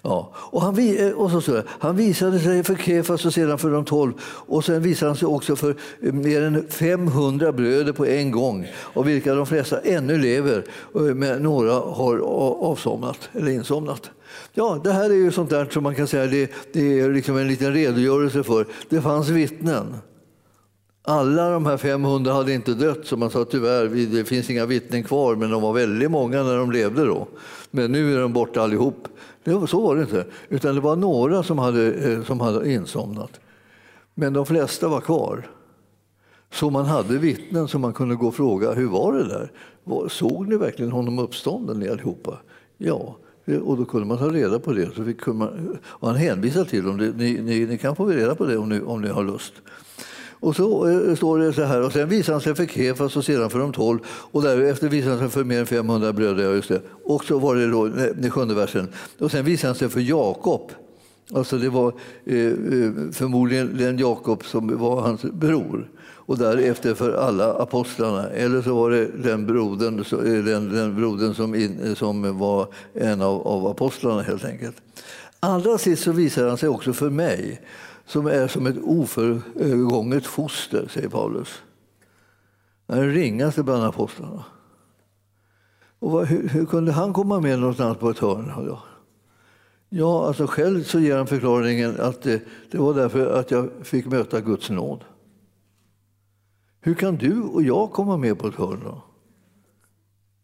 Ja. 0.03 0.33
Och 0.35 0.63
han, 0.63 0.79
eh, 0.79 1.11
och 1.11 1.31
så, 1.31 1.41
så, 1.41 1.63
han 1.69 1.97
visade 1.97 2.41
sig 2.41 2.65
för 2.65 2.75
Kefas 2.75 3.27
och 3.27 3.35
sedan 3.35 3.59
för 3.59 3.71
de 3.71 3.85
tolv. 3.85 4.13
Och 4.23 4.65
sen 4.65 4.83
visade 4.83 5.11
han 5.11 5.17
sig 5.17 5.29
också 5.29 5.57
för 5.57 5.75
eh, 6.03 6.13
mer 6.13 6.43
än 6.43 6.69
500 6.69 7.53
bröder 7.53 7.93
på 7.93 8.07
en 8.07 8.31
gång, 8.31 8.67
av 8.95 9.05
vilka 9.05 9.35
de 9.35 9.47
flesta 9.47 9.81
ännu 9.81 10.19
lever, 10.19 10.65
eh, 10.95 11.01
men 11.01 11.43
några 11.43 11.73
har 11.73 12.19
avsomnat 12.71 13.31
eller 13.33 13.53
insomnat. 13.53 14.11
Ja, 14.55 14.81
det 14.85 14.93
här 14.93 15.11
är 15.11 15.15
ju 15.15 15.33
sånt 15.33 15.51
där 15.51 15.69
som 15.71 15.83
man 15.83 15.95
kan 15.95 16.07
säga 16.07 16.27
det, 16.27 16.53
det 16.73 17.01
är 17.01 17.11
liksom 17.13 17.37
en 17.37 17.49
liten 17.49 17.73
redogörelse 17.73 18.43
för. 18.43 18.67
Det 18.89 19.01
fanns 19.01 19.29
vittnen. 19.29 19.97
Alla 21.03 21.51
de 21.51 21.67
här 21.67 21.77
500 21.77 22.33
hade 22.33 22.53
inte 22.53 22.75
dött, 22.75 23.07
som 23.07 23.21
man 23.21 23.31
sa 23.31 23.45
tyvärr, 23.45 23.89
det 24.17 24.25
finns 24.25 24.51
inga 24.51 24.67
vittnen 24.67 25.05
kvar, 25.05 25.37
men 25.37 25.51
de 25.51 25.63
var 25.63 25.73
väldigt 25.73 26.11
många 26.11 26.43
när 26.43 26.57
de 26.57 26.73
levde 26.73 27.05
då. 27.05 27.29
Men 27.71 27.93
nu 27.93 28.15
är 28.15 28.21
de 28.21 28.33
borta 28.33 28.63
allihop. 28.63 29.09
Så 29.67 29.81
var 29.81 29.97
det 29.97 30.03
inte, 30.03 30.27
utan 30.49 30.75
det 30.75 30.81
var 30.81 30.97
några 30.97 31.43
som 31.43 31.59
hade, 31.59 31.93
eh, 31.93 32.23
som 32.23 32.41
hade 32.41 32.73
insomnat. 32.73 33.41
Men 34.15 34.33
de 34.33 34.47
flesta 34.47 34.89
var 34.89 35.01
kvar. 35.01 35.49
Så 36.53 36.71
man 36.71 36.85
hade 36.85 37.19
vittnen 37.19 37.69
som 37.69 37.81
man 37.81 37.93
kunde 37.93 38.15
gå 38.15 38.29
och 38.29 38.35
fråga, 38.35 38.73
hur 38.73 38.89
var 38.89 39.13
det 39.13 39.29
där? 39.29 39.53
Såg 40.09 40.49
ni 40.49 40.57
verkligen 40.57 40.93
honom 40.93 41.19
uppstånden 41.19 41.79
ni 41.79 41.89
allihopa? 41.89 42.39
Ja, 42.77 43.17
eh, 43.45 43.59
och 43.59 43.77
då 43.77 43.85
kunde 43.85 44.07
man 44.07 44.19
ta 44.19 44.29
reda 44.29 44.59
på 44.59 44.73
det. 44.73 44.95
Så 44.97 45.05
fick 45.05 45.27
man, 45.27 45.79
och 45.83 46.09
han 46.09 46.17
hänvisade 46.17 46.65
till 46.65 46.85
dem, 46.85 46.97
ni, 46.97 47.41
ni, 47.43 47.67
ni 47.67 47.79
kan 47.79 47.97
få 47.97 48.07
reda 48.07 48.35
på 48.35 48.47
det 48.47 48.57
om 48.57 48.69
ni, 48.69 48.81
om 48.81 49.03
ni 49.03 49.09
har 49.09 49.25
lust. 49.25 49.53
Och 50.41 50.57
så 50.57 50.89
eh, 50.89 51.15
står 51.15 51.39
det 51.39 51.53
så 51.53 51.63
här, 51.63 51.83
och 51.83 51.93
sen 51.93 52.09
visar 52.09 52.33
han 52.33 52.43
sig 52.43 52.55
för 52.55 52.67
Kefas 52.67 53.17
och 53.17 53.25
sedan 53.25 53.51
för 53.51 53.59
de 53.59 53.73
tolv 53.73 53.99
och 54.07 54.43
därefter 54.43 54.89
visar 54.89 55.11
han 55.11 55.19
sig 55.19 55.29
för 55.29 55.45
mer 55.45 55.61
än 55.61 55.67
500 55.67 56.13
bröder. 56.13 56.45
Ja, 56.45 56.51
just 56.51 56.69
det. 56.69 56.81
Och 57.05 57.25
så 57.25 57.39
var 57.39 57.57
det 57.57 57.71
då, 57.71 57.87
den 57.89 58.31
sjunde 58.31 58.55
versen. 58.55 58.89
Och 59.19 59.31
sen 59.31 59.45
visar 59.45 59.69
han 59.69 59.75
sig 59.75 59.89
för 59.89 60.01
Jakob. 60.01 60.73
Alltså 61.35 61.59
det 61.59 61.69
var 61.69 61.93
eh, 62.25 62.37
eh, 62.37 62.53
förmodligen 63.13 63.77
den 63.77 63.99
Jakob 63.99 64.45
som 64.45 64.79
var 64.79 65.01
hans 65.01 65.23
bror. 65.23 65.89
Och 66.01 66.39
därefter 66.39 66.95
för 66.95 67.13
alla 67.13 67.53
apostlarna. 67.53 68.29
Eller 68.29 68.63
så 68.63 68.75
var 68.75 68.91
det 68.91 69.07
den 69.07 69.47
brodern, 69.47 69.99
eh, 69.99 70.45
den, 70.45 70.75
den 70.75 70.97
brodern 70.97 71.35
som, 71.35 71.55
in, 71.55 71.81
eh, 71.85 71.95
som 71.95 72.39
var 72.39 72.67
en 72.95 73.23
av, 73.23 73.49
av 73.49 73.67
apostlarna 73.67 74.23
helt 74.23 74.45
enkelt. 74.45 74.77
Allra 75.41 75.79
sist 75.79 76.03
så 76.03 76.13
visar 76.13 76.49
han 76.49 76.59
sig 76.59 76.69
också 76.69 76.93
för 76.93 77.11
mig 77.11 77.61
som 78.09 78.27
är 78.27 78.49
som 78.49 78.67
ett 78.67 78.77
oförgånget 78.83 80.27
foster, 80.27 80.89
säger 80.89 81.09
Paulus. 81.09 81.63
Den 82.87 83.13
ringaste 83.13 83.63
bland 83.63 83.85
apostlarna. 83.85 84.45
Och 85.99 86.11
vad, 86.11 86.27
hur, 86.27 86.49
hur, 86.49 86.67
kunde 86.67 86.93
han 86.93 87.13
komma 87.13 87.41
med 87.41 87.59
någonstans 87.59 87.99
på 87.99 88.11
ett 88.11 88.19
hörn? 88.19 88.77
Ja, 89.89 90.27
alltså 90.27 90.47
själv 90.47 90.83
så 90.83 91.01
ger 91.01 91.17
han 91.17 91.27
förklaringen 91.27 92.01
att 92.01 92.23
det, 92.23 92.43
det 92.71 92.79
var 92.79 92.95
därför 92.95 93.27
att 93.41 93.51
jag 93.51 93.71
fick 93.83 94.07
möta 94.07 94.41
Guds 94.41 94.71
nåd. 94.71 95.05
Hur 96.81 96.95
kan 96.95 97.17
du 97.17 97.43
och 97.43 97.63
jag 97.63 97.93
komma 97.93 98.17
med 98.17 98.39
på 98.39 98.49
ett 98.49 98.55
hörn 98.55 98.81
då? 98.85 99.03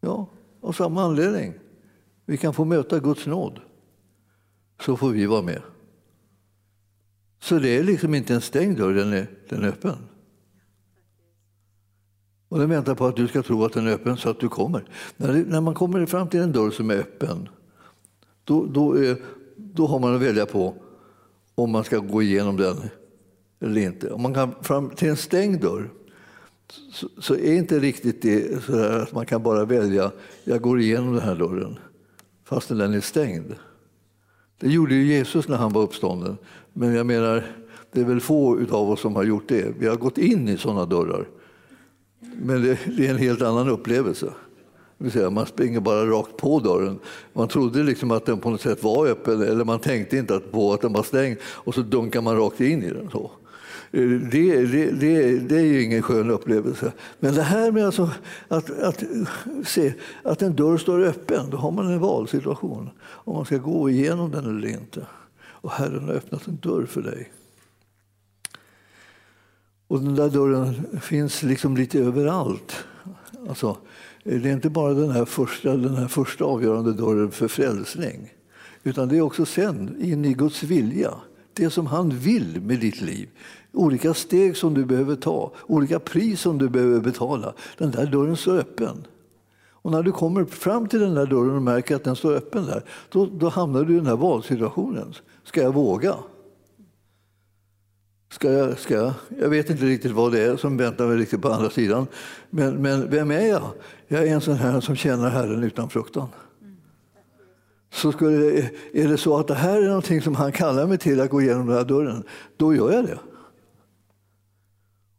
Ja, 0.00 0.28
av 0.60 0.72
samma 0.72 1.02
anledning. 1.02 1.54
Vi 2.26 2.36
kan 2.36 2.54
få 2.54 2.64
möta 2.64 2.98
Guds 2.98 3.26
nåd. 3.26 3.60
Så 4.80 4.96
får 4.96 5.10
vi 5.10 5.26
vara 5.26 5.42
med. 5.42 5.62
Så 7.44 7.58
det 7.58 7.68
är 7.68 7.82
liksom 7.82 8.14
inte 8.14 8.34
en 8.34 8.40
stängd 8.40 8.78
dörr, 8.78 8.94
den 8.94 9.12
är, 9.12 9.26
den 9.48 9.64
är 9.64 9.68
öppen. 9.68 9.96
Och 12.48 12.58
den 12.58 12.70
väntar 12.70 12.94
på 12.94 13.06
att 13.06 13.16
du 13.16 13.28
ska 13.28 13.42
tro 13.42 13.64
att 13.64 13.72
den 13.72 13.86
är 13.86 13.92
öppen 13.92 14.16
så 14.16 14.30
att 14.30 14.40
du 14.40 14.48
kommer. 14.48 14.84
När, 15.16 15.32
det, 15.32 15.44
när 15.44 15.60
man 15.60 15.74
kommer 15.74 16.06
fram 16.06 16.28
till 16.28 16.40
en 16.40 16.52
dörr 16.52 16.70
som 16.70 16.90
är 16.90 16.94
öppen, 16.94 17.48
då, 18.44 18.66
då, 18.66 18.92
är, 18.92 19.16
då 19.56 19.86
har 19.86 19.98
man 19.98 20.14
att 20.14 20.20
välja 20.20 20.46
på 20.46 20.74
om 21.54 21.70
man 21.70 21.84
ska 21.84 21.98
gå 21.98 22.22
igenom 22.22 22.56
den 22.56 22.76
eller 23.60 23.80
inte. 23.80 24.10
Om 24.10 24.22
man 24.22 24.34
kan 24.34 24.54
fram 24.62 24.90
till 24.90 25.08
en 25.08 25.16
stängd 25.16 25.60
dörr 25.60 25.90
så, 26.92 27.08
så 27.18 27.34
är 27.34 27.54
inte 27.54 27.78
riktigt 27.78 28.22
det 28.22 28.64
så 28.64 28.78
att 28.78 29.12
man 29.12 29.26
kan 29.26 29.42
bara 29.42 29.64
välja, 29.64 30.12
jag 30.44 30.60
går 30.60 30.80
igenom 30.80 31.14
den 31.14 31.22
här 31.22 31.34
dörren, 31.34 31.78
fastän 32.44 32.78
den 32.78 32.94
är 32.94 33.00
stängd. 33.00 33.54
Det 34.58 34.70
gjorde 34.70 34.94
ju 34.94 35.04
Jesus 35.04 35.48
när 35.48 35.56
han 35.56 35.72
var 35.72 35.82
uppstånden. 35.82 36.36
Men 36.76 36.94
jag 36.94 37.06
menar, 37.06 37.44
det 37.92 38.00
är 38.00 38.04
väl 38.04 38.20
få 38.20 38.60
av 38.70 38.90
oss 38.90 39.00
som 39.00 39.16
har 39.16 39.24
gjort 39.24 39.48
det. 39.48 39.74
Vi 39.78 39.86
har 39.86 39.96
gått 39.96 40.18
in 40.18 40.48
i 40.48 40.56
sådana 40.56 40.84
dörrar. 40.84 41.28
Men 42.42 42.62
det, 42.62 43.06
är 43.06 43.10
en 43.10 43.18
helt 43.18 43.42
annan 43.42 43.68
upplevelse. 43.68 44.26
Man 45.30 45.46
springer 45.46 45.80
bara 45.80 46.06
rakt 46.06 46.36
på 46.36 46.60
dörren. 46.60 46.98
Man 47.32 47.48
trodde 47.48 47.82
liksom 47.82 48.10
att 48.10 48.26
den 48.26 48.38
på 48.38 48.50
något 48.50 48.60
sätt 48.60 48.82
var 48.82 49.06
öppen 49.06 49.42
eller 49.42 49.64
man 49.64 49.78
tänkte 49.78 50.16
inte 50.16 50.40
på 50.40 50.72
att 50.72 50.80
den 50.80 50.92
var 50.92 51.02
stängd 51.02 51.38
och 51.44 51.74
så 51.74 51.80
dunkar 51.80 52.20
man 52.20 52.36
rakt 52.36 52.60
in 52.60 52.82
i 52.82 52.90
den. 52.90 53.10
Så. 53.10 53.30
Eh, 53.90 54.08
det, 54.08 54.66
det, 54.66 54.90
det, 54.90 55.38
det, 55.38 55.56
är 55.56 55.64
ju 55.64 55.82
ingen 55.82 56.02
skön 56.02 56.30
upplevelse. 56.30 56.92
Men 57.20 57.34
det 57.34 57.42
här 57.42 57.72
med 57.72 57.86
alltså 57.86 58.10
att, 58.48 58.80
att 58.80 59.04
se 59.64 59.92
att 60.22 60.42
en 60.42 60.56
dörr 60.56 60.76
står 60.76 61.00
öppen, 61.00 61.50
då 61.50 61.56
har 61.56 61.70
man 61.70 61.92
en 61.92 62.00
valsituation. 62.00 62.90
Om 63.00 63.36
man 63.36 63.44
ska 63.44 63.56
gå 63.56 63.90
igenom 63.90 64.30
den 64.30 64.44
eller 64.44 64.68
inte. 64.68 65.06
Och 65.64 65.70
Herren 65.70 66.04
har 66.04 66.14
öppnat 66.14 66.46
en 66.46 66.56
dörr 66.56 66.86
för 66.86 67.02
dig. 67.02 67.32
Och 69.86 70.00
den 70.00 70.14
där 70.14 70.30
dörren 70.30 70.86
finns 71.00 71.42
liksom 71.42 71.76
lite 71.76 71.98
överallt. 71.98 72.84
Alltså, 73.48 73.76
det 74.24 74.34
är 74.34 74.52
inte 74.52 74.70
bara 74.70 74.94
den 74.94 75.10
här, 75.10 75.24
första, 75.24 75.76
den 75.76 75.94
här 75.94 76.08
första 76.08 76.44
avgörande 76.44 76.92
dörren 76.92 77.30
för 77.30 77.48
frälsning. 77.48 78.32
Utan 78.82 79.08
det 79.08 79.16
är 79.16 79.20
också 79.20 79.46
sen 79.46 80.02
in 80.02 80.24
i 80.24 80.34
Guds 80.34 80.62
vilja. 80.62 81.14
Det 81.52 81.70
som 81.70 81.86
han 81.86 82.10
vill 82.10 82.60
med 82.60 82.80
ditt 82.80 83.00
liv. 83.00 83.28
Olika 83.72 84.14
steg 84.14 84.56
som 84.56 84.74
du 84.74 84.84
behöver 84.84 85.16
ta, 85.16 85.52
olika 85.66 85.98
pris 85.98 86.40
som 86.40 86.58
du 86.58 86.68
behöver 86.68 87.00
betala. 87.00 87.54
Den 87.78 87.90
där 87.90 88.06
dörren 88.06 88.36
står 88.36 88.58
öppen. 88.58 89.06
Och 89.84 89.90
när 89.90 90.02
du 90.02 90.12
kommer 90.12 90.44
fram 90.44 90.88
till 90.88 91.00
den 91.00 91.14
där 91.14 91.26
dörren 91.26 91.56
och 91.56 91.62
märker 91.62 91.96
att 91.96 92.04
den 92.04 92.16
står 92.16 92.34
öppen 92.34 92.66
där, 92.66 92.84
då, 93.08 93.26
då 93.26 93.48
hamnar 93.48 93.84
du 93.84 93.92
i 93.92 93.96
den 93.96 94.06
här 94.06 94.16
valsituationen. 94.16 95.14
Ska 95.44 95.62
jag 95.62 95.74
våga? 95.74 96.16
Ska 98.30 98.52
jag, 98.52 98.78
ska 98.78 98.94
jag? 98.94 99.12
jag 99.40 99.48
vet 99.48 99.70
inte 99.70 99.84
riktigt 99.84 100.12
vad 100.12 100.32
det 100.32 100.40
är 100.40 100.56
som 100.56 100.76
väntar 100.76 101.06
mig 101.06 101.16
riktigt 101.16 101.42
på 101.42 101.48
andra 101.48 101.70
sidan. 101.70 102.06
Men, 102.50 102.82
men 102.82 103.10
vem 103.10 103.30
är 103.30 103.46
jag? 103.46 103.72
Jag 104.08 104.26
är 104.28 104.34
en 104.34 104.40
sån 104.40 104.54
här 104.54 104.80
som 104.80 104.96
känner 104.96 105.30
Herren 105.30 105.62
utan 105.62 105.90
fruktan. 105.90 106.28
Så 107.92 108.12
skulle, 108.12 108.58
är 108.92 109.08
det 109.08 109.18
så 109.18 109.38
att 109.38 109.48
det 109.48 109.54
här 109.54 109.82
är 109.82 109.86
någonting 109.86 110.22
som 110.22 110.34
han 110.34 110.52
kallar 110.52 110.86
mig 110.86 110.98
till 110.98 111.20
att 111.20 111.30
gå 111.30 111.42
igenom 111.42 111.66
den 111.66 111.76
här 111.76 111.84
dörren, 111.84 112.24
då 112.56 112.74
gör 112.74 112.92
jag 112.92 113.04
det. 113.04 113.18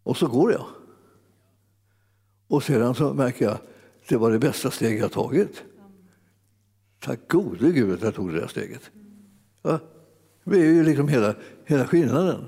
Och 0.04 0.18
så 0.18 0.28
går 0.28 0.52
jag. 0.52 0.66
Och 2.48 2.64
sedan 2.64 2.96
så 2.96 3.14
märker 3.14 3.46
jag 3.46 3.54
att 3.54 3.68
det 4.08 4.18
var 4.18 4.32
det 4.32 4.40
bästa 4.40 4.72
steget 4.72 5.02
jag 5.02 5.12
tagit. 5.12 5.64
Tack 7.00 7.20
gode 7.28 7.72
Gud 7.72 7.94
att 7.94 8.02
jag 8.02 8.16
tog 8.16 8.34
det 8.34 8.40
där 8.40 8.48
steget. 8.48 8.92
Ja, 9.62 9.80
det 10.46 10.58
är 10.58 10.74
ju 10.74 10.84
liksom 10.84 11.08
hela, 11.08 11.36
hela 11.66 11.88
skillnaden. 11.88 12.48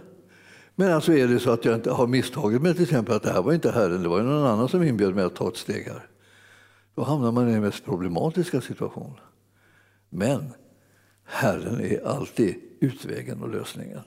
Men 0.75 0.93
alltså 0.93 1.13
är 1.13 1.27
det 1.27 1.39
så 1.39 1.51
att 1.51 1.65
jag 1.65 1.75
inte 1.75 1.91
har 1.91 2.07
misstagit 2.07 2.61
mig 2.61 2.73
till 2.73 2.83
exempel 2.83 3.15
att 3.15 3.23
det 3.23 3.31
här 3.31 3.41
var 3.41 3.53
inte 3.53 3.71
Herren, 3.71 4.03
det 4.03 4.09
var 4.09 4.21
någon 4.21 4.45
annan 4.45 4.69
som 4.69 4.83
inbjöd 4.83 5.15
mig 5.15 5.23
att 5.23 5.35
ta 5.35 5.47
ett 5.47 5.57
steg 5.57 5.85
här. 5.85 6.09
Då 6.95 7.03
hamnar 7.03 7.31
man 7.31 7.49
i 7.49 7.51
den 7.51 7.61
mest 7.61 7.85
problematiska 7.85 8.61
situation. 8.61 9.13
Men 10.09 10.53
Herren 11.25 11.81
är 11.81 12.07
alltid 12.07 12.55
utvägen 12.79 13.41
och 13.41 13.49
lösningen. 13.49 14.01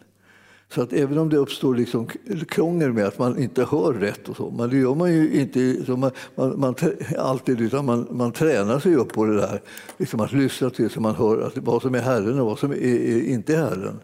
Så 0.74 0.82
att 0.82 0.92
även 0.92 1.18
om 1.18 1.28
det 1.28 1.36
uppstår 1.36 1.74
liksom 1.74 2.06
krångel 2.48 2.92
med 2.92 3.06
att 3.06 3.18
man 3.18 3.38
inte 3.38 3.64
hör 3.64 3.92
rätt, 3.92 4.28
och 4.28 4.36
så, 4.36 4.50
men 4.50 4.70
det 4.70 4.76
gör 4.76 4.94
man 4.94 5.12
ju 5.12 5.40
inte 5.40 5.84
så 5.84 5.96
man, 5.96 6.10
man, 6.34 6.60
man, 6.60 6.74
alltid, 7.18 7.60
utan 7.60 7.84
man, 7.84 8.06
man 8.10 8.32
tränar 8.32 8.78
sig 8.78 8.94
upp 8.94 9.12
på 9.12 9.24
det 9.24 9.36
där. 9.36 9.62
Liksom 9.98 10.20
att 10.20 10.32
lyssna 10.32 10.70
till 10.70 10.90
så 10.90 11.00
man 11.00 11.14
hör 11.14 11.42
att 11.42 11.58
vad 11.58 11.82
som 11.82 11.94
är 11.94 12.00
Herren 12.00 12.40
och 12.40 12.46
vad 12.46 12.58
som 12.58 12.70
är, 12.70 12.76
är 12.76 13.22
inte 13.22 13.54
är 13.54 13.58
Herren. 13.58 14.00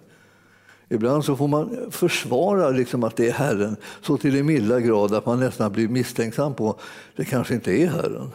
Ibland 0.89 1.25
så 1.25 1.37
får 1.37 1.49
man 1.49 1.77
försvara 1.91 2.71
liksom 2.71 3.05
att 3.05 3.17
det 3.17 3.29
är 3.29 3.33
Herren 3.33 3.77
så 4.01 4.17
till 4.17 4.35
den 4.35 4.47
milda 4.47 4.81
grad 4.81 5.15
att 5.15 5.27
man 5.27 5.41
nästan 5.41 5.73
blir 5.73 5.89
misstänksam 5.89 6.55
på 6.55 6.71
att 6.71 6.81
det 7.17 7.25
kanske 7.25 7.55
inte 7.55 7.73
är 7.73 7.87
Herren. 7.87 8.31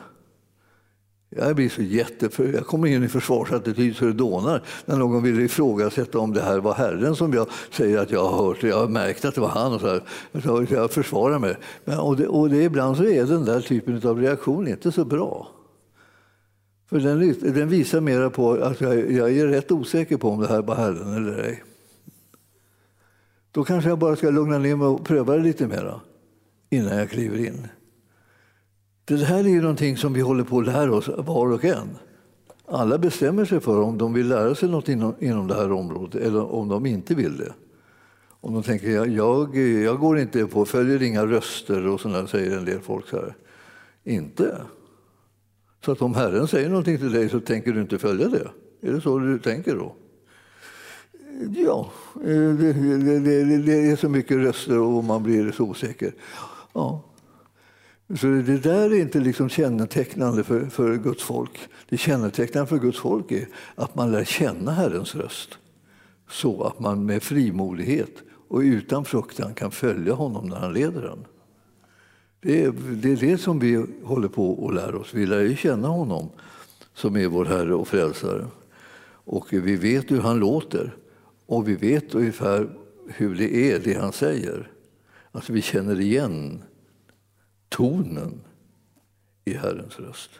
Jag 1.35 1.55
blir 1.55 1.69
så 1.69 1.81
jätteför... 1.81 2.53
Jag 2.53 2.65
kommer 2.65 2.87
in 2.87 3.03
i 3.03 3.07
försvarsattityd 3.07 3.95
så 3.95 4.05
det 4.05 4.13
dånar 4.13 4.63
när 4.85 4.97
någon 4.97 5.23
vill 5.23 5.39
ifrågasätta 5.39 6.19
om 6.19 6.33
det 6.33 6.41
här 6.41 6.57
var 6.59 6.73
Herren 6.73 7.15
som 7.15 7.33
jag 7.33 7.47
säger 7.71 7.97
att 7.97 8.11
jag 8.11 8.23
har 8.27 8.45
hört. 8.45 8.63
Jag 8.63 8.77
har 8.77 8.87
märkt 8.87 9.25
att 9.25 9.35
det 9.35 9.41
var 9.41 9.47
han. 9.47 9.73
Och 9.73 9.81
så, 9.81 9.87
här. 9.87 10.01
så 10.41 10.73
jag 10.73 10.91
försvarar 10.91 11.39
mig. 11.39 11.55
Men, 11.85 11.99
och, 11.99 12.17
det, 12.17 12.27
och 12.27 12.49
det, 12.49 12.63
ibland 12.63 12.97
så 12.97 13.03
är 13.03 13.25
den 13.25 13.45
där 13.45 13.61
typen 13.61 14.09
av 14.09 14.21
reaktion 14.21 14.67
inte 14.67 14.91
så 14.91 15.05
bra. 15.05 15.47
För 16.89 16.99
den, 16.99 17.35
den 17.53 17.69
visar 17.69 18.01
mera 18.01 18.29
på 18.29 18.51
att 18.51 18.81
jag, 18.81 19.11
jag 19.11 19.31
är 19.31 19.47
rätt 19.47 19.71
osäker 19.71 20.17
på 20.17 20.29
om 20.29 20.41
det 20.41 20.47
här 20.47 20.61
var 20.61 20.75
Herren 20.75 21.13
eller 21.13 21.43
ej. 21.43 21.63
Då 23.51 23.63
kanske 23.63 23.89
jag 23.89 23.99
bara 23.99 24.15
ska 24.15 24.29
lugna 24.29 24.57
ner 24.57 24.75
mig 24.75 24.87
och 24.87 25.05
pröva 25.05 25.35
det 25.35 25.43
lite 25.43 25.67
mera 25.67 26.01
innan 26.69 26.97
jag 26.97 27.09
kliver 27.09 27.37
in. 27.45 27.67
Det 29.17 29.25
här 29.25 29.39
är 29.39 29.49
ju 29.49 29.61
någonting 29.61 29.97
som 29.97 30.13
vi 30.13 30.21
håller 30.21 30.43
på 30.43 30.59
att 30.59 30.65
lära 30.65 30.95
oss 30.95 31.09
var 31.17 31.51
och 31.51 31.65
en. 31.65 31.97
Alla 32.65 32.97
bestämmer 32.97 33.45
sig 33.45 33.59
för 33.59 33.81
om 33.81 33.97
de 33.97 34.13
vill 34.13 34.27
lära 34.27 34.55
sig 34.55 34.69
något 34.69 34.89
inom, 34.89 35.15
inom 35.19 35.47
det 35.47 35.55
här 35.55 35.71
området 35.71 36.21
eller 36.21 36.53
om 36.53 36.67
de 36.67 36.85
inte 36.85 37.15
vill 37.15 37.37
det. 37.37 37.53
Om 38.29 38.53
de 38.53 38.63
tänker 38.63 38.89
jag, 38.91 39.07
jag, 39.07 39.57
jag 39.57 39.99
går 39.99 40.19
inte 40.19 40.45
på, 40.45 40.65
följer 40.65 41.03
inga 41.03 41.25
röster 41.25 41.87
och 41.87 41.99
sådär, 41.99 42.25
säger 42.25 42.57
en 42.57 42.65
del 42.65 42.79
folk. 42.79 43.07
Så 43.07 43.15
här. 43.15 43.35
Inte. 44.03 44.57
Så 45.85 45.91
att 45.91 46.01
om 46.01 46.15
Herren 46.15 46.47
säger 46.47 46.69
någonting 46.69 46.97
till 46.97 47.11
dig 47.11 47.29
så 47.29 47.39
tänker 47.39 47.73
du 47.73 47.81
inte 47.81 47.97
följa 47.99 48.27
det. 48.27 48.47
Är 48.81 48.93
det 48.93 49.01
så 49.01 49.19
du 49.19 49.39
tänker 49.39 49.75
då? 49.75 49.95
Ja, 51.55 51.89
eh, 52.15 52.53
det, 52.53 52.73
det, 52.73 53.19
det, 53.19 53.57
det 53.57 53.91
är 53.91 53.95
så 53.95 54.09
mycket 54.09 54.37
röster 54.37 54.79
och 54.79 55.03
man 55.03 55.23
blir 55.23 55.51
så 55.51 55.63
osäker. 55.63 56.13
Ja. 56.73 57.10
Så 58.15 58.27
det 58.27 58.57
där 58.57 58.93
är 58.93 59.01
inte 59.01 59.19
liksom 59.19 59.49
kännetecknande 59.49 60.43
för, 60.43 60.65
för 60.65 60.97
Guds 60.97 61.23
folk. 61.23 61.59
Det 61.89 61.97
kännetecknande 61.97 62.69
för 62.69 62.77
Guds 62.77 62.99
folk 62.99 63.31
är 63.31 63.47
att 63.75 63.95
man 63.95 64.11
lär 64.11 64.23
känna 64.23 64.71
Herrens 64.71 65.15
röst 65.15 65.57
så 66.29 66.63
att 66.63 66.79
man 66.79 67.05
med 67.05 67.23
frimodighet 67.23 68.11
och 68.47 68.59
utan 68.59 69.05
fruktan 69.05 69.53
kan 69.53 69.71
följa 69.71 70.13
honom 70.13 70.49
när 70.49 70.55
han 70.55 70.73
leder 70.73 71.03
en. 71.03 71.25
Det 72.41 72.63
är, 72.63 72.71
det 72.71 73.11
är 73.11 73.17
det 73.17 73.37
som 73.37 73.59
vi 73.59 73.85
håller 74.03 74.27
på 74.27 74.67
att 74.67 74.75
lära 74.75 74.97
oss. 74.97 75.13
Vi 75.13 75.25
lär 75.25 75.41
ju 75.41 75.55
känna 75.55 75.87
honom 75.87 76.29
som 76.93 77.15
är 77.15 77.27
vår 77.27 77.45
Herre 77.45 77.73
och 77.73 77.87
Frälsare. 77.87 78.47
Och 79.25 79.47
vi 79.53 79.75
vet 79.75 80.11
hur 80.11 80.21
han 80.21 80.39
låter 80.39 80.95
och 81.45 81.67
vi 81.67 81.75
vet 81.75 82.15
ungefär 82.15 82.69
hur 83.07 83.35
det 83.35 83.71
är, 83.71 83.79
det 83.79 83.93
han 83.93 84.13
säger. 84.13 84.71
Alltså 85.31 85.53
vi 85.53 85.61
känner 85.61 85.99
igen 85.99 86.63
tonen 87.71 88.41
i 89.45 89.53
Herrens 89.53 89.99
röst. 89.99 90.31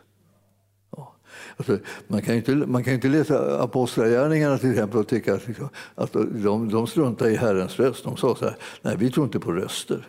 Ja. 0.97 1.15
Alltså, 1.57 1.77
man, 2.07 2.21
kan 2.21 2.35
inte, 2.35 2.55
man 2.55 2.83
kan 2.83 2.93
inte 2.93 3.07
läsa 3.07 3.63
Apostlagärningarna 3.63 4.57
till 4.57 4.71
exempel 4.71 4.99
och 4.99 5.07
tycka 5.07 5.33
att, 5.33 5.47
liksom, 5.47 5.69
att 5.95 6.13
de, 6.13 6.69
de 6.69 6.87
struntar 6.87 7.27
i 7.27 7.35
Herrens 7.35 7.79
röst. 7.79 8.03
De 8.03 8.17
sa 8.17 8.35
så 8.35 8.45
här, 8.45 8.55
nej 8.81 8.95
vi 8.97 9.11
tror 9.11 9.25
inte 9.25 9.39
på 9.39 9.51
röster. 9.51 10.07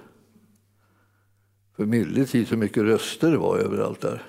För 1.77 1.87
milde 1.87 2.27
tid 2.27 2.49
så 2.49 2.57
mycket 2.57 2.83
röster 2.83 3.31
det 3.31 3.39
var 3.39 3.59
överallt 3.59 4.01
där. 4.01 4.23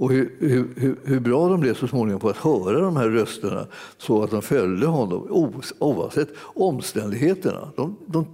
Och 0.00 0.12
hur, 0.12 0.36
hur, 0.38 0.96
hur, 1.04 1.20
bra 1.20 1.48
de 1.48 1.60
blev 1.60 1.74
så 1.74 1.88
småningom 1.88 2.20
på 2.20 2.28
att 2.28 2.36
höra 2.36 2.80
de 2.80 2.96
här 2.96 3.08
rösterna 3.08 3.66
så 3.96 4.22
att 4.22 4.30
de 4.30 4.42
följde 4.42 4.86
honom 4.86 5.52
oavsett 5.78 6.28
omständigheterna. 6.38 7.72
De, 7.76 7.96
de, 8.06 8.26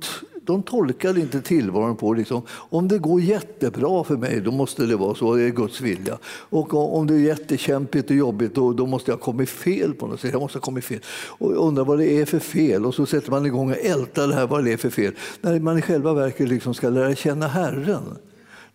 de 0.47 0.63
tolkade 0.63 1.21
inte 1.21 1.41
tillvaron 1.41 1.97
på 1.97 2.13
liksom, 2.13 2.43
om 2.49 2.89
det 2.89 2.99
går 2.99 3.21
jättebra 3.21 4.05
för 4.05 4.17
mig, 4.17 4.41
då 4.41 4.51
måste 4.51 4.87
det 4.87 4.97
vara 4.97 5.15
så, 5.15 5.35
det 5.35 5.43
är 5.43 5.51
Guds 5.51 5.81
vilja. 5.81 6.19
Och 6.27 6.97
om 6.97 7.07
det 7.07 7.15
är 7.15 7.19
jättekämpigt 7.19 8.11
och 8.11 8.17
jobbigt, 8.17 8.55
då, 8.55 8.73
då 8.73 8.87
måste 8.87 9.11
jag 9.11 9.17
ha 9.17 9.25
kommit 9.25 9.51
fel 9.51 9.95
på 9.95 10.07
något 10.07 10.21
sätt. 10.21 10.33
Jag 10.33 10.41
måste 10.41 10.59
ha 10.59 10.63
kommit 10.63 10.85
fel. 10.85 11.01
Och 11.39 11.67
undrar 11.67 11.85
vad 11.85 11.99
det 11.99 12.21
är 12.21 12.25
för 12.25 12.39
fel 12.39 12.87
och 12.87 12.95
så 12.95 13.07
sätter 13.07 13.31
man 13.31 13.47
igång 13.47 13.71
och 13.71 13.79
ältar 13.79 14.29
det 14.29 14.35
här, 14.35 14.47
vad 14.47 14.65
det 14.65 14.73
är 14.73 14.77
för 14.77 14.91
fel. 14.91 15.13
När 15.41 15.61
man 15.61 15.79
i 15.79 15.83
själva 15.83 16.15
verket 16.15 16.49
liksom 16.49 16.75
ska 16.75 16.89
lära 16.89 17.15
känna 17.15 17.47
Herren. 17.47 18.03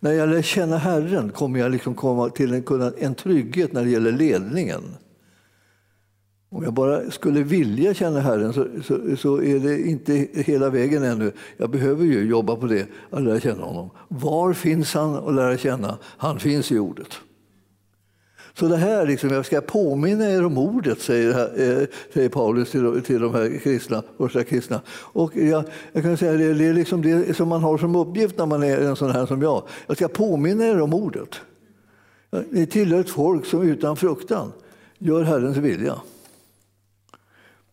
När 0.00 0.12
jag 0.12 0.28
lär 0.28 0.42
känna 0.42 0.78
Herren 0.78 1.30
kommer 1.30 1.60
jag 1.60 1.72
liksom 1.72 1.94
komma 1.94 2.28
till 2.28 2.54
en, 2.54 2.92
en 2.98 3.14
trygghet 3.14 3.72
när 3.72 3.84
det 3.84 3.90
gäller 3.90 4.12
ledningen. 4.12 4.82
Om 6.52 6.62
jag 6.62 6.74
bara 6.74 7.10
skulle 7.10 7.42
vilja 7.42 7.94
känna 7.94 8.20
Herren 8.20 8.52
så, 8.52 8.66
så, 8.84 9.16
så, 9.16 9.42
är 9.42 9.58
det 9.58 9.80
inte 9.80 10.26
hela 10.32 10.70
vägen 10.70 11.02
ännu. 11.02 11.32
Jag 11.56 11.70
behöver 11.70 12.04
ju 12.04 12.28
jobba 12.28 12.56
på 12.56 12.66
det, 12.66 12.86
att 13.10 13.22
lära 13.22 13.40
känna 13.40 13.64
honom. 13.64 13.90
Var 14.08 14.52
finns 14.52 14.94
han 14.94 15.14
att 15.14 15.34
lära 15.34 15.58
känna? 15.58 15.98
Han 16.02 16.40
finns 16.40 16.72
i 16.72 16.78
ordet. 16.78 17.08
Så 18.54 18.68
det 18.68 18.76
här, 18.76 19.06
liksom, 19.06 19.30
jag 19.30 19.46
ska 19.46 19.60
påminna 19.60 20.30
er 20.30 20.44
om 20.44 20.58
ordet, 20.58 21.00
säger, 21.00 21.30
eh, 21.30 21.86
säger 22.14 22.28
Paulus 22.28 22.70
till, 22.70 23.02
till 23.02 23.20
de 23.20 23.34
här 23.34 23.58
kristna, 23.58 24.02
första 24.18 24.44
kristna. 24.44 24.80
Och 24.88 25.36
jag, 25.36 25.64
jag 25.92 26.02
kan 26.02 26.16
säga 26.16 26.32
det, 26.32 26.54
det 26.54 26.66
är 26.66 26.74
liksom 26.74 27.02
det 27.02 27.36
som 27.36 27.48
man 27.48 27.62
har 27.62 27.78
som 27.78 27.96
uppgift 27.96 28.38
när 28.38 28.46
man 28.46 28.62
är 28.62 28.78
en 28.78 28.96
sån 28.96 29.10
här 29.10 29.26
som 29.26 29.42
jag. 29.42 29.62
Jag 29.86 29.96
ska 29.96 30.08
påminna 30.08 30.64
er 30.64 30.80
om 30.80 30.94
ordet. 30.94 31.40
Ni 32.50 32.66
tillhör 32.66 33.00
ett 33.00 33.10
folk 33.10 33.46
som 33.46 33.62
utan 33.62 33.96
fruktan 33.96 34.52
gör 34.98 35.22
Herrens 35.22 35.56
vilja. 35.56 35.94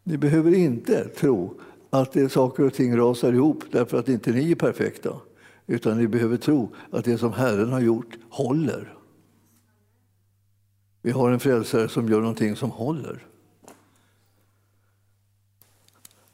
Ni 0.07 0.17
behöver 0.17 0.53
inte 0.53 1.07
tro 1.07 1.59
att 1.89 2.11
det 2.11 2.29
saker 2.29 2.63
och 2.63 2.73
ting 2.73 2.97
rasar 2.97 3.33
ihop 3.33 3.63
därför 3.71 3.99
att 3.99 4.09
inte 4.09 4.31
ni 4.31 4.51
är 4.51 4.55
perfekta. 4.55 5.13
Utan 5.65 5.97
ni 5.97 6.07
behöver 6.07 6.37
tro 6.37 6.75
att 6.91 7.05
det 7.05 7.17
som 7.17 7.33
Herren 7.33 7.73
har 7.73 7.79
gjort 7.79 8.17
håller. 8.29 8.93
Vi 11.01 11.11
har 11.11 11.31
en 11.31 11.39
frälsare 11.39 11.89
som 11.89 12.09
gör 12.09 12.19
någonting 12.19 12.55
som 12.55 12.71
håller. 12.71 13.25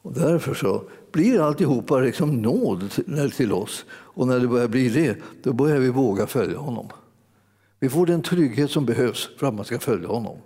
Och 0.02 0.14
därför 0.14 0.54
så 0.54 0.84
blir 1.12 1.40
alltihopa 1.40 2.00
liksom 2.00 2.42
nåd 2.42 2.92
till 3.36 3.54
oss. 3.54 3.86
Och 3.92 4.28
när 4.28 4.40
det 4.40 4.48
börjar 4.48 4.68
bli 4.68 4.90
det, 4.90 5.18
då 5.44 5.54
börjar 5.54 5.80
vi 5.80 5.90
våga 5.90 6.28
följa 6.28 6.58
honom. 6.58 6.90
Vi 7.80 7.90
får 7.90 8.06
den 8.06 8.22
trygghet 8.22 8.72
som 8.72 8.86
behövs 8.86 9.30
för 9.38 9.48
att 9.48 9.54
man 9.54 9.66
ska 9.66 9.80
följa 9.80 10.08
honom. 10.08 10.38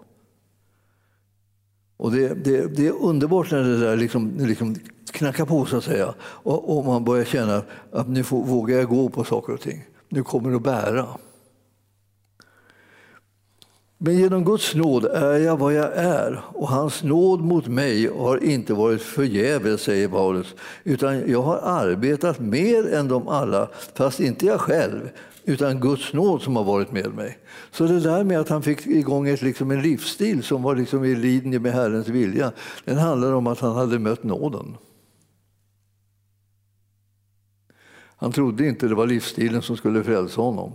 Och 1.97 2.11
det, 2.11 2.33
det, 2.33 2.75
det, 2.75 2.87
är 2.87 3.03
underbart 3.03 3.51
när 3.51 3.63
det 3.63 3.79
där 3.79 3.97
liksom, 3.97 4.33
liksom 4.37 4.75
knackar 5.11 5.45
på 5.45 5.65
så 5.65 5.77
att 5.77 5.83
säga. 5.83 6.13
Och, 6.19 6.77
och 6.77 6.85
man 6.85 7.03
börjar 7.03 7.25
känna 7.25 7.61
att 7.91 8.07
nu 8.07 8.23
får, 8.23 8.43
vågar 8.43 8.77
jag 8.77 8.89
gå 8.89 9.09
på 9.09 9.23
saker 9.23 9.53
och 9.53 9.61
ting. 9.61 9.85
Nu 10.09 10.23
kommer 10.23 10.49
det 10.49 10.55
att 10.55 10.63
bära. 10.63 11.07
Men 13.99 14.17
genom 14.17 14.45
Guds 14.45 14.75
nåd 14.75 15.05
är 15.05 15.37
jag 15.37 15.57
vad 15.57 15.73
jag 15.73 15.95
är 15.95 16.41
och 16.53 16.67
hans 16.67 17.03
nåd 17.03 17.41
mot 17.41 17.67
mig 17.67 18.09
har 18.17 18.43
inte 18.43 18.73
varit 18.73 19.01
förgäves, 19.01 19.81
säger 19.81 20.07
Paulus, 20.07 20.55
utan 20.83 21.31
jag 21.31 21.41
har 21.41 21.57
arbetat 21.57 22.39
mer 22.39 22.93
än 22.93 23.07
de 23.07 23.27
alla, 23.27 23.69
fast 23.93 24.19
inte 24.19 24.45
jag 24.45 24.61
själv, 24.61 25.09
utan 25.47 25.79
Guds 25.79 26.13
nåd 26.13 26.41
som 26.41 26.55
har 26.55 26.63
varit 26.63 26.91
med 26.91 27.13
mig. 27.13 27.37
Så 27.71 27.87
det 27.87 27.99
där 27.99 28.23
med 28.23 28.39
att 28.39 28.49
han 28.49 28.63
fick 28.63 28.87
igång 28.87 29.27
ett, 29.27 29.41
liksom 29.41 29.71
en 29.71 29.81
livsstil 29.81 30.43
som 30.43 30.63
var 30.63 30.75
liksom 30.75 31.03
i 31.03 31.15
linje 31.15 31.59
med 31.59 31.73
Herrens 31.73 32.07
vilja, 32.07 32.51
den 32.85 32.97
handlar 32.97 33.33
om 33.33 33.47
att 33.47 33.59
han 33.59 33.75
hade 33.75 33.99
mött 33.99 34.23
nåden. 34.23 34.77
Han 38.17 38.31
trodde 38.31 38.67
inte 38.67 38.87
det 38.87 38.95
var 38.95 39.07
livsstilen 39.07 39.61
som 39.61 39.77
skulle 39.77 40.03
frälsa 40.03 40.41
honom. 40.41 40.71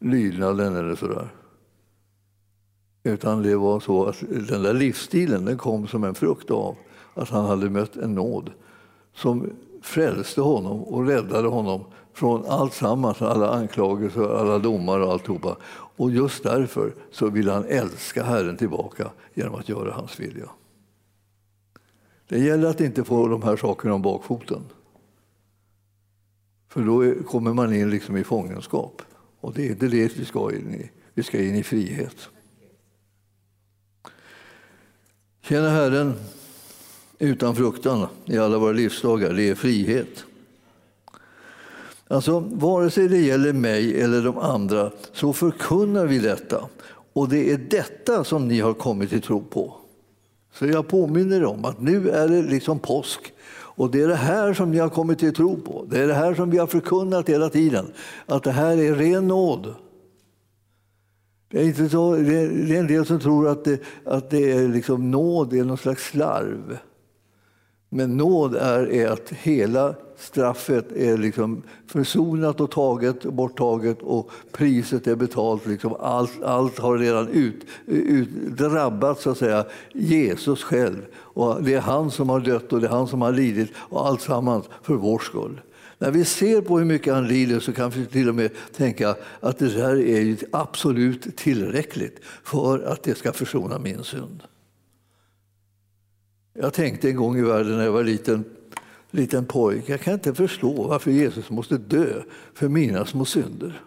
Lydnaden 0.00 0.76
eller 0.76 0.94
sådär. 0.94 1.28
Utan 3.02 3.42
det 3.42 3.56
var 3.56 3.80
så 3.80 4.04
att 4.06 4.20
den 4.48 4.62
där 4.62 4.74
livsstilen 4.74 5.44
den 5.44 5.58
kom 5.58 5.86
som 5.86 6.04
en 6.04 6.14
frukt 6.14 6.50
av 6.50 6.76
att 7.14 7.28
han 7.28 7.44
hade 7.44 7.70
mött 7.70 7.96
en 7.96 8.14
nåd 8.14 8.52
som 9.14 9.50
frälste 9.82 10.40
honom 10.40 10.82
och 10.82 11.06
räddade 11.06 11.48
honom 11.48 11.84
från 12.18 12.46
allt 12.46 12.74
sammans, 12.74 13.22
alla 13.22 13.50
anklagelser, 13.50 14.40
alla 14.40 14.58
domar 14.58 15.00
och 15.00 15.12
alltihopa. 15.12 15.56
Och 15.70 16.10
just 16.10 16.42
därför 16.42 16.94
så 17.10 17.30
vill 17.30 17.48
han 17.48 17.64
älska 17.64 18.22
Herren 18.22 18.56
tillbaka 18.56 19.10
genom 19.34 19.54
att 19.54 19.68
göra 19.68 19.92
hans 19.92 20.20
vilja. 20.20 20.50
Det 22.28 22.38
gäller 22.38 22.68
att 22.68 22.80
inte 22.80 23.04
få 23.04 23.28
de 23.28 23.42
här 23.42 23.56
sakerna 23.56 23.94
om 23.94 24.02
bakfoten. 24.02 24.62
För 26.68 26.80
då 26.82 27.24
kommer 27.24 27.54
man 27.54 27.74
in 27.74 27.90
liksom 27.90 28.16
i 28.16 28.24
fångenskap. 28.24 29.02
Och 29.40 29.52
det 29.54 29.66
är 29.66 29.70
inte 29.70 29.88
det 29.88 30.18
vi 30.18 30.24
ska 30.24 30.54
in 30.54 30.74
i. 30.74 30.90
Vi 31.14 31.22
ska 31.22 31.42
in 31.42 31.54
i 31.54 31.62
frihet. 31.62 32.28
Tjäna 35.40 35.68
Herren 35.70 36.14
utan 37.18 37.56
fruktan 37.56 38.06
i 38.24 38.38
alla 38.38 38.58
våra 38.58 38.72
livsdagar, 38.72 39.32
det 39.32 39.48
är 39.48 39.54
frihet. 39.54 40.24
Alltså, 42.08 42.38
vare 42.38 42.90
sig 42.90 43.08
det 43.08 43.18
gäller 43.18 43.52
mig 43.52 44.00
eller 44.00 44.22
de 44.22 44.38
andra 44.38 44.90
så 45.12 45.32
förkunnar 45.32 46.06
vi 46.06 46.18
detta. 46.18 46.64
Och 47.12 47.28
det 47.28 47.52
är 47.52 47.58
detta 47.58 48.24
som 48.24 48.48
ni 48.48 48.60
har 48.60 48.74
kommit 48.74 49.10
till 49.10 49.22
tro 49.22 49.40
på. 49.40 49.74
Så 50.52 50.66
jag 50.66 50.88
påminner 50.88 51.44
om 51.44 51.64
att 51.64 51.80
nu 51.80 52.10
är 52.10 52.28
det 52.28 52.42
liksom 52.42 52.78
påsk. 52.78 53.32
Och 53.50 53.90
det 53.90 54.02
är 54.02 54.08
det 54.08 54.14
här 54.14 54.54
som 54.54 54.70
ni 54.70 54.78
har 54.78 54.88
kommit 54.88 55.18
till 55.18 55.34
tro 55.34 55.60
på. 55.60 55.86
Det 55.90 55.98
är 55.98 56.06
det 56.06 56.14
här 56.14 56.34
som 56.34 56.50
vi 56.50 56.58
har 56.58 56.66
förkunnat 56.66 57.28
hela 57.28 57.48
tiden. 57.48 57.86
Att 58.26 58.42
det 58.42 58.50
här 58.50 58.78
är 58.78 58.94
ren 58.94 59.28
nåd. 59.28 59.74
Det 61.50 61.60
är, 61.60 61.64
inte 61.64 61.88
så, 61.88 62.16
det 62.16 62.36
är 62.36 62.72
en 62.72 62.86
del 62.86 63.06
som 63.06 63.20
tror 63.20 63.48
att 63.48 63.64
det, 63.64 63.80
att 64.04 64.30
det 64.30 64.52
är 64.52 64.68
liksom 64.68 65.10
nåd 65.10 65.52
är 65.52 65.64
någon 65.64 65.78
slags 65.78 66.04
slarv. 66.04 66.78
Men 67.88 68.16
nåd 68.16 68.56
är, 68.56 68.92
är 68.92 69.08
att 69.08 69.30
hela 69.30 69.94
straffet 70.18 70.92
är 70.92 71.16
liksom 71.16 71.62
försonat 71.86 72.60
och 72.60 72.70
taget, 72.70 73.22
borttaget 73.24 74.02
och 74.02 74.30
priset 74.52 75.06
är 75.06 75.16
betalt. 75.16 75.66
Liksom 75.66 75.94
allt, 76.00 76.42
allt 76.42 76.78
har 76.78 76.98
redan 76.98 77.28
ut, 77.28 77.66
ut, 77.86 78.28
drabbat 78.32 79.20
så 79.20 79.30
att 79.30 79.38
säga, 79.38 79.66
Jesus 79.92 80.62
själv. 80.62 81.06
Och 81.16 81.62
det 81.62 81.74
är 81.74 81.80
han 81.80 82.10
som 82.10 82.28
har 82.28 82.40
dött 82.40 82.72
och 82.72 82.80
det 82.80 82.86
är 82.86 82.90
han 82.90 83.08
som 83.08 83.22
har 83.22 83.32
lidit 83.32 83.70
och 83.76 84.06
allt 84.06 84.20
sammans 84.20 84.64
för 84.82 84.94
vår 84.94 85.18
skull. 85.18 85.60
När 85.98 86.10
vi 86.10 86.24
ser 86.24 86.60
på 86.60 86.78
hur 86.78 86.84
mycket 86.84 87.14
han 87.14 87.28
lider 87.28 87.60
så 87.60 87.72
kan 87.72 87.90
vi 87.90 88.06
till 88.06 88.28
och 88.28 88.34
med 88.34 88.50
tänka 88.76 89.16
att 89.40 89.58
det 89.58 89.68
där 89.68 90.00
är 90.00 90.36
absolut 90.52 91.36
tillräckligt 91.36 92.20
för 92.44 92.78
att 92.80 93.02
det 93.02 93.18
ska 93.18 93.32
försona 93.32 93.78
min 93.78 94.04
synd. 94.04 94.42
Jag 96.60 96.74
tänkte 96.74 97.08
en 97.08 97.16
gång 97.16 97.38
i 97.38 97.42
världen 97.42 97.76
när 97.76 97.84
jag 97.84 97.92
var 97.92 98.04
liten, 98.04 98.44
liten 99.10 99.46
pojke, 99.46 99.92
jag 99.92 100.00
kan 100.00 100.14
inte 100.14 100.34
förstå 100.34 100.88
varför 100.88 101.10
Jesus 101.10 101.50
måste 101.50 101.78
dö 101.78 102.22
för 102.54 102.68
mina 102.68 103.06
små 103.06 103.24
synder. 103.24 103.80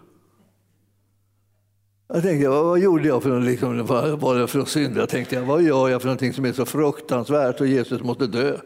Jag 2.13 2.23
tänkte, 2.23 2.49
vad, 2.49 2.65
vad 2.65 2.79
gjorde 2.79 3.07
jag 3.07 3.23
för 3.23 3.29
något, 3.29 3.43
liksom, 3.43 3.85
vad 3.85 4.19
var 4.19 4.35
det 4.35 4.47
för 4.47 4.65
synder? 4.65 4.99
Jag 4.99 5.09
tänkte, 5.09 5.41
vad 5.41 5.63
gör 5.63 5.89
jag 5.89 6.01
för 6.01 6.07
någonting 6.07 6.33
som 6.33 6.45
är 6.45 6.53
så 6.53 6.65
fruktansvärt 6.65 7.61
och 7.61 7.67
Jesus 7.67 8.01
måste 8.01 8.27
dö? 8.27 8.57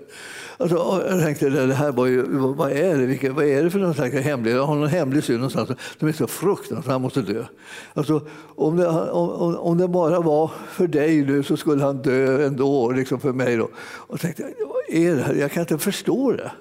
Alltså, 0.57 1.03
jag 1.09 1.19
tänkte, 1.23 1.49
det 1.49 1.73
här 1.73 1.91
var 1.91 2.05
ju, 2.05 2.23
vad 2.37 2.71
är 2.71 2.97
det, 2.97 3.05
Vilka, 3.05 3.33
vad 3.33 3.45
är 3.45 3.63
det 3.63 3.69
för 3.69 3.79
någon 3.79 3.93
slags 3.93 4.15
hemlig, 4.15 4.51
jag 4.51 4.65
har 4.65 4.75
någon 4.75 4.87
hemlig 4.87 5.23
synd 5.23 5.39
någonstans 5.39 5.69
som 5.99 6.07
är 6.07 6.11
så 6.11 6.27
fruktansvärt, 6.27 6.91
han 6.91 7.01
måste 7.01 7.21
dö. 7.21 7.45
Alltså, 7.93 8.21
om, 8.55 8.77
det, 8.77 8.87
om, 8.87 9.55
om 9.55 9.77
det 9.77 9.87
bara 9.87 10.19
var 10.19 10.51
för 10.69 10.87
dig 10.87 11.25
nu 11.25 11.43
så 11.43 11.57
skulle 11.57 11.83
han 11.83 12.01
dö 12.01 12.47
ändå, 12.47 12.91
liksom 12.91 13.19
för 13.19 13.33
mig. 13.33 13.57
Då. 13.57 13.69
Och 13.77 14.19
tänkte, 14.19 14.43
vad 14.43 14.97
är 14.97 15.15
det 15.15 15.21
här? 15.21 15.33
Jag 15.33 15.51
kan 15.51 15.61
inte 15.61 15.77
förstå 15.77 16.31
det. 16.31 16.51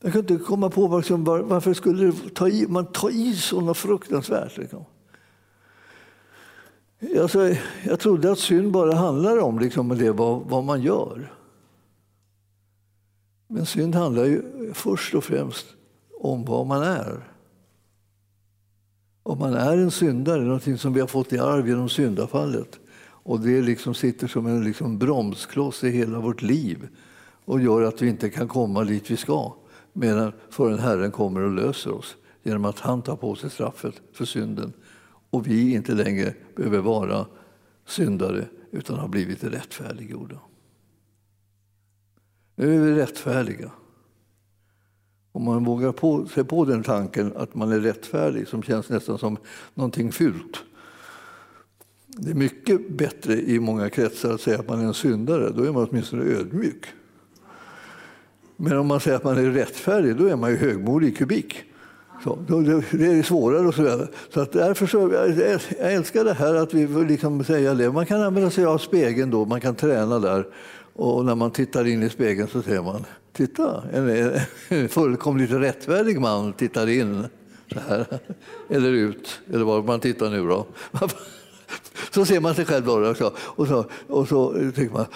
Jag 0.00 0.12
kan 0.12 0.20
inte 0.20 0.36
komma 0.36 0.70
på 0.70 0.96
liksom, 0.96 1.24
varför 1.24 1.74
skulle 1.74 2.12
ta 2.34 2.48
i, 2.48 2.66
man 2.68 2.86
ta 2.86 3.10
i 3.10 3.34
sådana 3.34 3.74
fruktansvärt. 3.74 4.56
Liksom. 4.56 4.84
Alltså, 7.20 7.54
jag 7.84 8.00
trodde 8.00 8.32
att 8.32 8.38
synd 8.38 8.72
bara 8.72 8.94
handlar 8.94 9.38
om 9.38 9.58
liksom, 9.58 9.88
det, 9.88 10.12
vad, 10.12 10.40
vad 10.40 10.64
man 10.64 10.82
gör. 10.82 11.32
Men 13.48 13.66
synd 13.66 13.94
handlar 13.94 14.24
ju 14.24 14.42
först 14.74 15.14
och 15.14 15.24
främst 15.24 15.66
om 16.20 16.44
vad 16.44 16.66
man 16.66 16.82
är. 16.82 17.28
Om 19.22 19.38
man 19.38 19.54
är 19.54 19.76
en 19.76 19.90
syndare, 19.90 20.42
någonting 20.42 20.78
som 20.78 20.92
vi 20.92 21.00
har 21.00 21.06
fått 21.06 21.32
i 21.32 21.38
arv 21.38 21.68
genom 21.68 21.88
syndafallet 21.88 22.80
och 23.28 23.40
det 23.40 23.62
liksom 23.62 23.94
sitter 23.94 24.26
som 24.26 24.46
en 24.46 24.64
liksom 24.64 24.98
bromskloss 24.98 25.84
i 25.84 25.90
hela 25.90 26.20
vårt 26.20 26.42
liv 26.42 26.88
och 27.44 27.60
gör 27.60 27.82
att 27.82 28.02
vi 28.02 28.08
inte 28.08 28.30
kan 28.30 28.48
komma 28.48 28.84
dit 28.84 29.10
vi 29.10 29.16
ska 29.16 29.54
medan 29.92 30.32
förrän 30.50 30.78
Herren 30.78 31.10
kommer 31.10 31.40
och 31.40 31.52
löser 31.52 31.92
oss 31.92 32.16
genom 32.42 32.64
att 32.64 32.80
han 32.80 33.02
tar 33.02 33.16
på 33.16 33.34
sig 33.34 33.50
straffet 33.50 33.94
för 34.12 34.24
synden 34.24 34.72
och 35.30 35.46
vi 35.46 35.74
inte 35.74 35.92
längre 35.92 36.34
behöver 36.56 36.78
vara 36.78 37.26
syndare 37.86 38.44
utan 38.70 38.98
har 38.98 39.08
blivit 39.08 39.44
rättfärdiggjorda. 39.44 40.36
Nu 42.58 42.74
är 42.76 42.80
vi 42.80 43.00
rättfärdiga. 43.00 43.70
Om 45.32 45.44
man 45.44 45.64
vågar 45.64 45.92
på, 45.92 46.26
sig 46.26 46.44
på 46.44 46.64
den 46.64 46.82
tanken 46.82 47.32
att 47.36 47.54
man 47.54 47.72
är 47.72 47.80
rättfärdig, 47.80 48.48
som 48.48 48.62
känns 48.62 48.88
nästan 48.88 49.18
som 49.18 49.36
någonting 49.74 50.12
fult. 50.12 50.58
Det 52.06 52.30
är 52.30 52.34
mycket 52.34 52.90
bättre 52.90 53.40
i 53.40 53.60
många 53.60 53.90
kretsar 53.90 54.34
att 54.34 54.40
säga 54.40 54.58
att 54.58 54.68
man 54.68 54.80
är 54.80 54.84
en 54.84 54.94
syndare, 54.94 55.50
då 55.50 55.64
är 55.64 55.72
man 55.72 55.88
åtminstone 55.90 56.24
ödmjuk. 56.24 56.86
Men 58.56 58.78
om 58.78 58.86
man 58.86 59.00
säger 59.00 59.16
att 59.16 59.24
man 59.24 59.38
är 59.38 59.50
rättfärdig, 59.50 60.16
då 60.16 60.26
är 60.26 60.36
man 60.36 60.50
ju 60.50 60.56
högmodig 60.56 61.08
i 61.08 61.12
kubik. 61.12 61.64
Så, 62.24 62.38
det 62.90 63.06
är 63.06 63.22
svårare 63.22 63.66
och 63.66 63.74
så 63.74 63.82
vidare. 63.82 64.08
Så 64.34 64.40
att 64.40 64.52
därför 64.52 64.86
så, 64.86 65.12
jag 65.78 65.92
älskar 65.92 66.24
det 66.24 66.34
här 66.34 66.54
att 66.54 66.74
vi 66.74 67.04
liksom 67.04 67.44
säga 67.44 67.74
det. 67.74 67.92
Man 67.92 68.06
kan 68.06 68.22
använda 68.22 68.50
sig 68.50 68.64
av 68.64 68.78
spegeln 68.78 69.30
då, 69.30 69.44
man 69.44 69.60
kan 69.60 69.74
träna 69.74 70.18
där. 70.18 70.46
Och 70.98 71.24
när 71.24 71.34
man 71.34 71.50
tittar 71.50 71.86
in 71.86 72.02
i 72.02 72.10
spegeln 72.10 72.48
så 72.48 72.62
ser 72.62 72.82
man, 72.82 73.04
titta, 73.32 73.82
en, 73.92 74.32
en 74.68 74.88
fullkomligt 74.88 75.50
rättfärdig 75.50 76.20
man 76.20 76.52
tittar 76.52 76.88
in. 76.88 77.26
Så 77.72 77.80
här. 77.88 78.06
Eller 78.68 78.88
ut, 78.88 79.40
eller 79.52 79.64
var 79.64 79.82
man 79.82 80.00
tittar 80.00 80.30
nu 80.30 80.48
då. 80.48 80.66
Så 82.10 82.24
ser 82.24 82.40
man 82.40 82.54
sig 82.54 82.64
själv 82.64 82.84
då. 82.84 83.14
Och 83.34 83.66
så, 83.66 83.84
och 84.06 84.28
så 84.28 84.52
tänker 84.52 84.90
man, 84.90 85.06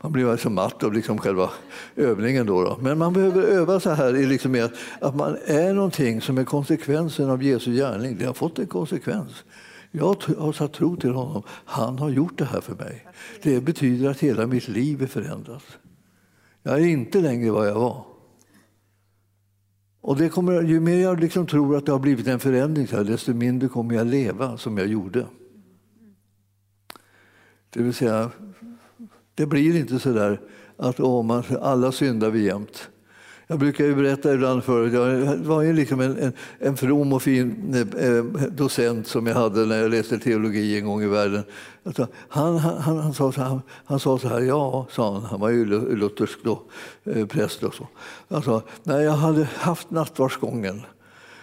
man 0.00 0.12
blir 0.12 0.36
så 0.36 0.50
matt 0.50 0.84
av 0.84 0.92
liksom 0.92 1.18
själva 1.18 1.50
övningen. 1.96 2.46
Då, 2.46 2.62
då, 2.64 2.78
Men 2.80 2.98
man 2.98 3.12
behöver 3.12 3.42
öva 3.42 3.80
så 3.80 3.90
här 3.90 4.16
i 4.16 4.26
liksom 4.26 4.54
att, 4.64 4.72
att 5.00 5.16
man 5.16 5.36
är 5.46 5.74
någonting 5.74 6.20
som 6.20 6.38
är 6.38 6.44
konsekvensen 6.44 7.30
av 7.30 7.42
Jesu 7.42 7.72
gärning. 7.72 8.16
Det 8.18 8.26
har 8.26 8.34
fått 8.34 8.58
en 8.58 8.66
konsekvens. 8.66 9.44
Jag 9.90 10.16
har 10.38 10.52
satt 10.52 10.72
tro 10.72 10.96
till 10.96 11.10
honom. 11.10 11.42
Han 11.64 11.98
har 11.98 12.10
gjort 12.10 12.38
det 12.38 12.44
här 12.44 12.60
för 12.60 12.74
mig. 12.74 13.06
Det 13.42 13.60
betyder 13.60 14.10
att 14.10 14.20
hela 14.20 14.46
mitt 14.46 14.68
liv 14.68 15.02
är 15.02 15.06
förändrat. 15.06 15.64
Jag 16.62 16.74
är 16.74 16.86
inte 16.86 17.20
längre 17.20 17.50
vad 17.50 17.68
jag 17.68 17.74
var. 17.74 18.04
Och 20.00 20.16
det 20.16 20.28
kommer, 20.28 20.62
ju 20.62 20.80
mer 20.80 20.98
jag 20.98 21.20
liksom 21.20 21.46
tror 21.46 21.76
att 21.76 21.86
det 21.86 21.92
har 21.92 21.98
blivit 21.98 22.26
en 22.26 22.40
förändring, 22.40 22.86
desto 23.06 23.34
mindre 23.34 23.68
kommer 23.68 23.94
jag 23.94 24.06
leva 24.06 24.56
som 24.56 24.78
jag 24.78 24.86
gjorde. 24.86 25.26
Det 27.70 27.82
vill 27.82 27.94
säga, 27.94 28.30
det 29.34 29.46
blir 29.46 29.76
inte 29.76 29.98
så 29.98 30.12
där 30.12 30.40
att 30.76 31.00
oh, 31.00 31.22
man, 31.22 31.44
alla 31.60 31.92
syndar 31.92 32.30
vi 32.30 32.44
jämt. 32.44 32.90
Jag 33.50 33.58
brukar 33.58 33.84
ju 33.84 33.94
berätta 33.94 34.34
ibland 34.34 34.64
förut, 34.64 34.92
jag 34.92 35.36
var 35.36 35.62
ju 35.62 35.72
liksom 35.72 36.00
en, 36.00 36.18
en, 36.18 36.32
en 36.58 36.76
from 36.76 37.12
och 37.12 37.22
fin 37.22 37.74
eh, 37.74 38.06
eh, 38.06 38.24
docent 38.50 39.06
som 39.06 39.26
jag 39.26 39.34
hade 39.34 39.66
när 39.66 39.78
jag 39.78 39.90
läste 39.90 40.18
teologi 40.18 40.78
en 40.78 40.86
gång 40.86 41.02
i 41.02 41.06
världen. 41.06 41.42
Han, 42.28 42.58
han, 42.58 42.76
han, 42.78 42.98
han, 42.98 43.14
sa 43.14 43.32
så 43.32 43.40
här, 43.40 43.60
han 43.84 44.00
sa 44.00 44.18
så 44.18 44.28
här, 44.28 44.40
ja, 44.40 44.86
sa 44.90 45.12
han, 45.12 45.22
han 45.22 45.40
var 45.40 45.48
ju 45.48 45.64
luthersk 45.96 46.38
då, 46.42 46.62
eh, 47.04 47.26
präst 47.26 47.62
och 47.62 47.74
så. 47.74 47.88
Han 48.28 48.42
sa, 48.42 48.62
när 48.82 49.00
jag 49.00 49.12
hade 49.12 49.48
haft 49.56 49.90
nattvardsgången 49.90 50.82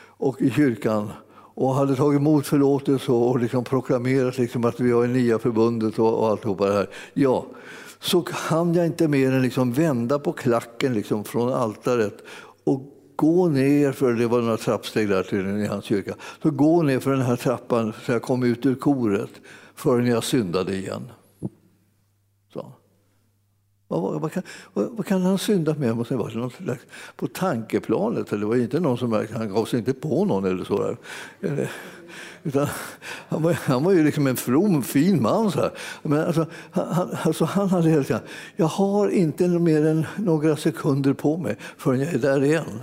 och 0.07 0.41
i 0.41 0.51
kyrkan 0.51 1.09
och 1.55 1.75
hade 1.75 1.95
tagit 1.95 2.19
emot 2.19 2.47
förlåtelse 2.47 3.11
och 3.11 3.39
liksom 3.39 3.63
proklamerat 3.63 4.37
liksom 4.37 4.65
att 4.65 4.79
vi 4.79 4.91
har 4.91 5.01
det 5.01 5.13
nya 5.13 5.39
förbundet 5.39 5.99
och, 5.99 6.19
och 6.19 6.27
alltihopa 6.27 6.65
det 6.65 6.73
här. 6.73 6.89
Ja, 7.13 7.45
så 7.99 8.25
hann 8.31 8.73
jag 8.73 8.85
inte 8.85 9.07
mer 9.07 9.31
än 9.31 9.41
liksom 9.41 9.73
vända 9.73 10.19
på 10.19 10.33
klacken 10.33 10.93
liksom 10.93 11.23
från 11.23 11.53
altaret 11.53 12.23
och 12.63 12.81
gå 13.15 13.47
ner, 13.47 13.91
för 13.91 14.13
det 14.13 14.27
var 14.27 14.41
några 14.41 14.57
trappsteg 14.57 15.09
där 15.09 15.23
till 15.23 15.47
i 15.47 15.65
hans 15.65 15.85
kyrka, 15.85 16.15
så 16.43 16.51
gå 16.51 16.81
ner 16.81 16.99
för 16.99 17.11
den 17.11 17.21
här 17.21 17.35
trappan 17.35 17.93
så 18.05 18.11
jag 18.11 18.21
kom 18.21 18.43
ut 18.43 18.65
ur 18.65 18.75
koret 18.75 19.31
förrän 19.75 20.07
jag 20.07 20.23
syndade 20.23 20.75
igen. 20.75 21.11
Så. 23.87 24.01
Vad, 24.01 24.21
vad, 24.21 24.31
kan, 24.31 24.43
vad, 24.73 24.89
vad, 24.91 25.05
kan, 25.05 25.21
han 25.21 25.37
synda 25.37 25.75
med? 25.75 25.97
Måste 25.97 26.15
vara 26.15 26.33
något 26.33 26.53
slags, 26.53 26.81
på 27.15 27.27
tankeplanet. 27.27 28.29
Det 28.29 28.45
var 28.45 28.55
inte 28.55 28.79
någon 28.79 28.97
som, 28.97 29.27
han 29.33 29.49
gav 29.49 29.65
sig 29.65 29.79
inte 29.79 29.93
på 29.93 30.25
någon 30.25 30.45
eller 30.45 30.63
så. 30.63 30.95
Där. 31.39 31.69
Utan 32.43 32.67
han, 33.29 33.43
var, 33.43 33.53
han 33.53 33.83
var 33.83 33.91
ju 33.91 34.03
liksom 34.03 34.27
en 34.27 34.35
from, 34.35 34.83
fin 34.83 35.21
man. 35.21 35.51
Så 35.51 35.59
här. 35.59 35.71
Men 36.03 36.25
alltså, 36.25 36.45
han, 36.71 37.09
alltså, 37.23 37.45
han 37.45 37.69
hade 37.69 37.89
helt 37.89 38.11
enkelt, 38.11 38.31
jag 38.55 38.65
har 38.65 39.09
inte 39.09 39.47
mer 39.47 39.85
än 39.85 40.05
några 40.17 40.55
sekunder 40.55 41.13
på 41.13 41.37
mig 41.37 41.57
förrän 41.77 41.99
jag 41.99 42.13
är 42.13 42.19
där 42.19 42.43
igen. 42.43 42.81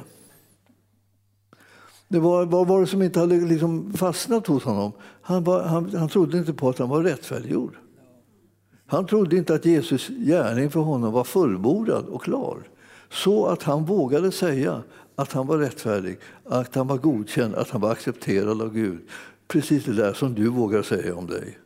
Det 2.08 2.18
var, 2.18 2.44
vad 2.44 2.66
var 2.66 2.80
det 2.80 2.86
som 2.86 3.02
inte 3.02 3.20
hade 3.20 3.36
liksom 3.36 3.92
fastnat 3.92 4.46
hos 4.46 4.64
honom? 4.64 4.92
Han, 5.22 5.44
var, 5.44 5.62
han, 5.62 5.96
han 5.96 6.08
trodde 6.08 6.38
inte 6.38 6.52
på 6.52 6.68
att 6.68 6.78
han 6.78 6.88
var 6.88 7.02
rättfärdiggjord. 7.02 7.74
Han 8.86 9.06
trodde 9.06 9.36
inte 9.36 9.54
att 9.54 9.64
Jesus 9.64 10.08
gärning 10.08 10.70
för 10.70 10.80
honom 10.80 11.12
var 11.12 11.24
fullbordad 11.24 12.06
och 12.06 12.22
klar. 12.22 12.58
Så 13.10 13.46
att 13.46 13.62
han 13.62 13.84
vågade 13.84 14.32
säga 14.32 14.82
att 15.14 15.32
han 15.32 15.46
var 15.46 15.58
rättfärdig, 15.58 16.18
att 16.44 16.74
han 16.74 16.86
var 16.86 16.98
godkänd, 16.98 17.54
att 17.54 17.70
han 17.70 17.80
var 17.80 17.92
accepterad 17.92 18.62
av 18.62 18.72
Gud. 18.74 18.98
Precis 19.48 19.84
det 19.84 19.92
där 19.92 20.12
som 20.12 20.34
du 20.34 20.48
vågar 20.48 20.82
säga 20.82 21.16
om 21.16 21.26
dig. 21.26 21.58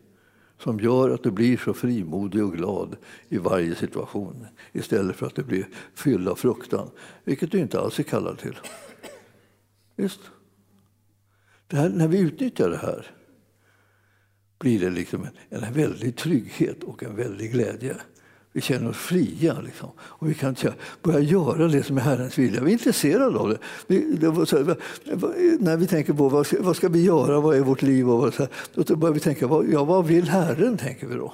Som 0.59 0.81
gör 0.81 1.11
att 1.11 1.23
du 1.23 1.31
blir 1.31 1.57
så 1.57 1.75
frimodig 1.75 2.45
och 2.45 2.53
glad 2.53 2.97
i 3.29 3.39
varje 3.39 3.75
situation 3.75 4.47
istället 4.73 5.17
för 5.17 5.27
att 5.27 5.35
du 5.35 5.43
blir 5.43 5.69
fylld 5.95 6.29
av 6.29 6.35
fruktan, 6.35 6.91
vilket 7.25 7.53
du 7.53 7.59
inte 7.59 7.81
alls 7.81 7.99
är 7.99 8.03
kallad 8.03 8.39
till. 8.39 8.57
Visst? 9.97 10.21
Det 11.67 11.77
här, 11.77 11.89
när 11.89 12.09
vi 12.09 12.19
utnyttjar 12.19 12.71
det 12.71 12.77
här 12.77 13.18
blir 14.59 14.81
det 14.81 14.91
liksom 14.91 15.27
en, 15.51 15.63
en 15.63 15.73
väldig 15.73 16.17
trygghet 16.17 16.85
och 16.85 17.03
en 17.03 17.17
väldig 17.17 17.53
glädje. 17.53 17.97
Vi 18.53 18.61
känner 18.61 18.91
oss 18.91 18.97
fria 18.97 19.61
liksom. 19.61 19.91
och 19.99 20.31
vi 20.31 20.35
kan 20.35 20.57
börja 21.03 21.21
göra 21.21 21.69
det 21.69 21.83
som 21.83 21.99
är 21.99 22.01
Herrens 22.01 22.39
vilja. 22.39 22.63
Vi 22.63 22.71
är 22.71 22.73
intresserade 22.73 23.39
av 23.39 23.49
det. 23.49 23.59
Vi, 23.87 24.17
det 24.17 24.27
här, 24.27 24.77
när 25.63 25.77
vi 25.77 25.87
tänker 25.87 26.13
på 26.13 26.29
vad 26.29 26.47
ska, 26.47 26.63
vad 26.63 26.77
ska, 26.77 26.89
vi 26.89 27.05
göra, 27.05 27.41
vad 27.41 27.57
är 27.57 27.61
vårt 27.61 27.83
liv? 27.83 28.11
Och 28.11 28.19
vad, 28.19 28.35
så 28.35 28.43
här, 28.43 28.51
då 28.85 28.97
börjar 28.97 29.15
vi 29.15 29.21
tänka, 29.21 29.47
vad, 29.47 29.69
ja, 29.69 29.85
vad 29.85 30.07
vill 30.07 30.29
Herren? 30.29 30.77
tänker 30.77 31.07
vi 31.07 31.15
då. 31.15 31.33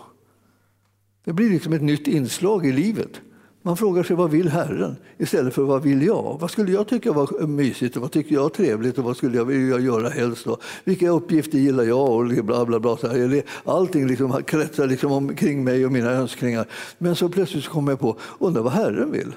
Det 1.24 1.32
blir 1.32 1.50
liksom 1.50 1.72
ett 1.72 1.82
nytt 1.82 2.06
inslag 2.06 2.66
i 2.66 2.72
livet. 2.72 3.20
Man 3.66 3.76
frågar 3.76 4.02
sig 4.02 4.16
vad 4.16 4.30
vill 4.30 4.48
Herren 4.48 4.96
istället 5.18 5.54
för 5.54 5.62
vad 5.62 5.82
vill 5.82 6.02
jag? 6.02 6.38
Vad 6.40 6.50
skulle 6.50 6.72
jag 6.72 6.88
tycka 6.88 7.12
var 7.12 7.46
mysigt 7.46 7.96
och 7.96 8.02
vad 8.02 8.12
tycker 8.12 8.34
jag 8.34 8.44
är 8.44 8.48
trevligt 8.48 8.98
och 8.98 9.04
vad 9.04 9.16
skulle 9.16 9.36
jag 9.36 9.44
vilja 9.44 9.78
göra 9.78 10.08
helst? 10.08 10.46
Och 10.46 10.62
Vilka 10.84 11.08
uppgifter 11.08 11.58
gillar 11.58 11.84
jag? 11.84 12.10
Och 12.10 12.44
bla, 12.44 12.64
bla, 12.64 12.80
bla, 12.80 12.96
så 12.96 13.08
här. 13.08 13.42
Allting 13.64 14.06
liksom 14.06 14.42
kretsar 14.42 14.86
liksom 14.86 15.12
omkring 15.12 15.64
mig 15.64 15.86
och 15.86 15.92
mina 15.92 16.10
önskningar. 16.10 16.66
Men 16.98 17.16
så 17.16 17.28
plötsligt 17.28 17.68
kommer 17.68 17.92
jag 17.92 18.00
på, 18.00 18.16
undrar 18.38 18.62
vad 18.62 18.72
Herren 18.72 19.12
vill? 19.12 19.34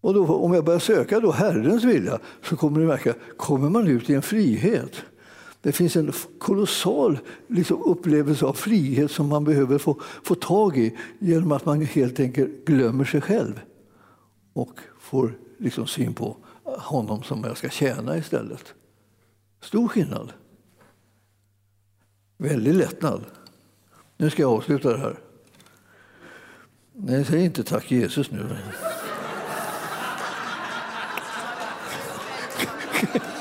Och 0.00 0.14
då, 0.14 0.26
om 0.26 0.54
jag 0.54 0.64
börjar 0.64 0.80
söka 0.80 1.20
då 1.20 1.32
Herrens 1.32 1.84
vilja 1.84 2.18
så 2.42 2.56
kommer 2.56 2.80
du 2.80 2.86
märka, 2.86 3.14
kommer 3.36 3.70
man 3.70 3.88
ut 3.88 4.10
i 4.10 4.14
en 4.14 4.22
frihet. 4.22 4.92
Det 5.64 5.72
finns 5.72 5.96
en 5.96 6.12
kolossal 6.38 7.18
liksom, 7.48 7.82
upplevelse 7.82 8.46
av 8.46 8.52
frihet 8.52 9.10
som 9.10 9.28
man 9.28 9.44
behöver 9.44 9.78
få, 9.78 10.00
få 10.22 10.34
tag 10.34 10.78
i 10.78 10.96
genom 11.18 11.52
att 11.52 11.64
man 11.64 11.80
helt 11.80 12.20
enkelt 12.20 12.64
glömmer 12.64 13.04
sig 13.04 13.20
själv 13.20 13.60
och 14.52 14.80
får 15.00 15.38
liksom 15.58 15.86
syn 15.86 16.14
på 16.14 16.36
honom 16.64 17.22
som 17.22 17.44
jag 17.44 17.56
ska 17.56 17.68
tjäna 17.68 18.18
istället. 18.18 18.74
Stor 19.60 19.88
skillnad. 19.88 20.32
Väldig 22.38 22.74
lättnad. 22.74 23.24
Nu 24.16 24.30
ska 24.30 24.42
jag 24.42 24.52
avsluta 24.52 24.92
det 24.92 24.98
här. 24.98 25.18
Nej, 26.92 27.24
säg 27.24 27.44
inte 27.44 27.64
tack 27.64 27.90
Jesus 27.90 28.30
nu. 28.30 28.56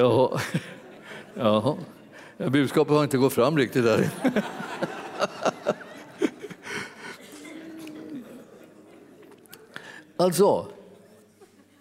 Jaha. 0.00 0.40
Jaha. 1.34 1.76
Budskapet 2.38 2.94
har 2.94 3.04
inte 3.04 3.18
gått 3.18 3.32
fram 3.32 3.58
riktigt 3.58 3.84
där. 3.84 4.10
Alltså, 10.16 10.66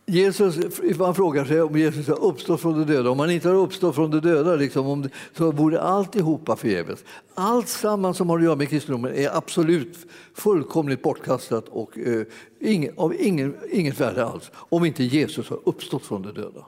Jesus, 0.06 0.80
man 0.98 1.16
frågar 1.16 1.46
sig 1.46 1.62
om 1.62 1.78
Jesus 1.78 2.08
har 2.08 2.24
uppstått 2.24 2.62
från 2.62 2.80
de 2.80 2.94
döda. 2.94 3.10
Om 3.10 3.20
han 3.20 3.32
inte 3.32 3.48
har 3.50 3.56
uppstått 3.56 3.96
från 3.96 4.12
de 4.12 4.20
döda 4.20 4.56
liksom, 4.56 4.88
om 4.88 5.10
så 5.38 5.52
vore 5.52 5.82
alltihopa 5.82 6.56
förgäves. 6.56 7.04
Allt 7.36 7.68
samman 7.68 8.14
som 8.14 8.30
har 8.30 8.38
att 8.38 8.44
göra 8.44 8.56
med 8.56 8.70
kristendomen 8.70 9.14
är 9.14 9.38
absolut 9.38 9.98
fullkomligt 10.34 11.02
bortkastat 11.02 11.68
och 11.70 11.98
eh, 11.98 12.24
ingen, 12.60 12.94
av 12.98 13.16
ingen, 13.20 13.56
inget 13.72 14.00
värde 14.00 14.26
alls 14.26 14.52
om 14.54 14.86
inte 14.86 15.04
Jesus 15.04 15.50
har 15.50 15.60
uppstått 15.66 16.06
från 16.06 16.22
de 16.22 16.34
döda. 16.34 16.66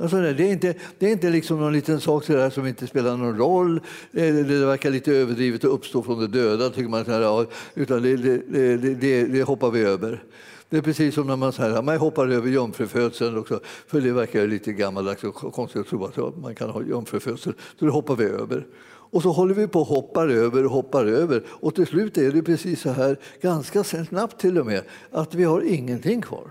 Alltså, 0.00 0.16
det 0.16 0.44
är 0.44 0.52
inte, 0.52 0.74
det 0.98 1.06
är 1.06 1.12
inte 1.12 1.30
liksom 1.30 1.60
någon 1.60 1.72
liten 1.72 2.00
sak 2.00 2.26
där 2.26 2.50
som 2.50 2.66
inte 2.66 2.86
spelar 2.86 3.16
någon 3.16 3.38
roll. 3.38 3.76
Eh, 3.76 3.80
det, 4.12 4.42
det 4.42 4.66
verkar 4.66 4.90
lite 4.90 5.12
överdrivet 5.12 5.64
att 5.64 5.70
uppstå 5.70 6.02
från 6.02 6.20
de 6.20 6.26
döda, 6.26 6.70
tycker 6.70 6.88
man. 6.88 7.06
Här, 7.06 7.46
utan 7.74 8.02
det, 8.02 8.16
det, 8.16 8.76
det, 8.94 9.24
det 9.24 9.42
hoppar 9.42 9.70
vi 9.70 9.80
över. 9.80 10.22
Det 10.68 10.76
är 10.76 10.82
precis 10.82 11.14
som 11.14 11.26
när 11.26 11.36
man, 11.36 11.52
så 11.52 11.62
här, 11.62 11.82
man 11.82 11.96
hoppar 11.96 12.28
över 12.28 12.48
jungfrufödseln 12.48 13.38
också, 13.38 13.60
för 13.86 14.00
det 14.00 14.12
verkar 14.12 14.46
lite 14.46 14.72
gammaldags 14.72 15.24
och 15.24 15.34
konstigt 15.34 15.80
att 15.92 16.14
tro 16.14 16.26
att 16.26 16.36
man 16.36 16.54
kan 16.54 16.70
ha 16.70 16.82
jungfrufödsel, 16.82 17.54
så 17.78 17.84
det 17.84 17.90
hoppar 17.90 18.16
vi 18.16 18.24
över. 18.24 18.66
Och 19.10 19.22
så 19.22 19.32
håller 19.32 19.54
vi 19.54 19.66
på 19.66 19.80
och 19.80 19.86
hoppar 19.86 20.28
över 20.28 20.64
och 20.64 20.70
hoppar 20.70 21.06
över 21.06 21.42
och 21.48 21.74
till 21.74 21.86
slut 21.86 22.18
är 22.18 22.32
det 22.32 22.42
precis 22.42 22.80
så 22.80 22.90
här, 22.90 23.16
ganska 23.40 23.84
snabbt 23.84 24.40
till 24.40 24.58
och 24.58 24.66
med, 24.66 24.82
att 25.10 25.34
vi 25.34 25.44
har 25.44 25.60
ingenting 25.60 26.22
kvar. 26.22 26.50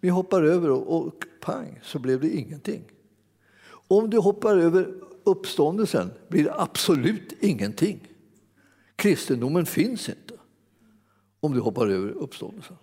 Vi 0.00 0.08
hoppar 0.08 0.42
över 0.42 0.70
och 0.70 1.14
pang 1.40 1.80
så 1.82 1.98
blev 1.98 2.20
det 2.20 2.30
ingenting. 2.30 2.82
Om 3.88 4.10
du 4.10 4.18
hoppar 4.18 4.56
över 4.56 4.94
uppståndelsen 5.24 6.10
blir 6.28 6.44
det 6.44 6.54
absolut 6.60 7.32
ingenting. 7.40 8.08
Kristendomen 8.96 9.66
finns 9.66 10.08
inte 10.08 10.34
om 11.40 11.54
du 11.54 11.60
hoppar 11.60 11.88
över 11.88 12.08
uppståndelsen. 12.08 12.76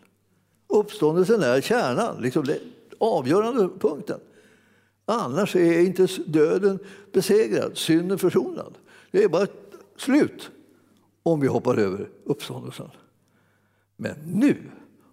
Uppståndelsen 0.67 1.41
är 1.41 1.61
kärnan, 1.61 2.21
liksom 2.21 2.45
den 2.45 2.59
avgörande 2.97 3.69
punkten. 3.79 4.19
Annars 5.05 5.55
är 5.55 5.79
inte 5.79 6.07
döden 6.25 6.79
besegrad, 7.13 7.77
synden 7.77 8.17
försonad. 8.17 8.77
Det 9.11 9.23
är 9.23 9.29
bara 9.29 9.47
slut 9.97 10.51
om 11.23 11.39
vi 11.39 11.47
hoppar 11.47 11.77
över 11.77 12.09
uppståndelsen. 12.23 12.89
Men 13.95 14.15
nu 14.25 14.57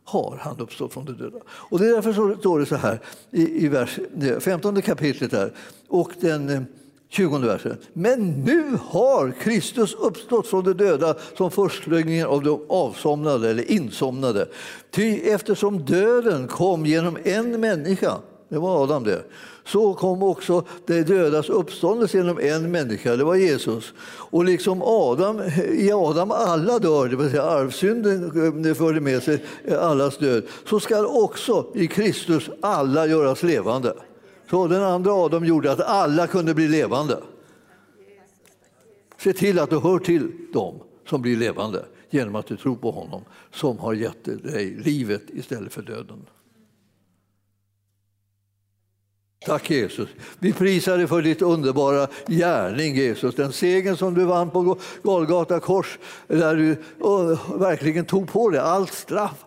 har 0.05 0.39
han 0.41 0.61
uppstått 0.61 0.93
från 0.93 1.05
de 1.05 1.13
döda. 1.13 1.39
Och 1.49 1.79
det 1.79 1.87
är 1.87 1.93
därför 1.93 2.13
så 2.13 2.37
står 2.37 2.59
det 2.59 2.67
så 2.67 2.77
här 2.77 3.01
i, 3.31 3.65
i 3.65 3.69
vers, 3.69 3.99
eh, 4.23 4.39
15 4.39 4.83
kapitlet 4.83 5.31
där, 5.31 5.53
och 5.89 6.11
den 6.21 6.49
eh, 6.49 6.63
20 7.09 7.39
versen. 7.39 7.77
Men 7.93 8.31
nu 8.31 8.79
har 8.83 9.35
Kristus 9.41 9.95
uppstått 9.95 10.47
från 10.47 10.65
de 10.65 10.73
döda 10.73 11.17
som 11.37 11.51
förstflygningen 11.51 12.27
av 12.27 12.43
de 12.43 12.67
avsomnade 12.69 13.51
eller 13.51 13.71
insomnade. 13.71 14.49
Ty 14.91 15.19
eftersom 15.19 15.85
döden 15.85 16.49
kom 16.49 16.87
genom 16.87 17.19
en 17.25 17.61
människa, 17.61 18.19
det 18.49 18.59
var 18.59 18.83
Adam 18.83 19.05
det, 19.05 19.23
så 19.67 19.95
kom 19.95 20.23
också 20.23 20.65
det 20.87 21.03
dödas 21.03 21.49
uppståndelse 21.49 22.17
genom 22.17 22.39
en 22.39 22.71
människa, 22.71 23.17
det 23.17 23.25
var 23.25 23.35
Jesus. 23.35 23.93
Och 24.01 24.45
liksom 24.45 24.83
Adam, 24.83 25.41
i 25.73 25.93
Adam 25.93 26.31
alla 26.31 26.79
dör, 26.79 27.09
det 27.09 27.17
vill 27.17 27.31
säga 27.31 27.43
arvsynden 27.43 28.67
eh, 28.67 28.75
förde 28.75 29.01
med 29.01 29.23
sig 29.23 29.45
allas 29.81 30.19
död, 30.19 30.45
så 30.65 30.81
ska 30.81 31.07
också 31.07 31.67
i 31.75 31.87
Kristus 31.87 32.51
alla 32.61 33.07
göras 33.07 33.43
levande. 33.43 33.95
Så 34.51 34.67
den 34.67 34.83
andra 34.83 35.13
Adam 35.13 35.45
gjorde 35.45 35.73
att 35.73 35.81
alla 35.81 36.27
kunde 36.27 36.55
bli 36.55 36.69
levande. 36.69 37.19
Se 39.19 39.33
till 39.33 39.59
att 39.59 39.71
du 39.71 39.79
hör 39.79 39.99
till 39.99 40.31
dem 40.53 40.75
som 41.09 41.23
blir 41.23 41.37
levande 41.37 41.85
genom 42.11 42.35
att 42.35 42.47
du 42.47 42.57
tror 42.57 42.77
på 42.77 42.91
honom 42.91 43.23
som 43.53 43.79
har 43.79 43.95
gett 43.95 44.25
dig 44.25 44.81
livet 44.85 45.23
istället 45.29 45.73
för 45.73 45.83
döden. 45.83 46.27
Tack 49.47 49.71
Jesus. 49.71 50.09
Vi 50.39 50.53
prisar 50.53 50.99
dig 50.99 51.07
för 51.07 51.23
ditt 51.23 51.43
underbara 51.43 52.09
gärning 52.27 52.97
Jesus. 52.97 53.35
Den 53.35 53.53
segern 53.53 53.97
som 53.97 54.15
du 54.15 54.25
vann 54.25 54.51
på 54.51 54.79
Golgata 55.03 55.61
kors 55.61 55.99
där 56.29 56.57
du 56.57 56.77
verkligen 57.59 58.05
tog 58.05 58.33
på 58.33 58.51
dig 58.51 58.61
allt 58.61 58.93
straff, 58.93 59.45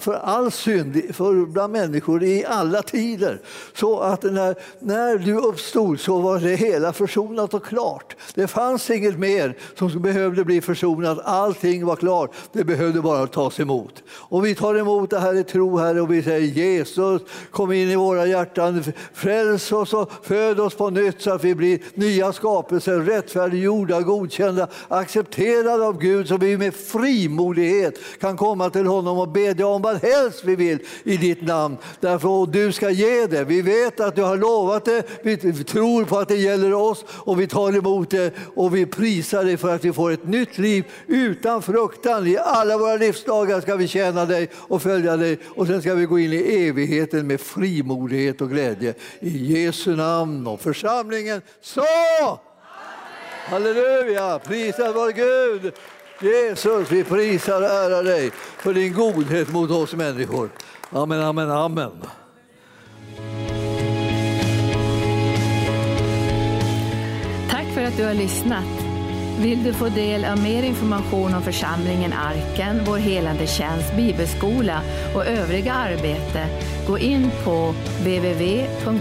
för 0.00 0.14
all 0.14 0.50
synd 0.50 1.02
för 1.14 1.46
bland 1.46 1.72
människor 1.72 2.22
i 2.22 2.44
alla 2.44 2.82
tider. 2.82 3.40
Så 3.74 4.00
att 4.00 4.22
när, 4.22 4.54
när 4.78 5.18
du 5.18 5.34
uppstod 5.34 6.00
så 6.00 6.18
var 6.18 6.38
det 6.38 6.56
hela 6.56 6.92
försonat 6.92 7.54
och 7.54 7.64
klart. 7.64 8.16
Det 8.34 8.46
fanns 8.46 8.90
inget 8.90 9.18
mer 9.18 9.56
som 9.78 10.02
behövde 10.02 10.44
bli 10.44 10.60
försonat. 10.60 11.18
Allting 11.24 11.86
var 11.86 11.96
klart. 11.96 12.30
Det 12.52 12.64
behövde 12.64 13.00
bara 13.00 13.26
tas 13.26 13.60
emot. 13.60 14.02
Och 14.08 14.46
vi 14.46 14.54
tar 14.54 14.74
emot 14.74 15.10
det 15.10 15.18
här 15.18 15.34
i 15.34 15.44
tro, 15.44 15.76
Herre, 15.76 16.00
och 16.00 16.12
vi 16.12 16.22
säger 16.22 16.48
Jesus, 16.48 17.22
kom 17.50 17.72
in 17.72 17.90
i 17.90 17.96
våra 17.96 18.26
hjärtan. 18.26 18.84
Fräls 19.12 19.72
oss 19.72 19.94
och 19.94 20.12
föd 20.22 20.60
oss 20.60 20.74
på 20.74 20.90
nytt 20.90 21.22
så 21.22 21.32
att 21.32 21.44
vi 21.44 21.54
blir 21.54 21.80
nya 21.94 22.32
skapelser, 22.32 23.00
rättfärdiggjorda, 23.00 24.00
godkända, 24.00 24.68
accepterade 24.88 25.86
av 25.86 25.98
Gud 25.98 26.28
så 26.28 26.36
vi 26.36 26.58
med 26.58 26.74
frimodighet 26.74 27.98
kan 28.20 28.36
komma 28.36 28.70
till 28.70 28.86
honom 28.86 29.18
och 29.18 29.28
be 29.28 29.55
bedja 29.56 29.66
om 29.66 29.82
vad 29.82 30.02
helst 30.02 30.44
vi 30.44 30.56
vill 30.56 30.78
i 31.04 31.16
ditt 31.16 31.42
namn. 31.42 31.76
Därför 32.00 32.28
och 32.28 32.48
du 32.48 32.72
ska 32.72 32.90
ge 32.90 33.26
det. 33.26 33.44
Vi 33.44 33.62
vet 33.62 34.00
att 34.00 34.16
du 34.16 34.22
har 34.22 34.36
lovat 34.36 34.84
det, 34.84 35.02
vi 35.22 35.64
tror 35.64 36.04
på 36.04 36.18
att 36.18 36.28
det 36.28 36.36
gäller 36.36 36.74
oss 36.74 37.04
och 37.08 37.40
vi 37.40 37.46
tar 37.46 37.76
emot 37.76 38.10
det 38.10 38.34
och 38.54 38.76
vi 38.76 38.86
prisar 38.86 39.44
dig 39.44 39.56
för 39.56 39.74
att 39.74 39.84
vi 39.84 39.92
får 39.92 40.10
ett 40.10 40.26
nytt 40.26 40.58
liv 40.58 40.84
utan 41.06 41.62
fruktan. 41.62 42.26
I 42.26 42.38
alla 42.38 42.78
våra 42.78 42.96
livsdagar 42.96 43.60
ska 43.60 43.76
vi 43.76 43.88
tjäna 43.88 44.24
dig 44.24 44.50
och 44.54 44.82
följa 44.82 45.16
dig 45.16 45.38
och 45.46 45.66
sen 45.66 45.80
ska 45.80 45.94
vi 45.94 46.04
gå 46.04 46.18
in 46.18 46.32
i 46.32 46.68
evigheten 46.68 47.26
med 47.26 47.40
frimodighet 47.40 48.40
och 48.40 48.50
glädje. 48.50 48.94
I 49.20 49.62
Jesu 49.62 49.96
namn 49.96 50.46
och 50.46 50.60
församlingen 50.60 51.42
så! 51.60 51.82
Halleluja! 53.48 54.38
Prisad 54.38 54.94
vare 54.94 55.12
Gud! 55.12 55.72
Jesus, 56.20 56.92
vi 56.92 57.04
prisar 57.04 57.62
och 57.62 57.68
ärar 57.68 58.02
dig 58.02 58.30
för 58.58 58.74
din 58.74 58.92
godhet 58.92 59.52
mot 59.52 59.70
oss 59.70 59.94
människor. 59.94 60.50
Amen, 60.90 61.20
amen, 61.20 61.50
amen. 61.50 61.92
Tack 67.50 67.66
för 67.74 67.82
att 67.82 67.96
du 67.96 68.04
har 68.04 68.14
lyssnat. 68.14 68.64
Vill 69.40 69.64
du 69.64 69.72
få 69.72 69.88
del 69.88 70.24
av 70.24 70.42
mer 70.42 70.62
information 70.62 71.34
om 71.34 71.42
församlingen 71.42 72.12
Arken, 72.12 72.80
vår 72.86 72.96
helande 72.96 73.46
tjänst, 73.46 73.96
bibelskola 73.96 74.80
och 75.14 75.26
övriga 75.26 75.72
arbete, 75.72 76.46
gå 76.86 76.98
in 76.98 77.30
på 77.44 77.74
www.arken.org. 78.00 78.96